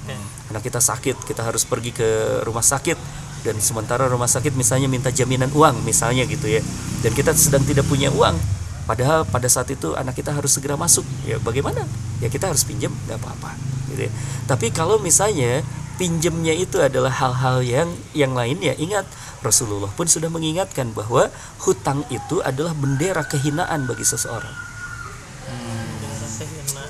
anak 0.55 0.63
kita 0.63 0.79
sakit 0.79 1.27
kita 1.27 1.43
harus 1.43 1.67
pergi 1.67 1.91
ke 1.91 2.41
rumah 2.47 2.63
sakit 2.63 2.95
dan 3.43 3.59
sementara 3.59 4.07
rumah 4.07 4.31
sakit 4.31 4.55
misalnya 4.55 4.87
minta 4.87 5.11
jaminan 5.11 5.51
uang 5.55 5.83
misalnya 5.83 6.27
gitu 6.27 6.47
ya. 6.47 6.63
Dan 7.03 7.15
kita 7.15 7.35
sedang 7.35 7.67
tidak 7.67 7.87
punya 7.91 8.11
uang 8.15 8.39
padahal 8.87 9.23
pada 9.27 9.47
saat 9.47 9.71
itu 9.71 9.95
anak 9.95 10.19
kita 10.19 10.35
harus 10.35 10.55
segera 10.55 10.79
masuk. 10.79 11.05
Ya 11.27 11.39
bagaimana? 11.43 11.87
Ya 12.23 12.31
kita 12.31 12.51
harus 12.51 12.63
pinjam 12.63 12.95
nggak 13.07 13.19
apa-apa 13.19 13.73
gitu 13.93 14.09
ya. 14.09 14.13
tapi 14.49 14.73
kalau 14.73 14.97
misalnya 14.99 15.61
pinjemnya 16.01 16.57
itu 16.57 16.81
adalah 16.81 17.13
hal-hal 17.13 17.61
yang 17.61 17.89
yang 18.17 18.33
lainnya 18.33 18.73
ingat 18.81 19.05
Rasulullah 19.45 19.93
pun 19.93 20.09
sudah 20.09 20.33
mengingatkan 20.33 20.91
bahwa 20.97 21.29
hutang 21.63 22.03
itu 22.09 22.41
adalah 22.41 22.73
bendera 22.73 23.23
kehinaan 23.27 23.85
bagi 23.91 24.07
seseorang. 24.07 24.55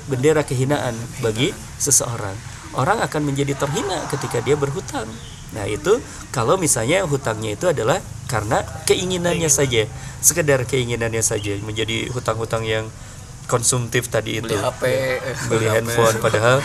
Bendera 0.05 0.45
kehinaan 0.45 0.93
bagi 1.23 1.49
seseorang. 1.81 2.37
Orang 2.77 3.01
akan 3.01 3.21
menjadi 3.25 3.57
terhina 3.57 4.05
ketika 4.09 4.41
dia 4.41 4.53
berhutang 4.53 5.09
nah 5.53 5.69
itu 5.69 6.01
kalau 6.33 6.57
misalnya 6.57 7.05
hutangnya 7.05 7.53
itu 7.53 7.69
adalah 7.69 8.01
karena 8.33 8.65
keinginannya 8.89 9.45
saja. 9.45 9.85
Sekedar 10.23 10.65
keinginannya 10.65 11.21
saja 11.21 11.53
menjadi 11.61 12.09
hutang-hutang 12.09 12.65
yang 12.65 12.89
konsumtif 13.45 14.07
tadi 14.07 14.39
itu. 14.39 14.45
Beli 14.45 14.57
HP 14.57 14.83
beli 15.47 15.65
handphone 15.67 16.15
padahal 16.17 16.57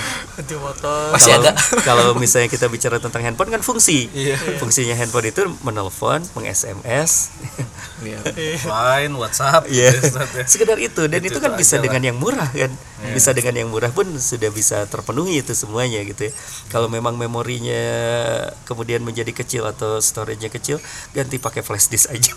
Masih 1.11 1.35
kalau, 1.35 1.43
ada. 1.43 1.53
kalau 1.83 2.07
misalnya 2.15 2.47
kita 2.47 2.67
bicara 2.67 2.97
tentang 2.99 3.23
handphone 3.23 3.51
kan 3.51 3.61
fungsi. 3.61 4.09
Iya. 4.11 4.39
fungsinya 4.57 4.95
handphone 4.95 5.29
itu 5.29 5.43
menelpon 5.61 6.23
meng 6.33 6.47
SMS 6.47 7.35
Iya. 7.99 8.23
Line, 8.71 9.13
WhatsApp, 9.13 9.67
Iya. 9.67 9.91
gitu, 9.91 10.07
Ustaz, 10.07 10.31
ya. 10.31 10.45
sekedar 10.47 10.79
itu. 10.79 11.03
Dan 11.05 11.19
Itu- 11.19 11.35
itu, 11.35 11.39
kan 11.39 11.51
itu 11.53 11.59
bisa 11.59 11.77
dengan 11.79 11.99
lah. 11.99 12.07
yang 12.07 12.17
murah 12.17 12.49
kan. 12.49 12.71
Bisa 13.11 13.31
dengan 13.31 13.55
yang 13.55 13.69
murah 13.69 13.91
pun 13.91 14.07
sudah 14.15 14.51
bisa 14.51 14.87
terpenuhi 14.87 15.43
itu 15.43 15.51
semuanya 15.51 15.99
gitu 16.03 16.31
ya. 16.31 16.33
Kalau 16.69 16.87
memang 16.87 17.15
memorinya 17.15 17.83
kemudian 18.65 19.03
menjadi 19.03 19.31
kecil 19.33 19.67
atau 19.67 19.99
storage-nya 19.99 20.47
kecil 20.49 20.79
ganti 21.11 21.39
pakai 21.39 21.63
flash 21.63 21.87
disk 21.89 22.07
aja 22.09 22.31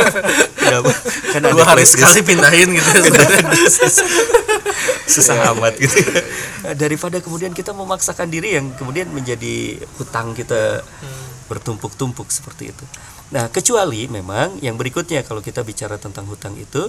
Kenapa? 0.60 0.92
kan 1.32 1.40
ada 1.40 1.52
Dua 1.52 1.64
hari 1.64 1.84
sekali 1.84 2.20
pindahin 2.22 2.68
gitu 2.72 2.90
susah 5.14 5.54
amat 5.54 5.78
gitu 5.78 6.00
daripada 6.74 7.22
kemudian 7.22 7.54
kita 7.54 7.70
memaksakan 7.70 8.28
diri 8.28 8.58
yang 8.58 8.74
kemudian 8.74 9.08
menjadi 9.10 9.78
hutang 9.98 10.34
kita 10.34 10.82
bertumpuk-tumpuk 11.50 12.30
seperti 12.30 12.70
itu. 12.70 12.84
Nah 13.34 13.50
kecuali 13.50 14.06
memang 14.06 14.62
yang 14.62 14.78
berikutnya 14.78 15.26
kalau 15.26 15.42
kita 15.42 15.66
bicara 15.66 15.98
tentang 15.98 16.30
hutang 16.30 16.54
itu 16.54 16.86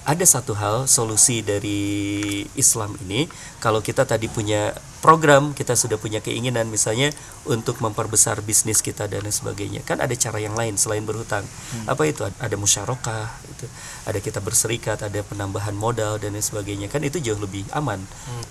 ada 0.00 0.24
satu 0.24 0.56
hal 0.56 0.88
solusi 0.88 1.44
dari 1.44 2.42
Islam 2.56 2.96
ini. 3.06 3.30
Kalau 3.62 3.84
kita 3.84 4.08
tadi 4.08 4.26
punya 4.26 4.74
program 5.04 5.52
kita 5.54 5.78
sudah 5.78 5.96
punya 5.96 6.18
keinginan 6.20 6.68
misalnya 6.68 7.14
untuk 7.46 7.78
memperbesar 7.80 8.42
bisnis 8.44 8.84
kita 8.84 9.08
dan 9.08 9.24
lain 9.24 9.32
sebagainya 9.32 9.80
kan 9.80 9.96
ada 9.96 10.12
cara 10.12 10.36
yang 10.42 10.56
lain 10.58 10.74
selain 10.74 11.04
berhutang. 11.06 11.44
Apa 11.86 12.08
itu? 12.08 12.26
Ada 12.26 12.56
musyarakah 12.58 13.30
itu 13.60 13.68
ada 14.08 14.16
kita 14.16 14.40
berserikat 14.40 15.04
ada 15.04 15.20
penambahan 15.20 15.76
modal 15.76 16.16
dan 16.16 16.32
lain 16.32 16.40
sebagainya. 16.40 16.88
Kan 16.88 17.04
itu 17.04 17.20
jauh 17.20 17.36
lebih 17.36 17.68
aman. 17.76 18.00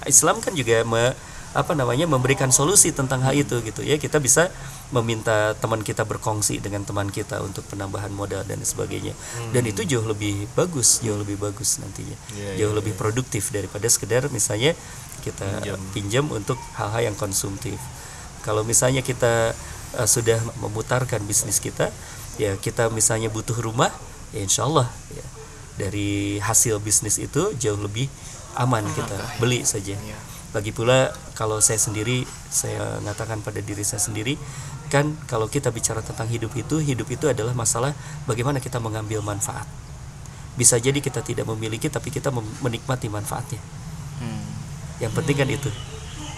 Islam 0.05 0.37
kan 0.37 0.53
juga 0.53 0.85
me- 0.85 1.17
apa 1.49 1.73
namanya 1.73 2.05
memberikan 2.05 2.53
solusi 2.53 2.93
tentang 2.93 3.25
hal 3.25 3.33
itu 3.33 3.57
gitu 3.65 3.81
ya. 3.81 3.97
Kita 3.97 4.21
bisa 4.21 4.53
meminta 4.93 5.57
teman 5.57 5.81
kita 5.81 6.05
berkongsi 6.05 6.61
dengan 6.61 6.85
teman 6.85 7.09
kita 7.09 7.41
untuk 7.41 7.65
penambahan 7.65 8.13
modal 8.13 8.45
dan 8.45 8.61
sebagainya. 8.61 9.17
Dan 9.49 9.65
itu 9.65 9.81
jauh 9.81 10.05
lebih 10.05 10.45
bagus 10.53 11.01
jauh 11.01 11.17
lebih 11.17 11.41
bagus 11.41 11.81
nantinya. 11.81 12.13
Iya, 12.37 12.65
jauh 12.65 12.77
lebih 12.77 12.93
produktif 12.93 13.49
daripada 13.49 13.89
sekedar 13.89 14.29
misalnya 14.29 14.77
kita 15.19 15.65
pinjam, 15.91 16.29
untuk 16.31 16.55
hal-hal 16.77 17.11
yang 17.11 17.17
konsumtif. 17.17 17.75
Kalau 18.45 18.63
misalnya 18.63 19.03
kita 19.03 19.51
uh, 19.97 20.07
sudah 20.07 20.37
memutarkan 20.61 21.25
bisnis 21.25 21.57
kita 21.57 21.89
ya 22.39 22.55
kita 22.55 22.87
misalnya 22.87 23.27
butuh 23.27 23.57
rumah 23.59 23.91
ya 24.35 24.39
insya 24.43 24.65
Allah 24.65 24.87
ya. 25.13 25.25
Dari 25.79 26.37
hasil 26.43 26.83
bisnis 26.83 27.15
itu 27.23 27.55
jauh 27.55 27.79
lebih 27.79 28.11
aman 28.59 28.83
kita 28.83 29.15
beli 29.39 29.63
saja. 29.63 29.95
Lagi 30.51 30.73
pula 30.73 31.13
kalau 31.37 31.61
saya 31.63 31.79
sendiri 31.79 32.27
saya 32.49 32.99
mengatakan 32.99 33.39
pada 33.39 33.63
diri 33.63 33.85
saya 33.85 34.01
sendiri 34.01 34.35
kan 34.89 35.13
kalau 35.29 35.45
kita 35.45 35.69
bicara 35.69 36.01
tentang 36.01 36.25
hidup 36.27 36.51
itu 36.57 36.81
hidup 36.81 37.07
itu 37.13 37.29
adalah 37.29 37.53
masalah 37.53 37.93
bagaimana 38.27 38.59
kita 38.59 38.81
mengambil 38.81 39.23
manfaat. 39.23 39.69
Bisa 40.59 40.75
jadi 40.75 40.99
kita 40.99 41.23
tidak 41.23 41.47
memiliki 41.47 41.87
tapi 41.87 42.11
kita 42.11 42.33
menikmati 42.59 43.07
manfaatnya. 43.07 43.61
Hmm. 44.19 44.43
yang 44.99 45.15
penting 45.15 45.31
kan 45.39 45.47
itu 45.47 45.71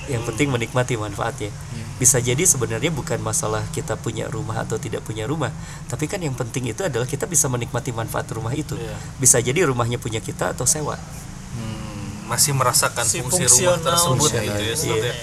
yang 0.07 0.23
penting 0.23 0.49
menikmati 0.49 0.95
manfaatnya 0.95 1.51
bisa 1.95 2.17
jadi 2.17 2.41
sebenarnya 2.41 2.89
bukan 2.89 3.21
masalah 3.21 3.61
kita 3.69 3.93
punya 3.93 4.25
rumah 4.25 4.65
atau 4.65 4.75
tidak 4.75 5.01
punya 5.01 5.25
rumah 5.25 5.53
tapi 5.85 6.09
kan 6.09 6.17
yang 6.17 6.33
penting 6.33 6.65
itu 6.65 6.81
adalah 6.81 7.05
kita 7.05 7.25
bisa 7.25 7.45
menikmati 7.45 7.91
manfaat 7.91 8.25
rumah 8.29 8.49
itu 8.51 8.73
Iya. 8.73 8.97
bisa 9.17 9.37
jadi 9.37 9.69
rumahnya 9.69 9.97
punya 9.97 10.17
kita 10.17 10.51
atau 10.51 10.65
sewa 10.65 10.97
Hmm, 11.51 12.25
masih 12.25 12.55
merasakan 12.55 13.03
Si 13.03 13.19
fungsi 13.19 13.43
fungsional. 13.43 13.75
rumah 13.75 13.85
tersebut 13.85 14.29
gitu 14.31 14.63
ya, 14.63 14.73
Iya. 14.73 14.95
ya. 15.03 15.13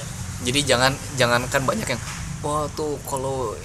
jadi 0.45 0.61
jangan 0.65 0.93
jangan 1.17 1.41
kan 1.49 1.63
banyak 1.65 1.89
yang 1.89 2.01
wah 2.41 2.69
tuh 2.71 2.95
kalau 3.03 3.57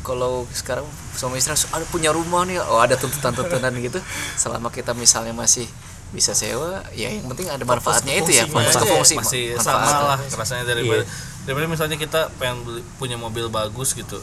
kalau 0.00 0.46
sekarang 0.50 0.82
suami 1.12 1.36
istri 1.36 1.52
ada 1.52 1.84
punya 1.86 2.08
rumah 2.10 2.42
nih 2.42 2.56
oh 2.58 2.78
ada 2.78 2.96
tuntutan-tuntutan 2.96 3.70
gitu 3.78 4.00
selama 4.34 4.66
kita 4.66 4.94
misalnya 4.94 5.30
masih 5.30 5.68
bisa 6.12 6.32
sewa 6.32 6.84
ya 6.92 7.08
yang 7.08 7.24
penting 7.26 7.48
ada 7.48 7.64
manfaatnya 7.64 8.14
itu 8.14 8.30
ya 8.30 8.44
ke 8.44 8.52
aja. 8.52 8.84
fungsi 8.84 9.16
masih 9.16 9.44
manfaat. 9.52 9.64
sama 9.64 9.90
lah 10.06 10.18
rasanya 10.30 10.64
daripada 10.66 11.02
Iya. 11.02 11.10
daripada 11.42 11.66
misalnya 11.66 11.96
kita 11.96 12.28
pengen 12.36 12.62
beli- 12.62 12.84
punya 12.96 13.16
mobil 13.16 13.48
bagus 13.48 13.92
gitu 13.92 14.20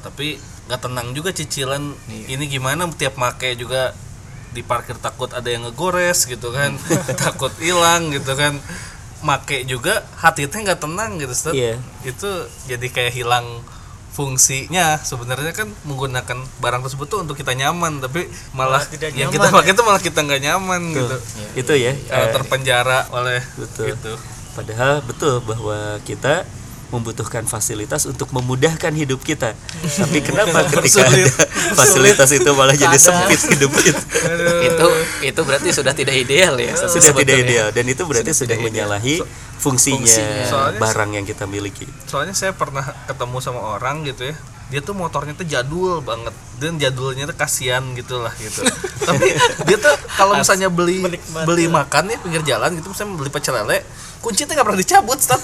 tapi 0.00 0.36
nggak 0.66 0.80
tenang 0.80 1.10
juga 1.10 1.30
cicilan 1.30 1.96
Iya. 2.06 2.24
ini 2.30 2.44
gimana 2.46 2.84
tiap 2.90 3.16
make 3.16 3.52
juga 3.54 3.96
di 4.50 4.60
parkir 4.60 4.96
takut 4.96 5.30
ada 5.30 5.46
yang 5.46 5.64
ngegores 5.64 6.24
gitu 6.24 6.50
kan 6.50 6.76
takut 7.24 7.50
hilang 7.56 8.10
gitu 8.10 8.34
kan 8.34 8.60
make 9.20 9.64
juga 9.64 10.04
hati 10.14 10.44
teh 10.44 10.58
nggak 10.58 10.78
tenang 10.78 11.16
gitu. 11.16 11.32
Iya. 11.50 11.80
itu 12.02 12.30
jadi 12.66 12.86
kayak 12.86 13.12
hilang 13.14 13.46
fungsinya. 14.10 14.98
Sebenarnya 15.00 15.54
kan 15.54 15.70
menggunakan 15.86 16.38
barang 16.58 16.82
tersebut 16.86 17.06
tuh 17.06 17.18
untuk 17.22 17.38
kita 17.38 17.54
nyaman 17.54 18.02
tapi 18.02 18.26
malah 18.52 18.82
Malah 18.82 18.90
tidak 18.90 19.10
yang 19.14 19.30
nyaman 19.30 19.34
kita 19.38 19.46
ya. 19.48 19.54
pakai 19.54 19.72
tuh 19.72 19.84
malah 19.86 20.02
kita 20.02 20.20
nggak 20.22 20.42
nyaman 20.42 20.80
gitu. 20.92 21.16
Itu 21.56 21.72
ya 21.74 21.92
Kalau 21.94 22.26
eh, 22.26 22.32
terpenjara 22.34 22.98
oleh 23.14 23.40
Betul. 23.56 23.94
gitu. 23.94 24.12
Padahal 24.50 25.00
betul 25.06 25.38
bahwa 25.46 25.78
kita 26.02 26.42
membutuhkan 26.90 27.42
fasilitas 27.44 28.04
untuk 28.04 28.30
memudahkan 28.30 28.92
hidup 28.92 29.20
kita. 29.20 29.54
Tapi 30.00 30.18
kenapa 30.20 30.66
ketika 30.68 31.06
ada 31.06 31.26
fasilitas 31.72 32.30
itu 32.30 32.50
malah 32.50 32.74
jadi 32.74 32.94
sempit 32.94 33.40
hidup 33.48 33.70
kita? 33.72 34.02
itu 34.60 34.86
itu 35.24 35.40
berarti 35.40 35.68
sudah 35.70 35.92
tidak 35.92 36.14
ideal 36.14 36.54
ya 36.54 36.74
Sudah 36.74 36.92
tidak 36.92 37.14
sebetulnya. 37.16 37.40
ideal 37.40 37.66
dan 37.70 37.84
itu 37.86 38.02
berarti 38.04 38.30
Sudah 38.30 38.36
sudah, 38.36 38.56
tidak 38.56 38.66
menyalahi 38.66 39.16
fungsinya, 39.56 39.98
Fungsinya. 39.98 40.44
Soalnya- 40.46 40.80
barang 40.80 41.10
yang 41.12 41.24
kita 41.24 41.44
miliki. 41.44 41.86
soalnya 42.04 42.32
saya 42.32 42.52
pernah 42.52 42.84
ketemu 43.06 43.36
sama 43.38 43.60
orang 43.76 44.04
gitu 44.04 44.28
ya 44.28 44.36
dia 44.70 44.80
tuh 44.80 44.94
motornya 44.94 45.34
tuh 45.34 45.44
jadul 45.44 45.98
banget 46.00 46.30
dan 46.62 46.78
jadulnya 46.78 47.26
tuh 47.26 47.36
kasihan 47.36 47.82
gitu 47.98 48.22
lah 48.22 48.30
gitu 48.44 48.62
tapi 49.02 49.34
dia 49.66 49.76
tuh 49.76 49.94
kalau 50.14 50.38
misalnya 50.38 50.70
beli 50.70 51.02
Menikmati 51.02 51.44
beli 51.44 51.66
lah. 51.66 51.82
makan 51.82 52.14
ya 52.14 52.18
pinggir 52.22 52.42
jalan 52.46 52.70
gitu 52.78 52.86
misalnya 52.94 53.18
beli 53.18 53.30
pecel 53.34 53.54
lele 53.58 53.82
kunci 54.20 54.44
tuh 54.44 54.52
nggak 54.52 54.66
pernah 54.68 54.80
dicabut 54.84 55.16
Stan. 55.16 55.40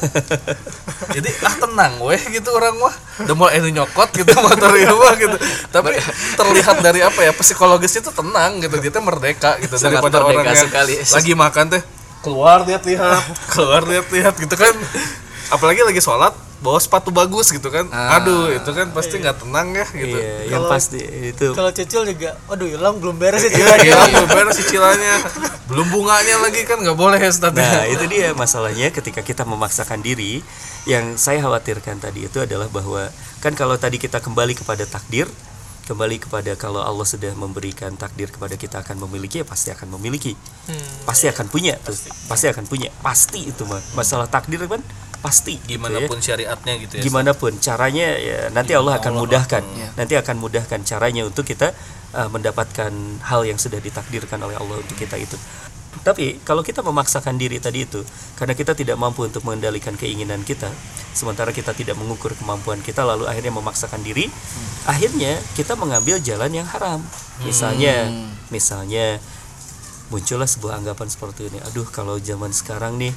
jadi 1.16 1.30
ah 1.48 1.54
tenang 1.64 1.96
weh 2.04 2.20
gitu 2.28 2.48
orang 2.52 2.76
wah 2.76 2.92
udah 3.24 3.34
mulai 3.34 3.58
ini 3.58 3.72
nyokot 3.72 4.12
gitu 4.14 4.30
motor 4.46 4.70
mah 4.70 5.14
gitu 5.16 5.36
tapi 5.72 5.96
terlihat 6.36 6.76
dari 6.84 7.00
apa 7.00 7.20
ya 7.24 7.32
psikologisnya 7.34 8.04
tuh 8.06 8.14
tenang 8.14 8.60
gitu 8.62 8.76
dia 8.78 8.92
tuh 8.92 9.02
merdeka 9.02 9.56
gitu 9.64 9.80
Sangat 9.80 10.04
daripada 10.04 10.22
orang 10.22 10.44
yang 10.52 10.68
sekali. 10.68 10.94
lagi 11.02 11.32
makan 11.32 11.64
teh 11.72 11.82
keluar 12.20 12.68
lihat-lihat 12.68 13.22
keluar 13.50 13.82
lihat-lihat 13.82 14.34
gitu 14.38 14.54
kan 14.54 14.74
apalagi 15.48 15.80
lagi 15.80 16.04
sholat 16.04 16.45
bawa 16.56 16.80
sepatu 16.80 17.12
bagus 17.12 17.52
gitu 17.52 17.68
kan 17.68 17.84
Ah. 17.92 18.16
aduh 18.16 18.48
itu 18.48 18.70
kan 18.70 18.88
pasti 18.90 19.20
nggak 19.20 19.44
tenang 19.44 19.72
ya 19.72 19.86
gitu 19.92 20.16
Iya, 20.16 20.34
yang 20.48 20.64
Kalau- 20.64 20.72
pasti 20.72 21.00
itu 21.02 21.46
kalau 21.52 21.70
cicil 21.70 22.02
juga 22.04 22.32
aduh 22.48 22.64
hilang 22.64 22.96
belum 22.96 23.16
beres 23.16 23.40
ya 23.40 23.52
Iya, 23.52 23.76
cicilnya 23.76 23.76
iya, 23.84 23.96
belum 24.16 24.28
beres 24.32 24.56
cicilannya. 24.56 25.14
Belum 25.66 25.86
bunganya 25.90 26.38
lagi 26.40 26.62
kan 26.62 26.78
nggak 26.78 26.94
boleh 26.94 27.18
ya, 27.18 27.26
Ustaz. 27.26 27.50
Nah, 27.50 27.90
itu 27.90 28.06
dia 28.06 28.30
masalahnya 28.32 28.86
ketika 28.88 29.18
kita 29.18 29.42
memaksakan 29.42 29.98
diri. 29.98 30.38
Yang 30.86 31.18
saya 31.18 31.42
khawatirkan 31.42 31.98
tadi 31.98 32.30
itu 32.30 32.38
adalah 32.38 32.70
bahwa 32.70 33.10
kan 33.42 33.50
kalau 33.52 33.74
tadi 33.74 33.98
kita 33.98 34.22
kembali 34.22 34.54
kepada 34.54 34.86
takdir, 34.86 35.26
kembali 35.84 36.22
kepada 36.22 36.54
kalau 36.54 36.78
Allah 36.78 37.02
sudah 37.02 37.34
memberikan 37.34 37.90
takdir 37.94 38.30
kepada 38.30 38.54
kita 38.54 38.86
akan 38.86 39.02
memiliki 39.02 39.42
ya 39.42 39.46
pasti 39.46 39.74
akan 39.74 39.90
memiliki. 39.98 40.38
Hmm. 40.70 41.02
Pasti 41.02 41.26
akan 41.26 41.50
punya 41.50 41.74
tuh. 41.82 41.98
Pasti 42.30 42.46
akan 42.46 42.64
punya. 42.64 42.94
Pasti 43.02 43.50
itu 43.50 43.66
mah. 43.66 43.82
Masalah 43.98 44.30
takdir 44.30 44.62
kan 44.64 44.78
pasti 45.24 45.58
gitu 45.64 45.80
Gimana 45.80 45.98
ya. 46.02 46.08
pun 46.08 46.18
syariatnya 46.20 46.74
gitu 46.82 46.94
ya. 46.98 47.02
gimana 47.02 47.30
pun 47.32 47.52
caranya 47.58 48.08
ya 48.20 48.38
nanti 48.52 48.72
Allah 48.76 49.00
akan 49.00 49.12
Allah 49.16 49.22
mudahkan. 49.26 49.62
Iya. 49.64 49.88
nanti 49.96 50.14
akan 50.14 50.36
mudahkan 50.38 50.80
caranya 50.86 51.22
untuk 51.26 51.44
kita 51.48 51.72
uh, 52.14 52.28
mendapatkan 52.30 52.92
hal 53.26 53.40
yang 53.44 53.58
sudah 53.58 53.80
ditakdirkan 53.82 54.38
oleh 54.42 54.56
Allah 54.56 54.80
untuk 54.80 54.96
kita 54.96 55.16
itu. 55.18 55.36
Tapi 55.96 56.38
kalau 56.44 56.60
kita 56.62 56.84
memaksakan 56.84 57.40
diri 57.40 57.58
tadi 57.58 57.82
itu 57.88 58.04
karena 58.38 58.52
kita 58.54 58.76
tidak 58.76 58.94
mampu 59.00 59.26
untuk 59.26 59.42
mengendalikan 59.42 59.96
keinginan 59.96 60.44
kita 60.44 60.68
sementara 61.16 61.50
kita 61.50 61.72
tidak 61.72 61.96
mengukur 61.98 62.36
kemampuan 62.36 62.78
kita 62.84 63.02
lalu 63.02 63.24
akhirnya 63.26 63.50
memaksakan 63.50 64.04
diri 64.04 64.28
akhirnya 64.86 65.40
kita 65.56 65.74
mengambil 65.74 66.20
jalan 66.22 66.52
yang 66.52 66.68
haram. 66.68 67.00
Misalnya 67.42 68.12
misalnya 68.54 69.18
muncullah 70.12 70.46
sebuah 70.46 70.78
anggapan 70.78 71.08
seperti 71.10 71.50
ini 71.50 71.58
aduh 71.66 71.88
kalau 71.90 72.20
zaman 72.22 72.54
sekarang 72.54 72.94
nih 73.00 73.10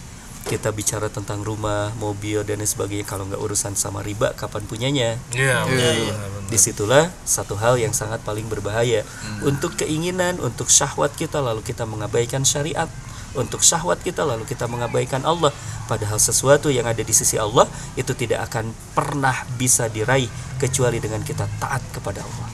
kita 0.50 0.74
bicara 0.74 1.14
tentang 1.14 1.45
rumah 1.45 1.93
mobil 2.02 2.41
dan 2.41 2.58
lain 2.58 2.66
sebagainya 2.66 3.06
kalau 3.06 3.30
nggak 3.30 3.38
urusan 3.38 3.78
sama 3.78 4.02
riba 4.02 4.34
kapan 4.34 4.66
punyanya? 4.66 5.10
Iya, 5.30 5.62
benar, 5.70 5.93
benar, 5.93 6.18
benar. 6.18 6.50
di 6.50 6.58
situlah 6.58 7.06
satu 7.22 7.54
hal 7.54 7.78
yang 7.78 7.93
sangat 7.93 8.26
paling 8.26 8.50
berbahaya. 8.50 9.06
Untuk 9.45 9.78
keinginan 9.78 10.41
untuk 10.41 10.74
syahwat 10.74 11.14
kita 11.14 11.38
lalu 11.38 11.62
kita 11.62 11.86
mengabaikan 11.86 12.41
syariat. 12.41 12.89
Untuk 13.38 13.62
syahwat 13.62 14.02
kita 14.02 14.26
lalu 14.26 14.50
kita 14.50 14.66
mengabaikan 14.66 15.22
Allah. 15.22 15.54
Padahal 15.86 16.18
sesuatu 16.18 16.74
yang 16.74 16.89
ada 16.89 17.06
di 17.06 17.14
sisi 17.14 17.38
Allah 17.38 17.70
itu 17.93 18.18
tidak 18.18 18.50
akan 18.50 18.74
pernah 18.97 19.45
bisa 19.62 19.86
diraih 19.86 20.30
kecuali 20.58 20.97
dengan 20.97 21.22
kita 21.22 21.45
taat 21.62 21.86
kepada 21.93 22.26
Allah. 22.26 22.50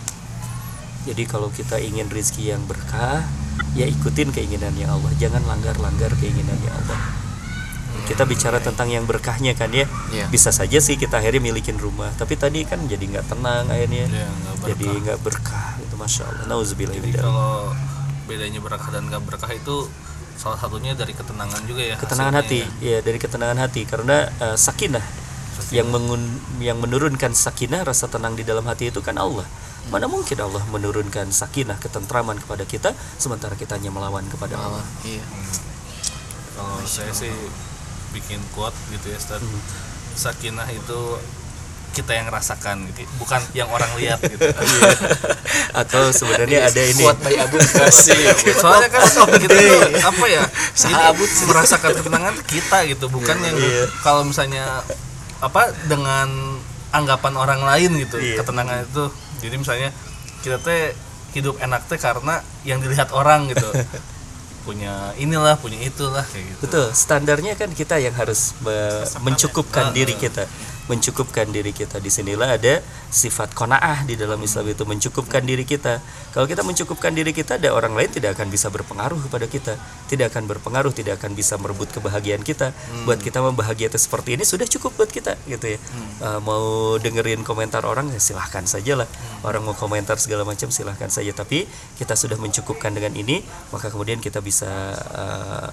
Jadi 1.08 1.24
kalau 1.24 1.48
kita 1.48 1.80
ingin 1.80 2.12
rizki 2.12 2.52
yang 2.52 2.68
berkah 2.68 3.24
ya 3.72 3.88
ikutin 3.88 4.36
keinginannya 4.36 4.84
Allah. 4.84 5.16
Jangan 5.16 5.48
langgar-langgar 5.48 6.12
keinginannya 6.20 6.72
Allah 6.76 7.25
kita 8.06 8.24
bicara 8.24 8.62
tentang 8.62 8.88
yang 8.88 9.04
berkahnya 9.04 9.58
kan 9.58 9.70
ya. 9.74 9.90
Iya. 10.14 10.30
bisa 10.30 10.54
saja 10.54 10.78
sih 10.78 10.96
kita 10.96 11.18
akhirnya 11.20 11.42
milikin 11.42 11.76
rumah 11.76 12.14
tapi 12.16 12.38
tadi 12.38 12.64
kan 12.64 12.80
jadi 12.86 13.02
nggak 13.02 13.26
tenang 13.28 13.66
akhirnya. 13.68 14.06
Nggak 14.08 14.30
berkah. 14.62 14.68
jadi 14.70 14.88
nggak 15.02 15.20
berkah 15.26 15.68
itu 15.82 15.96
masya 15.98 16.24
Allah. 16.30 16.46
Nauzubillah 16.48 16.96
Jadi 16.96 17.12
kalau 17.18 17.74
bedanya 18.26 18.58
berkah 18.58 18.90
dan 18.90 19.06
gak 19.06 19.22
berkah 19.22 19.52
itu 19.54 19.86
salah 20.36 20.58
satunya 20.58 20.98
dari 20.98 21.14
ketenangan 21.14 21.62
juga 21.70 21.82
ya. 21.82 21.96
ketenangan 21.96 22.42
hati. 22.42 22.66
hasilnya 22.66 22.90
ya 22.90 22.98
dari 23.06 23.18
ketenangan 23.22 23.58
hati. 23.62 23.82
Karena 23.86 24.18
eh, 24.30 24.58
sakinah. 24.58 25.06
Yang 25.72 25.88
mengun- 25.88 26.42
yang 26.60 26.78
menurunkan 26.84 27.32
sakinah 27.32 27.88
rasa 27.88 28.12
tenang 28.12 28.36
di 28.36 28.44
dalam 28.44 28.66
hati 28.68 28.92
itu 28.92 29.00
kan 29.00 29.16
Allah. 29.16 29.46
Mana 29.88 30.10
mungkin 30.10 30.36
Allah 30.42 30.66
menurunkan 30.68 31.30
sakinah 31.30 31.78
ketentraman 31.78 32.42
kepada 32.42 32.66
kita 32.66 32.92
sementara 33.16 33.54
kita 33.54 33.78
hanya 33.78 33.94
melawan 33.94 34.26
kepada 34.26 34.58
Allah. 34.58 34.84
iya. 35.06 35.22
Kalau 36.56 36.82
saya 36.84 37.12
sih 37.12 37.32
bikin 38.16 38.40
quote 38.56 38.76
gitu 38.96 39.12
ya, 39.12 39.18
Ustaz. 39.20 39.44
Hmm. 39.44 39.62
Sakinah 40.16 40.72
itu 40.72 41.00
kita 41.96 42.12
yang 42.12 42.28
rasakan 42.28 42.92
gitu, 42.92 43.08
bukan 43.20 43.40
yang 43.56 43.72
orang 43.72 43.88
lihat 43.96 44.20
gitu. 44.24 44.44
Iya. 44.56 44.92
atau 45.76 46.12
sebenarnya 46.12 46.68
ada 46.72 46.82
ini 46.84 47.04
kuat 47.04 47.20
by 47.20 47.36
Abu 47.36 47.60
kasih 47.60 48.16
Soalnya 48.60 48.88
kan 48.92 49.04
kita 49.40 49.56
tuh 49.56 49.84
apa 50.04 50.26
ya? 50.28 50.44
Ini 50.88 51.04
merasakan 51.48 51.92
ketenangan 52.00 52.36
kita 52.48 52.78
gitu, 52.92 53.06
bukan 53.08 53.38
yang 53.40 53.56
Iya. 53.56 53.88
kalau 54.04 54.28
misalnya 54.28 54.84
apa 55.40 55.72
dengan 55.88 56.60
anggapan 56.96 57.34
orang 57.36 57.62
lain 57.64 57.92
gitu. 58.04 58.20
Iya. 58.20 58.44
Ketenangan 58.44 58.88
itu. 58.88 59.06
Jadi 59.44 59.56
misalnya 59.56 59.90
kita 60.44 60.60
teh 60.64 60.96
hidup 61.36 61.60
enak 61.60 61.88
teh 61.92 62.00
karena 62.00 62.40
yang 62.64 62.80
dilihat 62.80 63.12
orang 63.12 63.52
gitu. 63.52 63.68
punya 64.66 65.14
inilah, 65.16 65.56
punya 65.62 65.78
itulah 65.80 66.26
kayak 66.26 66.44
gitu. 66.50 66.60
Betul, 66.66 66.86
standarnya 66.92 67.54
kan 67.54 67.70
kita 67.70 68.02
yang 68.02 68.18
harus 68.18 68.58
me- 68.66 69.06
mencukupkan 69.22 69.94
diri 69.94 70.18
kita, 70.18 70.50
mencukupkan 70.86 71.50
diri 71.50 71.74
kita. 71.74 71.98
Di 71.98 72.14
sinilah 72.14 72.62
ada 72.62 72.82
sifat 73.10 73.58
konaah 73.58 74.06
di 74.06 74.14
dalam 74.14 74.38
Islam 74.42 74.70
itu 74.70 74.86
mencukupkan 74.86 75.42
diri 75.42 75.66
kita. 75.66 75.98
Kalau 76.32 76.46
kita 76.46 76.62
mencukupkan 76.62 77.10
diri 77.16 77.34
kita, 77.34 77.58
ada 77.58 77.74
orang 77.74 77.98
lain 77.98 78.12
tidak 78.12 78.38
akan 78.38 78.54
bisa 78.54 78.70
berpengaruh 78.70 79.18
kepada 79.26 79.46
kita, 79.50 79.74
tidak 80.12 80.36
akan 80.36 80.46
berpengaruh, 80.46 80.94
tidak 80.94 81.18
akan 81.18 81.34
bisa 81.34 81.58
merebut 81.58 81.90
kebahagiaan 81.90 82.46
kita. 82.46 82.76
Buat 83.08 83.24
kita 83.26 83.42
membahagia 83.42 83.90
itu 83.90 83.98
seperti 83.98 84.38
ini 84.38 84.44
sudah 84.46 84.70
cukup 84.70 84.94
buat 85.00 85.10
kita, 85.10 85.40
gitu 85.50 85.76
ya. 85.76 85.80
Uh, 86.22 86.40
mau 86.44 86.96
dengerin 87.02 87.42
komentar 87.42 87.82
orang 87.88 88.12
ya 88.14 88.22
silahkan 88.22 88.68
saja 88.70 89.00
lah. 89.00 89.10
Orang 89.42 89.66
mau 89.66 89.74
komentar 89.74 90.22
segala 90.22 90.46
macam 90.46 90.70
silahkan 90.70 91.10
saja. 91.10 91.34
Tapi 91.34 91.66
kita 91.98 92.14
sudah 92.14 92.38
mencukupkan 92.38 92.94
dengan 92.94 93.16
ini, 93.18 93.42
maka 93.74 93.90
kemudian 93.90 94.22
kita 94.22 94.44
bisa 94.44 94.70
uh, 94.96 95.70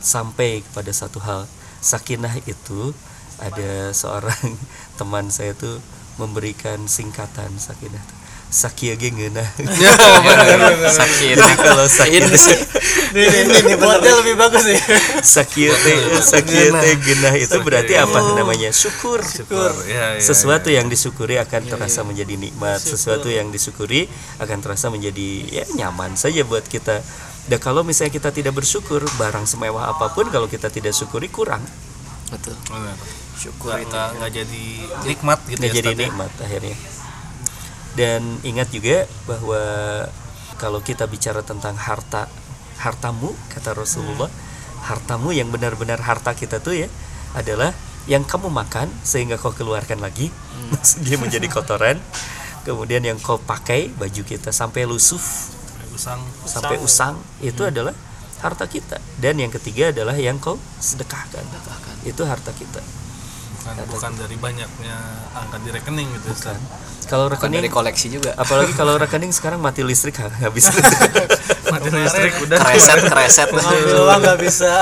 sampai 0.00 0.64
kepada 0.64 0.88
satu 0.96 1.20
hal 1.20 1.44
sakinah 1.80 2.40
itu 2.48 2.92
ada 3.40 3.90
seorang 3.96 4.56
teman 5.00 5.32
saya 5.32 5.56
tuh 5.56 5.80
memberikan 6.20 6.84
singkatan 6.84 7.56
sakinah. 7.56 8.20
Sakia 8.50 8.98
ge 8.98 9.14
ngeunah. 9.14 9.46
sakit 10.98 11.38
Jadi 11.38 11.54
kalau 11.54 11.86
sakinah 11.86 12.34
ini 13.14 13.30
ini, 13.30 13.58
ini 13.62 13.74
buatnya 13.78 14.12
lebih 14.22 14.34
bagus 14.34 14.66
nih. 14.66 14.80
Sakia 15.22 15.70
teh 15.70 15.98
sakia 16.18 16.74
teh 16.74 16.94
genah 16.98 17.34
itu 17.38 17.56
berarti 17.62 17.94
apa? 17.94 18.18
Namanya? 18.34 18.74
Syukur. 18.74 19.22
Syukur. 19.22 19.70
Ya, 19.86 20.18
ya, 20.18 20.22
Sesuatu 20.22 20.66
yang 20.66 20.90
disyukuri 20.90 21.38
akan 21.38 21.70
terasa 21.70 22.02
menjadi 22.02 22.34
nikmat, 22.34 22.82
sesuatu 22.82 23.30
yang 23.30 23.54
disyukuri 23.54 24.10
akan 24.42 24.58
terasa 24.58 24.90
menjadi 24.90 25.46
ya 25.46 25.64
nyaman 25.78 26.18
saja 26.18 26.42
buat 26.42 26.66
kita. 26.66 27.02
Dan 27.46 27.58
kalau 27.58 27.82
misalnya 27.82 28.14
kita 28.14 28.30
tidak 28.30 28.58
bersyukur, 28.58 29.02
barang 29.18 29.46
semewah 29.46 29.94
apa 29.94 30.10
pun 30.14 30.26
kalau 30.30 30.46
kita 30.46 30.70
tidak 30.70 30.94
syukuri 30.94 31.26
kurang, 31.26 31.62
betul 32.30 32.54
Benar. 32.70 32.96
syukur 33.36 33.74
itu 33.78 33.90
nggak, 33.90 34.30
jadi 34.30 34.64
nikmat 35.04 35.38
gitu 35.50 35.58
nggak 35.60 35.72
ya 35.74 35.78
jadi 35.82 35.90
ya. 35.92 36.00
nikmat 36.06 36.32
akhirnya. 36.38 36.76
Dan 37.98 38.22
ingat 38.46 38.70
juga 38.70 39.04
bahwa 39.26 39.62
kalau 40.56 40.78
kita 40.78 41.10
bicara 41.10 41.42
tentang 41.42 41.74
harta, 41.74 42.30
hartamu 42.78 43.34
kata 43.50 43.74
Rasulullah, 43.74 44.30
hartamu 44.86 45.34
yang 45.34 45.50
benar-benar 45.50 45.98
harta 45.98 46.32
kita 46.36 46.62
tuh 46.62 46.86
ya 46.86 46.88
adalah 47.34 47.74
yang 48.06 48.24
kamu 48.24 48.48
makan 48.48 48.88
sehingga 49.02 49.36
kau 49.36 49.52
keluarkan 49.52 49.98
lagi, 50.00 50.30
dia 51.04 51.16
menjadi 51.18 51.50
kotoran. 51.50 51.98
Kemudian 52.60 53.00
yang 53.00 53.16
kau 53.16 53.40
pakai 53.40 53.88
baju 53.96 54.22
kita 54.22 54.52
sampai 54.52 54.84
lusuh, 54.84 55.20
Usang. 55.96 56.20
sampai 56.44 56.76
usang 56.78 57.16
itu 57.40 57.64
adalah 57.64 57.96
harta 58.40 58.64
kita. 58.64 58.96
Dan 59.16 59.36
yang 59.36 59.48
ketiga 59.50 59.92
adalah 59.92 60.16
yang 60.16 60.36
kau 60.36 60.56
sedekahkan. 60.76 61.44
Itu 62.02 62.24
harta 62.24 62.50
kita. 62.50 62.80
bukan, 63.60 63.76
bukan 63.92 64.12
dari 64.16 64.34
banyaknya 64.34 64.96
angka 65.30 65.60
di 65.60 65.68
rekening 65.68 66.08
gitu 66.16 66.32
Ustaz. 66.32 66.56
Kalau 67.06 67.28
bukan 67.28 67.36
rekening 67.36 67.60
dari 67.60 67.70
koleksi 67.70 68.06
juga. 68.08 68.32
Apalagi 68.34 68.72
kalau 68.72 68.96
rekening 69.02 69.30
sekarang 69.30 69.60
mati 69.60 69.84
listrik 69.84 70.16
ha- 70.16 70.32
habis 70.40 70.64
mati 71.72 71.88
listrik 71.90 72.32
udah. 72.40 72.56
Kereset 72.56 73.00
kereset. 73.12 73.48
Nggak 73.52 74.38
bisa. 74.40 74.72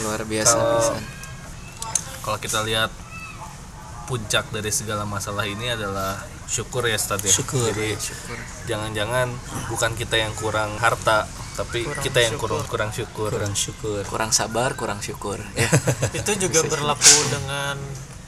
Luar 0.00 0.22
biasa 0.24 0.54
Kalau- 0.54 0.78
bisa. 0.78 0.94
kalau 2.20 2.38
kita 2.38 2.60
lihat 2.62 2.90
puncak 4.06 4.46
dari 4.50 4.70
segala 4.70 5.02
masalah 5.02 5.46
ini 5.46 5.70
adalah 5.70 6.18
syukur 6.50 6.82
ya 6.90 6.98
Ustaz 6.98 7.22
ya. 7.22 7.30
Syukur. 7.30 7.70
jadi 7.70 7.94
jangan-jangan 8.66 9.30
bukan 9.70 9.94
kita 9.94 10.18
yang 10.18 10.34
kurang 10.34 10.74
harta 10.82 11.30
tapi 11.54 11.86
kita 12.02 12.26
yang 12.26 12.34
kurang 12.36 12.66
kurang 12.66 12.90
syukur. 12.90 13.30
Kurang 13.30 13.54
syukur. 13.54 14.02
Kurang 14.10 14.30
sabar 14.34 14.74
kurang 14.74 14.98
syukur. 14.98 15.38
Ya. 15.54 15.70
Itu 16.18 16.34
juga 16.36 16.66
berlaku 16.66 17.14
dengan 17.30 17.78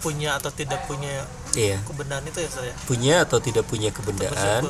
punya 0.02 0.38
atau 0.38 0.50
tidak 0.50 0.82
punya 0.90 1.22
iya. 1.54 1.78
kebenaran 1.86 2.26
itu 2.26 2.42
ya 2.42 2.50
saya 2.50 2.74
punya 2.90 3.22
atau 3.22 3.38
tidak 3.38 3.70
punya 3.70 3.94
kebendaan 3.94 4.66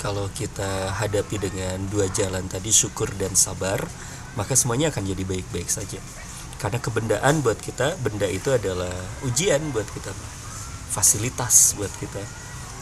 kalau 0.00 0.32
kita 0.32 0.96
hadapi 0.96 1.36
dengan 1.36 1.76
dua 1.92 2.08
jalan 2.08 2.48
tadi 2.48 2.72
syukur 2.72 3.12
dan 3.20 3.36
sabar 3.36 3.84
maka 4.32 4.56
semuanya 4.56 4.88
akan 4.88 5.04
jadi 5.12 5.28
baik-baik 5.28 5.68
saja. 5.68 6.00
Karena 6.56 6.80
kebendaan 6.80 7.44
buat 7.44 7.60
kita 7.60 8.00
benda 8.00 8.24
itu 8.24 8.48
adalah 8.48 8.96
ujian 9.28 9.60
buat 9.76 9.84
kita 9.92 10.08
fasilitas 10.92 11.76
buat 11.76 11.92
kita 12.00 12.20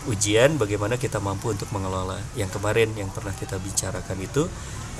ujian 0.08 0.56
bagaimana 0.56 0.96
kita 0.96 1.20
mampu 1.20 1.52
untuk 1.52 1.68
mengelola. 1.74 2.16
Yang 2.38 2.56
kemarin 2.56 2.94
yang 2.96 3.12
pernah 3.12 3.34
kita 3.36 3.60
bicarakan 3.60 4.16
itu 4.22 4.48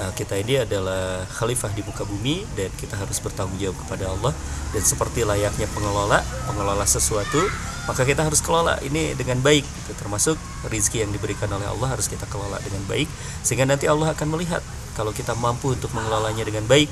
uh, 0.02 0.12
kita 0.12 0.36
ini 0.36 0.64
adalah 0.64 1.24
khalifah 1.30 1.72
di 1.72 1.80
muka 1.86 2.04
bumi 2.04 2.44
dan 2.58 2.68
kita 2.76 2.98
harus 2.98 3.16
bertanggung 3.22 3.56
jawab 3.56 3.78
kepada 3.86 4.12
Allah. 4.12 4.32
Dan 4.76 4.82
seperti 4.84 5.24
layaknya 5.24 5.70
pengelola 5.72 6.20
pengelola 6.44 6.84
sesuatu 6.84 7.40
maka 7.88 8.04
kita 8.04 8.22
harus 8.22 8.38
kelola 8.44 8.76
ini 8.86 9.16
dengan 9.18 9.40
baik 9.40 9.64
gitu. 9.64 9.92
termasuk 9.98 10.36
rizki 10.68 11.00
yang 11.02 11.10
diberikan 11.10 11.48
oleh 11.50 11.64
Allah 11.64 11.96
harus 11.96 12.06
kita 12.06 12.28
kelola 12.28 12.60
dengan 12.62 12.84
baik 12.86 13.08
sehingga 13.42 13.66
nanti 13.66 13.90
Allah 13.90 14.12
akan 14.14 14.36
melihat 14.36 14.62
kalau 14.94 15.10
kita 15.10 15.32
mampu 15.34 15.74
untuk 15.74 15.90
mengelolanya 15.96 16.44
dengan 16.44 16.66
baik 16.68 16.90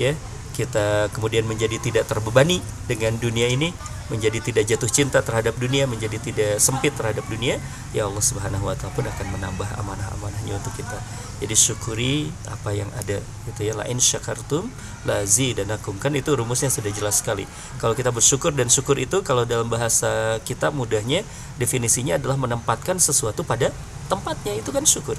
ya. 0.00 0.12
Kita 0.54 1.10
kemudian 1.10 1.50
menjadi 1.50 1.82
tidak 1.82 2.06
terbebani 2.06 2.62
dengan 2.86 3.18
dunia 3.18 3.50
ini 3.50 3.74
menjadi 4.12 4.38
tidak 4.40 4.64
jatuh 4.68 4.90
cinta 4.90 5.24
terhadap 5.24 5.56
dunia 5.56 5.88
menjadi 5.88 6.20
tidak 6.20 6.60
sempit 6.60 6.92
terhadap 6.92 7.24
dunia 7.24 7.56
ya 7.96 8.04
Allah 8.04 8.20
Subhanahu 8.20 8.68
wa 8.68 8.76
taala 8.76 8.92
pun 8.92 9.08
akan 9.08 9.26
menambah 9.38 9.68
amanah-amanahnya 9.80 10.60
untuk 10.60 10.76
kita. 10.76 11.00
Jadi 11.40 11.54
syukuri 11.56 12.30
apa 12.46 12.70
yang 12.72 12.88
ada 12.94 13.18
gitu 13.50 13.60
ya. 13.64 13.72
La 13.74 13.84
in 13.90 13.98
syakartum 13.98 14.68
la 15.08 15.24
zidanakum. 15.24 15.96
Kan 15.98 16.14
itu 16.14 16.32
rumusnya 16.32 16.68
sudah 16.70 16.92
jelas 16.92 17.20
sekali. 17.20 17.48
Kalau 17.80 17.96
kita 17.96 18.14
bersyukur 18.14 18.54
dan 18.54 18.68
syukur 18.68 18.96
itu 19.00 19.24
kalau 19.26 19.48
dalam 19.48 19.66
bahasa 19.66 20.38
kita 20.44 20.70
mudahnya 20.70 21.26
definisinya 21.58 22.16
adalah 22.20 22.38
menempatkan 22.38 23.00
sesuatu 23.00 23.42
pada 23.42 23.74
tempatnya. 24.06 24.56
Itu 24.56 24.70
kan 24.70 24.86
syukur. 24.86 25.18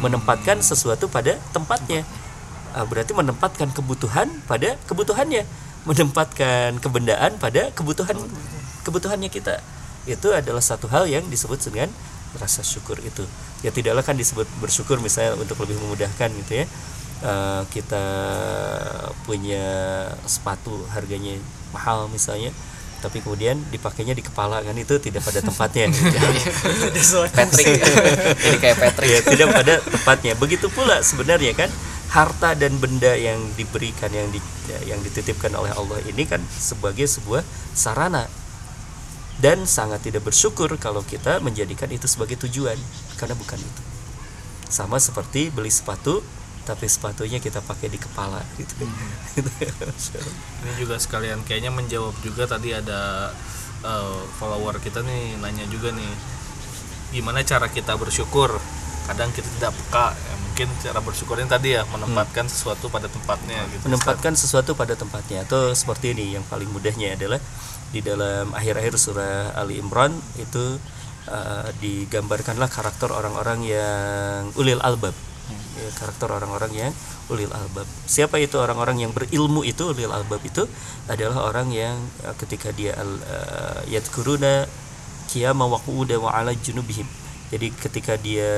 Menempatkan 0.00 0.62
sesuatu 0.64 1.10
pada 1.10 1.36
tempatnya. 1.52 2.06
Ah, 2.72 2.88
berarti 2.88 3.12
menempatkan 3.12 3.68
kebutuhan 3.76 4.32
pada 4.48 4.80
kebutuhannya 4.88 5.44
menempatkan 5.82 6.78
kebendaan 6.78 7.38
pada 7.42 7.74
kebutuhan 7.74 8.14
kebutuhannya 8.86 9.30
kita. 9.30 9.58
Itu 10.06 10.34
adalah 10.34 10.62
satu 10.62 10.90
hal 10.90 11.06
yang 11.06 11.26
disebut 11.30 11.58
dengan 11.62 11.90
rasa 12.38 12.62
syukur 12.62 12.98
itu. 13.02 13.26
Ya 13.62 13.70
tidaklah 13.70 14.02
kan 14.02 14.18
disebut 14.18 14.46
bersyukur 14.58 14.98
misalnya 14.98 15.38
untuk 15.38 15.58
lebih 15.62 15.78
memudahkan 15.78 16.30
gitu 16.42 16.52
ya. 16.62 16.66
Eh, 17.22 17.62
kita 17.70 18.04
punya 19.22 19.64
sepatu 20.26 20.74
harganya 20.90 21.38
mahal 21.70 22.10
misalnya 22.10 22.50
tapi 23.02 23.18
kemudian 23.18 23.58
dipakainya 23.74 24.14
di 24.14 24.22
kepala 24.22 24.62
kan 24.62 24.78
itu 24.78 24.94
tidak 25.02 25.26
pada 25.26 25.42
tempatnya 25.42 25.90
Patrick. 27.34 27.82
Jadi 28.46 28.56
kayak 28.62 28.78
Patrick. 28.78 29.10
Ya 29.10 29.20
tidak 29.26 29.48
pada 29.50 29.74
tempatnya. 29.82 30.32
Begitu 30.38 30.70
pula 30.70 31.02
sebenarnya 31.02 31.50
kan 31.58 31.66
harta 32.12 32.52
dan 32.52 32.76
benda 32.76 33.16
yang 33.16 33.40
diberikan 33.56 34.12
yang 34.12 34.28
di, 34.28 34.36
yang 34.84 35.00
dititipkan 35.00 35.48
oleh 35.56 35.72
Allah 35.72 35.96
ini 36.04 36.28
kan 36.28 36.44
sebagai 36.52 37.08
sebuah 37.08 37.40
sarana. 37.72 38.28
Dan 39.40 39.64
sangat 39.64 40.04
tidak 40.04 40.28
bersyukur 40.28 40.68
kalau 40.76 41.02
kita 41.02 41.40
menjadikan 41.40 41.88
itu 41.88 42.04
sebagai 42.04 42.36
tujuan 42.46 42.76
karena 43.16 43.32
bukan 43.32 43.58
itu. 43.58 43.82
Sama 44.68 45.00
seperti 45.00 45.48
beli 45.48 45.72
sepatu 45.72 46.20
tapi 46.62 46.86
sepatunya 46.86 47.42
kita 47.42 47.58
pakai 47.58 47.90
di 47.90 47.98
kepala 47.98 48.38
gitu. 48.54 48.86
Ini 50.62 50.72
juga 50.78 51.00
sekalian 51.00 51.42
kayaknya 51.42 51.74
menjawab 51.74 52.14
juga 52.22 52.46
tadi 52.46 52.70
ada 52.70 53.32
eh, 53.82 54.20
follower 54.38 54.78
kita 54.78 55.02
nih 55.02 55.42
nanya 55.42 55.66
juga 55.66 55.90
nih 55.90 56.12
gimana 57.12 57.42
cara 57.42 57.66
kita 57.66 57.98
bersyukur 57.98 58.56
kadang 59.12 59.28
kita 59.36 59.44
tidak 59.60 59.72
peka 59.76 60.16
ya, 60.16 60.34
mungkin 60.40 60.68
cara 60.80 61.00
bersyukurnya 61.04 61.44
tadi 61.44 61.76
ya 61.76 61.84
menempatkan 61.84 62.48
sesuatu 62.48 62.88
pada 62.88 63.12
tempatnya 63.12 63.60
gitu. 63.68 63.84
Menempatkan 63.92 64.32
sesuatu 64.32 64.72
pada 64.72 64.96
tempatnya 64.96 65.44
atau 65.44 65.76
seperti 65.76 66.16
ini 66.16 66.40
yang 66.40 66.44
paling 66.48 66.72
mudahnya 66.72 67.12
adalah 67.12 67.36
di 67.92 68.00
dalam 68.00 68.56
akhir-akhir 68.56 68.96
surah 68.96 69.52
Ali 69.52 69.76
Imran 69.84 70.16
itu 70.40 70.80
uh, 71.28 71.68
digambarkanlah 71.84 72.72
karakter 72.72 73.12
orang-orang 73.12 73.60
yang 73.68 74.48
ulil 74.56 74.80
albab. 74.80 75.12
Ya, 75.76 75.88
karakter 76.00 76.32
orang-orang 76.32 76.72
yang 76.72 76.92
ulil 77.28 77.52
albab. 77.52 77.84
Siapa 78.08 78.40
itu 78.40 78.56
orang-orang 78.56 79.04
yang 79.04 79.12
berilmu 79.12 79.60
itu 79.60 79.92
ulil 79.92 80.08
albab 80.08 80.40
itu 80.40 80.64
adalah 81.04 81.52
orang 81.52 81.68
yang 81.68 82.00
uh, 82.24 82.32
ketika 82.40 82.72
dia 82.72 82.96
uh, 82.96 83.80
yadkuruna 83.92 84.64
qiyama 85.28 85.68
wa 85.68 85.76
qu'udan 85.76 86.24
wa 86.24 86.32
ala 86.32 86.56
junubihim 86.56 87.04
jadi 87.52 87.68
ketika 87.76 88.16
dia 88.16 88.50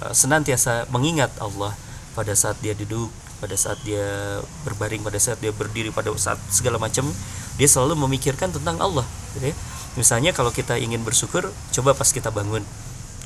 uh, 0.00 0.14
senantiasa 0.16 0.88
mengingat 0.88 1.30
Allah 1.38 1.76
pada 2.16 2.32
saat 2.32 2.56
dia 2.64 2.72
duduk 2.72 3.12
pada 3.38 3.54
saat 3.54 3.78
dia 3.86 4.40
berbaring 4.66 5.04
pada 5.04 5.20
saat 5.20 5.38
dia 5.38 5.54
berdiri 5.54 5.94
pada 5.94 6.10
saat 6.18 6.40
segala 6.50 6.80
macam 6.80 7.06
dia 7.60 7.68
selalu 7.70 7.94
memikirkan 8.08 8.50
tentang 8.50 8.80
Allah 8.82 9.06
gitu 9.36 9.52
ya. 9.52 9.54
misalnya 9.94 10.34
kalau 10.34 10.50
kita 10.50 10.74
ingin 10.80 11.04
bersyukur 11.06 11.46
coba 11.74 11.94
pas 11.94 12.10
kita 12.10 12.34
bangun. 12.34 12.62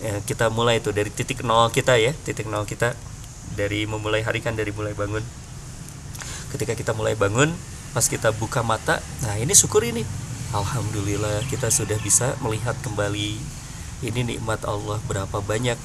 Ya, 0.02 0.18
kita 0.26 0.50
mulai 0.50 0.82
itu 0.82 0.90
dari 0.90 1.14
titik 1.14 1.46
nol 1.46 1.70
kita 1.70 1.94
ya 1.94 2.10
titik 2.26 2.50
nol 2.50 2.66
kita. 2.66 2.98
Dari 3.52 3.84
memulai 3.84 4.24
hari 4.24 4.40
kan 4.40 4.56
dari 4.56 4.72
mulai 4.72 4.96
bangun. 4.96 5.20
Ketika 6.50 6.72
kita 6.72 6.96
mulai 6.96 7.12
bangun 7.12 7.52
pas 7.92 8.08
kita 8.08 8.32
buka 8.32 8.64
mata 8.64 9.04
nah 9.20 9.36
ini 9.36 9.52
syukur 9.52 9.84
ini 9.84 10.00
alhamdulillah 10.56 11.44
kita 11.52 11.68
sudah 11.68 12.00
bisa 12.00 12.32
melihat 12.40 12.72
kembali 12.80 13.36
ini 14.02 14.36
nikmat 14.36 14.66
Allah 14.66 14.98
berapa 15.06 15.38
banyak 15.40 15.78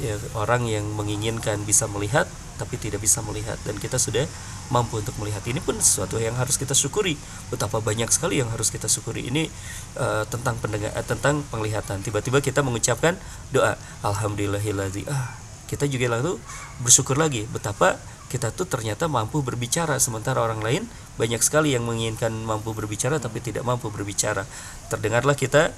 ya, 0.00 0.14
orang 0.36 0.66
yang 0.66 0.84
menginginkan 0.96 1.62
bisa 1.68 1.84
melihat 1.86 2.26
tapi 2.60 2.76
tidak 2.76 3.00
bisa 3.00 3.24
melihat. 3.24 3.56
Dan 3.64 3.80
kita 3.80 3.96
sudah 3.96 4.28
mampu 4.68 5.00
untuk 5.00 5.16
melihat. 5.16 5.40
Ini 5.48 5.64
pun 5.64 5.80
sesuatu 5.80 6.20
yang 6.20 6.36
harus 6.36 6.60
kita 6.60 6.76
syukuri. 6.76 7.16
Betapa 7.48 7.80
banyak 7.80 8.12
sekali 8.12 8.44
yang 8.44 8.52
harus 8.52 8.68
kita 8.68 8.84
syukuri. 8.84 9.32
Ini 9.32 9.48
uh, 9.96 10.28
tentang 10.28 10.60
pendengar 10.60 10.92
uh, 10.92 11.00
tentang 11.00 11.40
penglihatan. 11.48 12.04
Tiba-tiba 12.04 12.44
kita 12.44 12.60
mengucapkan 12.60 13.16
doa. 13.48 13.80
Alhamdulillahilladzi 14.04 15.08
ah 15.08 15.40
kita 15.72 15.88
juga 15.88 16.20
lalu 16.20 16.36
bersyukur 16.84 17.16
lagi. 17.16 17.48
Betapa 17.48 17.96
kita 18.28 18.52
tuh 18.52 18.68
ternyata 18.68 19.08
mampu 19.08 19.42
berbicara. 19.42 19.96
Sementara 19.96 20.44
orang 20.44 20.60
lain 20.60 20.84
banyak 21.16 21.42
sekali 21.42 21.74
yang 21.74 21.88
menginginkan 21.88 22.30
mampu 22.30 22.76
berbicara 22.76 23.18
tapi 23.18 23.40
tidak 23.40 23.64
mampu 23.64 23.88
berbicara. 23.88 24.44
Terdengarlah 24.92 25.34
kita 25.34 25.72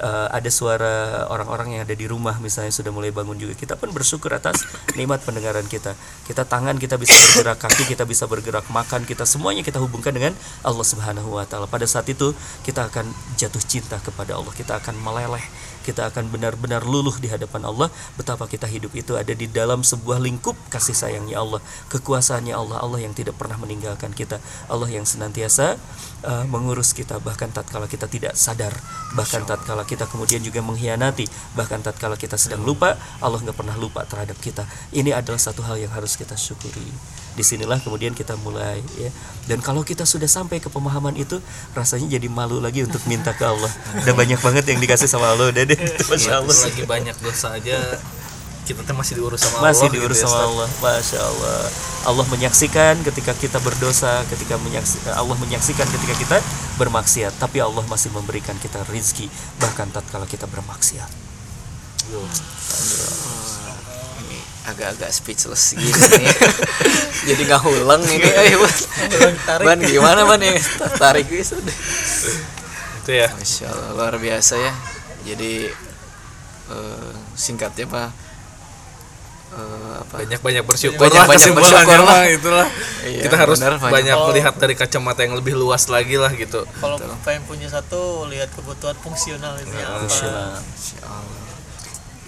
uh, 0.00 0.28
ada 0.30 0.50
suara 0.50 1.26
orang-orang 1.30 1.78
yang 1.78 1.82
ada 1.84 1.94
di 1.94 2.06
rumah 2.06 2.38
misalnya 2.38 2.70
sudah 2.74 2.90
mulai 2.94 3.10
bangun 3.10 3.36
juga. 3.38 3.54
Kita 3.58 3.74
pun 3.74 3.90
bersyukur 3.90 4.30
atas 4.34 4.64
nikmat 4.94 5.22
pendengaran 5.22 5.66
kita. 5.66 5.94
Kita 6.26 6.46
tangan 6.46 6.78
kita 6.78 6.96
bisa 6.96 7.14
bergerak 7.14 7.58
kaki 7.58 7.84
kita 7.90 8.04
bisa 8.06 8.24
bergerak 8.30 8.66
makan 8.70 9.04
kita 9.04 9.26
semuanya 9.26 9.62
kita 9.66 9.82
hubungkan 9.82 10.14
dengan 10.14 10.32
Allah 10.62 10.86
Subhanahu 10.86 11.38
wa 11.38 11.44
taala. 11.44 11.66
Pada 11.66 11.84
saat 11.84 12.06
itu 12.10 12.32
kita 12.62 12.88
akan 12.88 13.10
jatuh 13.36 13.62
cinta 13.62 13.98
kepada 14.00 14.38
Allah. 14.38 14.54
Kita 14.54 14.78
akan 14.78 14.94
meleleh 14.98 15.44
kita 15.88 16.12
akan 16.12 16.28
benar-benar 16.28 16.84
luluh 16.84 17.16
di 17.16 17.32
hadapan 17.32 17.64
Allah. 17.64 17.88
Betapa 18.20 18.44
kita 18.44 18.68
hidup 18.68 18.92
itu 18.92 19.16
ada 19.16 19.32
di 19.32 19.48
dalam 19.48 19.80
sebuah 19.80 20.20
lingkup 20.20 20.52
kasih 20.68 20.92
sayangnya 20.92 21.40
Allah 21.40 21.64
kekuasaannya 21.88 22.52
Allah 22.52 22.84
Allah 22.84 23.00
yang 23.00 23.16
tidak 23.16 23.40
pernah 23.40 23.56
meninggalkan 23.56 24.12
kita. 24.12 24.36
Allah 24.68 24.88
yang 24.92 25.08
senantiasa 25.08 25.80
uh, 26.28 26.44
mengurus 26.52 26.92
kita 26.92 27.16
bahkan 27.24 27.48
tatkala 27.48 27.88
kita 27.88 28.04
tidak 28.04 28.36
sadar 28.36 28.76
bahkan 29.16 29.48
tatkala 29.48 29.88
kita 29.88 30.04
kemudian 30.04 30.44
juga 30.44 30.60
mengkhianati 30.60 31.24
bahkan 31.56 31.80
tatkala 31.80 32.20
kita 32.20 32.36
sedang 32.36 32.60
lupa 32.60 33.00
Allah 33.24 33.40
nggak 33.40 33.56
pernah 33.56 33.76
lupa 33.80 34.04
terhadap 34.04 34.36
kita. 34.44 34.68
Ini 34.92 35.16
adalah 35.16 35.40
satu 35.40 35.64
hal 35.64 35.80
yang 35.80 35.92
harus 35.96 36.20
kita 36.20 36.36
syukuri 36.36 36.92
di 37.38 37.46
sinilah 37.46 37.78
kemudian 37.78 38.10
kita 38.18 38.34
mulai 38.42 38.82
ya. 38.98 39.14
Dan 39.46 39.62
kalau 39.62 39.86
kita 39.86 40.02
sudah 40.02 40.26
sampai 40.26 40.58
ke 40.58 40.66
pemahaman 40.66 41.14
itu 41.14 41.38
rasanya 41.78 42.18
jadi 42.18 42.26
malu 42.26 42.58
lagi 42.58 42.82
untuk 42.82 43.00
minta 43.06 43.30
ke 43.30 43.46
Allah. 43.46 43.70
Udah 44.02 44.14
banyak 44.18 44.42
banget 44.42 44.66
yang 44.66 44.82
dikasih 44.82 45.06
sama 45.06 45.30
Allah 45.30 45.54
udah 45.54 45.62
deh. 45.62 45.78
Masya 46.10 46.42
Allah. 46.42 46.56
lagi 46.66 46.82
banyak 46.82 47.16
dosa 47.22 47.54
aja 47.54 47.78
kita 48.68 48.84
tuh 48.84 48.92
masih 49.00 49.16
diurus 49.16 49.40
sama 49.40 49.64
masih 49.64 49.88
Allah 49.88 49.96
diurus 49.96 50.20
gitu 50.20 50.28
ya, 50.28 50.32
sama. 50.36 50.44
Allah. 50.44 50.68
Masya 50.84 51.20
Allah. 51.24 51.60
Allah 52.04 52.26
menyaksikan 52.28 52.94
ketika 53.00 53.32
kita 53.32 53.58
berdosa 53.64 54.28
ketika 54.28 54.60
menyaksikan 54.60 55.16
Allah 55.16 55.36
menyaksikan 55.40 55.88
ketika 55.88 56.14
kita 56.20 56.36
bermaksiat 56.76 57.32
tapi 57.40 57.64
Allah 57.64 57.80
masih 57.88 58.12
memberikan 58.12 58.54
kita 58.60 58.84
rizki 58.92 59.32
bahkan 59.56 59.88
tatkala 59.88 60.28
kita 60.28 60.44
bermaksiat 60.44 61.08
agak-agak 64.68 65.10
speechless 65.10 65.72
gini 65.72 65.92
nih. 65.92 66.28
jadi 67.32 67.42
nggak 67.48 67.62
ulang 67.64 68.02
ini. 68.04 68.28
Ayo 68.28 68.60
ban 68.60 69.34
ban 69.64 69.78
gimana 69.80 70.28
ban 70.28 70.40
ya 70.40 70.54
tarik 71.00 71.26
deh 71.28 71.44
itu 73.08 73.10
ya. 73.24 73.28
Masya 73.32 73.66
allah 73.72 73.88
luar 73.96 74.14
biasa 74.20 74.60
ya. 74.60 74.72
Jadi 75.24 75.72
eh, 76.68 77.12
singkatnya 77.32 77.88
pak 77.88 78.08
eh, 79.56 79.92
apa? 80.04 80.14
Banyak 80.20 80.40
banyak 80.44 80.64
bersyukur 80.68 81.08
Banyak- 81.08 81.16
lah 81.16 81.26
banyak 81.32 81.52
bersyukur 81.56 82.00
lah. 82.04 82.28
itulah. 82.28 82.68
Iya, 83.08 83.22
kita 83.24 83.36
harus 83.40 83.56
benar, 83.56 83.80
banyak. 83.80 83.92
banyak 83.96 84.16
melihat 84.28 84.54
dari 84.60 84.74
kacamata 84.76 85.24
yang 85.24 85.40
lebih 85.40 85.56
luas 85.56 85.88
lagi 85.88 86.20
lah 86.20 86.28
gitu. 86.36 86.68
Kalau 86.68 87.00
pengen 87.24 87.48
punya 87.48 87.72
satu 87.72 88.28
lihat 88.28 88.52
kebutuhan 88.52 88.96
fungsional 89.00 89.56
ini 89.64 89.78
apa? 89.80 90.04
Masya 90.04 90.28
Allah. 90.28 91.46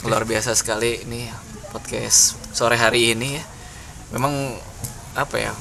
luar 0.01 0.25
biasa 0.25 0.57
sekali 0.57 1.05
nih 1.05 1.29
podcast 1.71 2.35
sore 2.51 2.75
hari 2.75 3.15
ini 3.15 3.39
ya. 3.39 3.45
Memang 4.11 4.59
apa 5.15 5.37
ya 5.39 5.53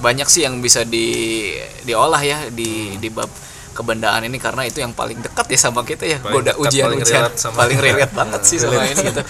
banyak 0.00 0.26
sih 0.26 0.42
yang 0.42 0.58
bisa 0.58 0.82
di 0.82 1.50
diolah 1.84 2.22
ya 2.22 2.48
di 2.48 2.96
di 2.96 3.08
bab 3.10 3.28
kebendaan 3.70 4.26
ini 4.26 4.38
karena 4.38 4.66
itu 4.66 4.80
yang 4.80 4.90
paling 4.90 5.20
dekat 5.20 5.46
ya 5.46 5.58
sama 5.60 5.86
kita 5.86 6.02
ya 6.02 6.18
Paling 6.18 6.34
goda 6.34 6.52
dekat, 6.52 6.62
ujian 6.64 6.84
paling 6.86 7.00
ujian. 7.00 7.20
relate 7.22 7.38
sama- 7.38 7.56
paling 7.56 7.78
relate 7.78 8.12
banget 8.12 8.42
sih 8.42 8.58
sama 8.58 8.82
ini 8.82 9.02
gitu. 9.04 9.22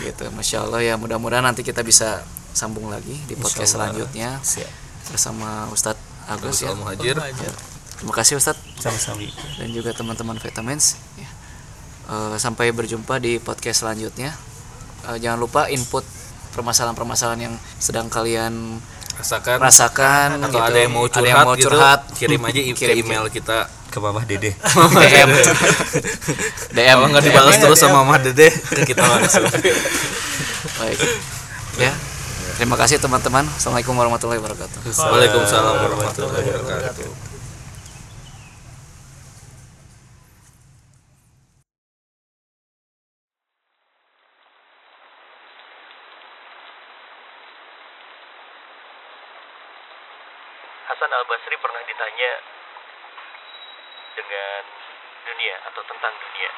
Gitu 0.00 0.24
masya 0.32 0.58
Allah 0.62 0.80
ya 0.80 0.94
mudah-mudahan 0.94 1.44
nanti 1.44 1.62
kita 1.62 1.82
bisa 1.82 2.22
sambung 2.50 2.88
lagi 2.88 3.14
di 3.26 3.34
podcast 3.34 3.74
Allah. 3.74 3.94
selanjutnya. 3.94 4.38
Siap. 4.40 4.70
Bersama 5.08 5.66
Ustadz 5.68 6.02
Agus 6.26 6.60
ya. 6.60 6.74
Muhajir. 6.74 7.14
Terima 7.94 8.12
kasih 8.12 8.36
Ustadz. 8.36 8.58
Sama-sama. 8.76 9.22
Dan 9.56 9.70
juga 9.70 9.90
teman-teman 9.90 10.36
vitamins. 10.36 10.98
Ya. 11.14 11.30
Eh, 12.08 12.36
sampai 12.36 12.70
berjumpa 12.70 13.16
di 13.16 13.38
podcast 13.38 13.82
selanjutnya 13.82 14.32
Eh, 15.06 15.18
jangan 15.22 15.38
lupa 15.38 15.70
input 15.70 16.02
permasalahan-permasalahan 16.52 17.40
yang 17.46 17.54
sedang 17.78 18.10
kalian 18.10 18.82
rasakan. 19.14 19.56
rasakan 19.62 20.28
atau 20.42 20.58
gitu. 20.58 20.68
ada 20.74 20.78
yang 20.78 20.92
mau 20.94 21.06
curhat, 21.06 21.22
ada 21.22 21.28
yang 21.28 21.46
mau 21.46 21.54
gitu, 21.54 21.64
curhat. 21.70 22.00
kirim 22.18 22.40
aja 22.42 22.60
ke 22.60 22.72
Kirim. 22.74 22.96
email 23.06 23.24
kita 23.30 23.70
ke 23.88 23.98
Mamah 24.02 24.24
Dede. 24.26 24.50
DM 25.06 25.30
DM 26.76 26.98
nggak 26.98 27.24
dibalas 27.24 27.54
DM. 27.56 27.62
terus 27.66 27.78
sama 27.78 28.02
Mama 28.02 28.18
Dede 28.18 28.50
ke 28.50 28.82
kita 28.90 29.02
langsung. 29.06 29.46
Baik. 30.82 30.98
Ya. 31.78 31.94
Terima 32.58 32.74
kasih 32.74 32.98
teman-teman. 32.98 33.46
Assalamualaikum 33.54 33.94
warahmatullahi 33.94 34.42
wabarakatuh. 34.42 34.82
Waalaikumsalam 34.82 35.74
warahmatullahi 35.78 36.48
wabarakatuh 36.58 37.27
Pernah 51.58 51.82
ditanya 51.86 52.32
dengan 54.18 54.62
dunia 55.26 55.54
atau 55.70 55.82
tentang 55.86 56.14
dunia. 56.18 56.50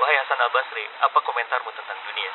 Wahai 0.00 0.16
Hasan 0.20 0.40
Al 0.40 0.52
Basri, 0.52 0.84
apa 1.00 1.18
komentarmu 1.20 1.70
tentang 1.76 1.98
dunia? 2.08 2.32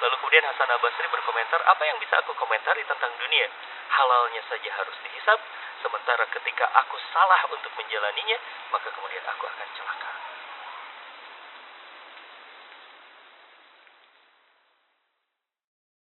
Lalu 0.00 0.16
kemudian 0.16 0.44
Hasan 0.48 0.70
Al-Basri 0.72 1.06
berkomentar, 1.12 1.60
apa 1.60 1.82
yang 1.84 2.00
bisa 2.00 2.24
aku 2.24 2.32
komentari 2.40 2.80
tentang 2.88 3.12
dunia? 3.20 3.46
Halalnya 3.92 4.40
saja 4.48 4.70
harus 4.80 4.96
dihisap, 5.04 5.36
sementara 5.84 6.24
ketika 6.32 6.64
aku 6.72 6.96
salah 7.12 7.44
untuk 7.52 7.68
menjalaninya, 7.76 8.40
maka 8.72 8.88
kemudian 8.96 9.24
aku 9.28 9.44
akan 9.44 9.68
celaka. 9.76 10.29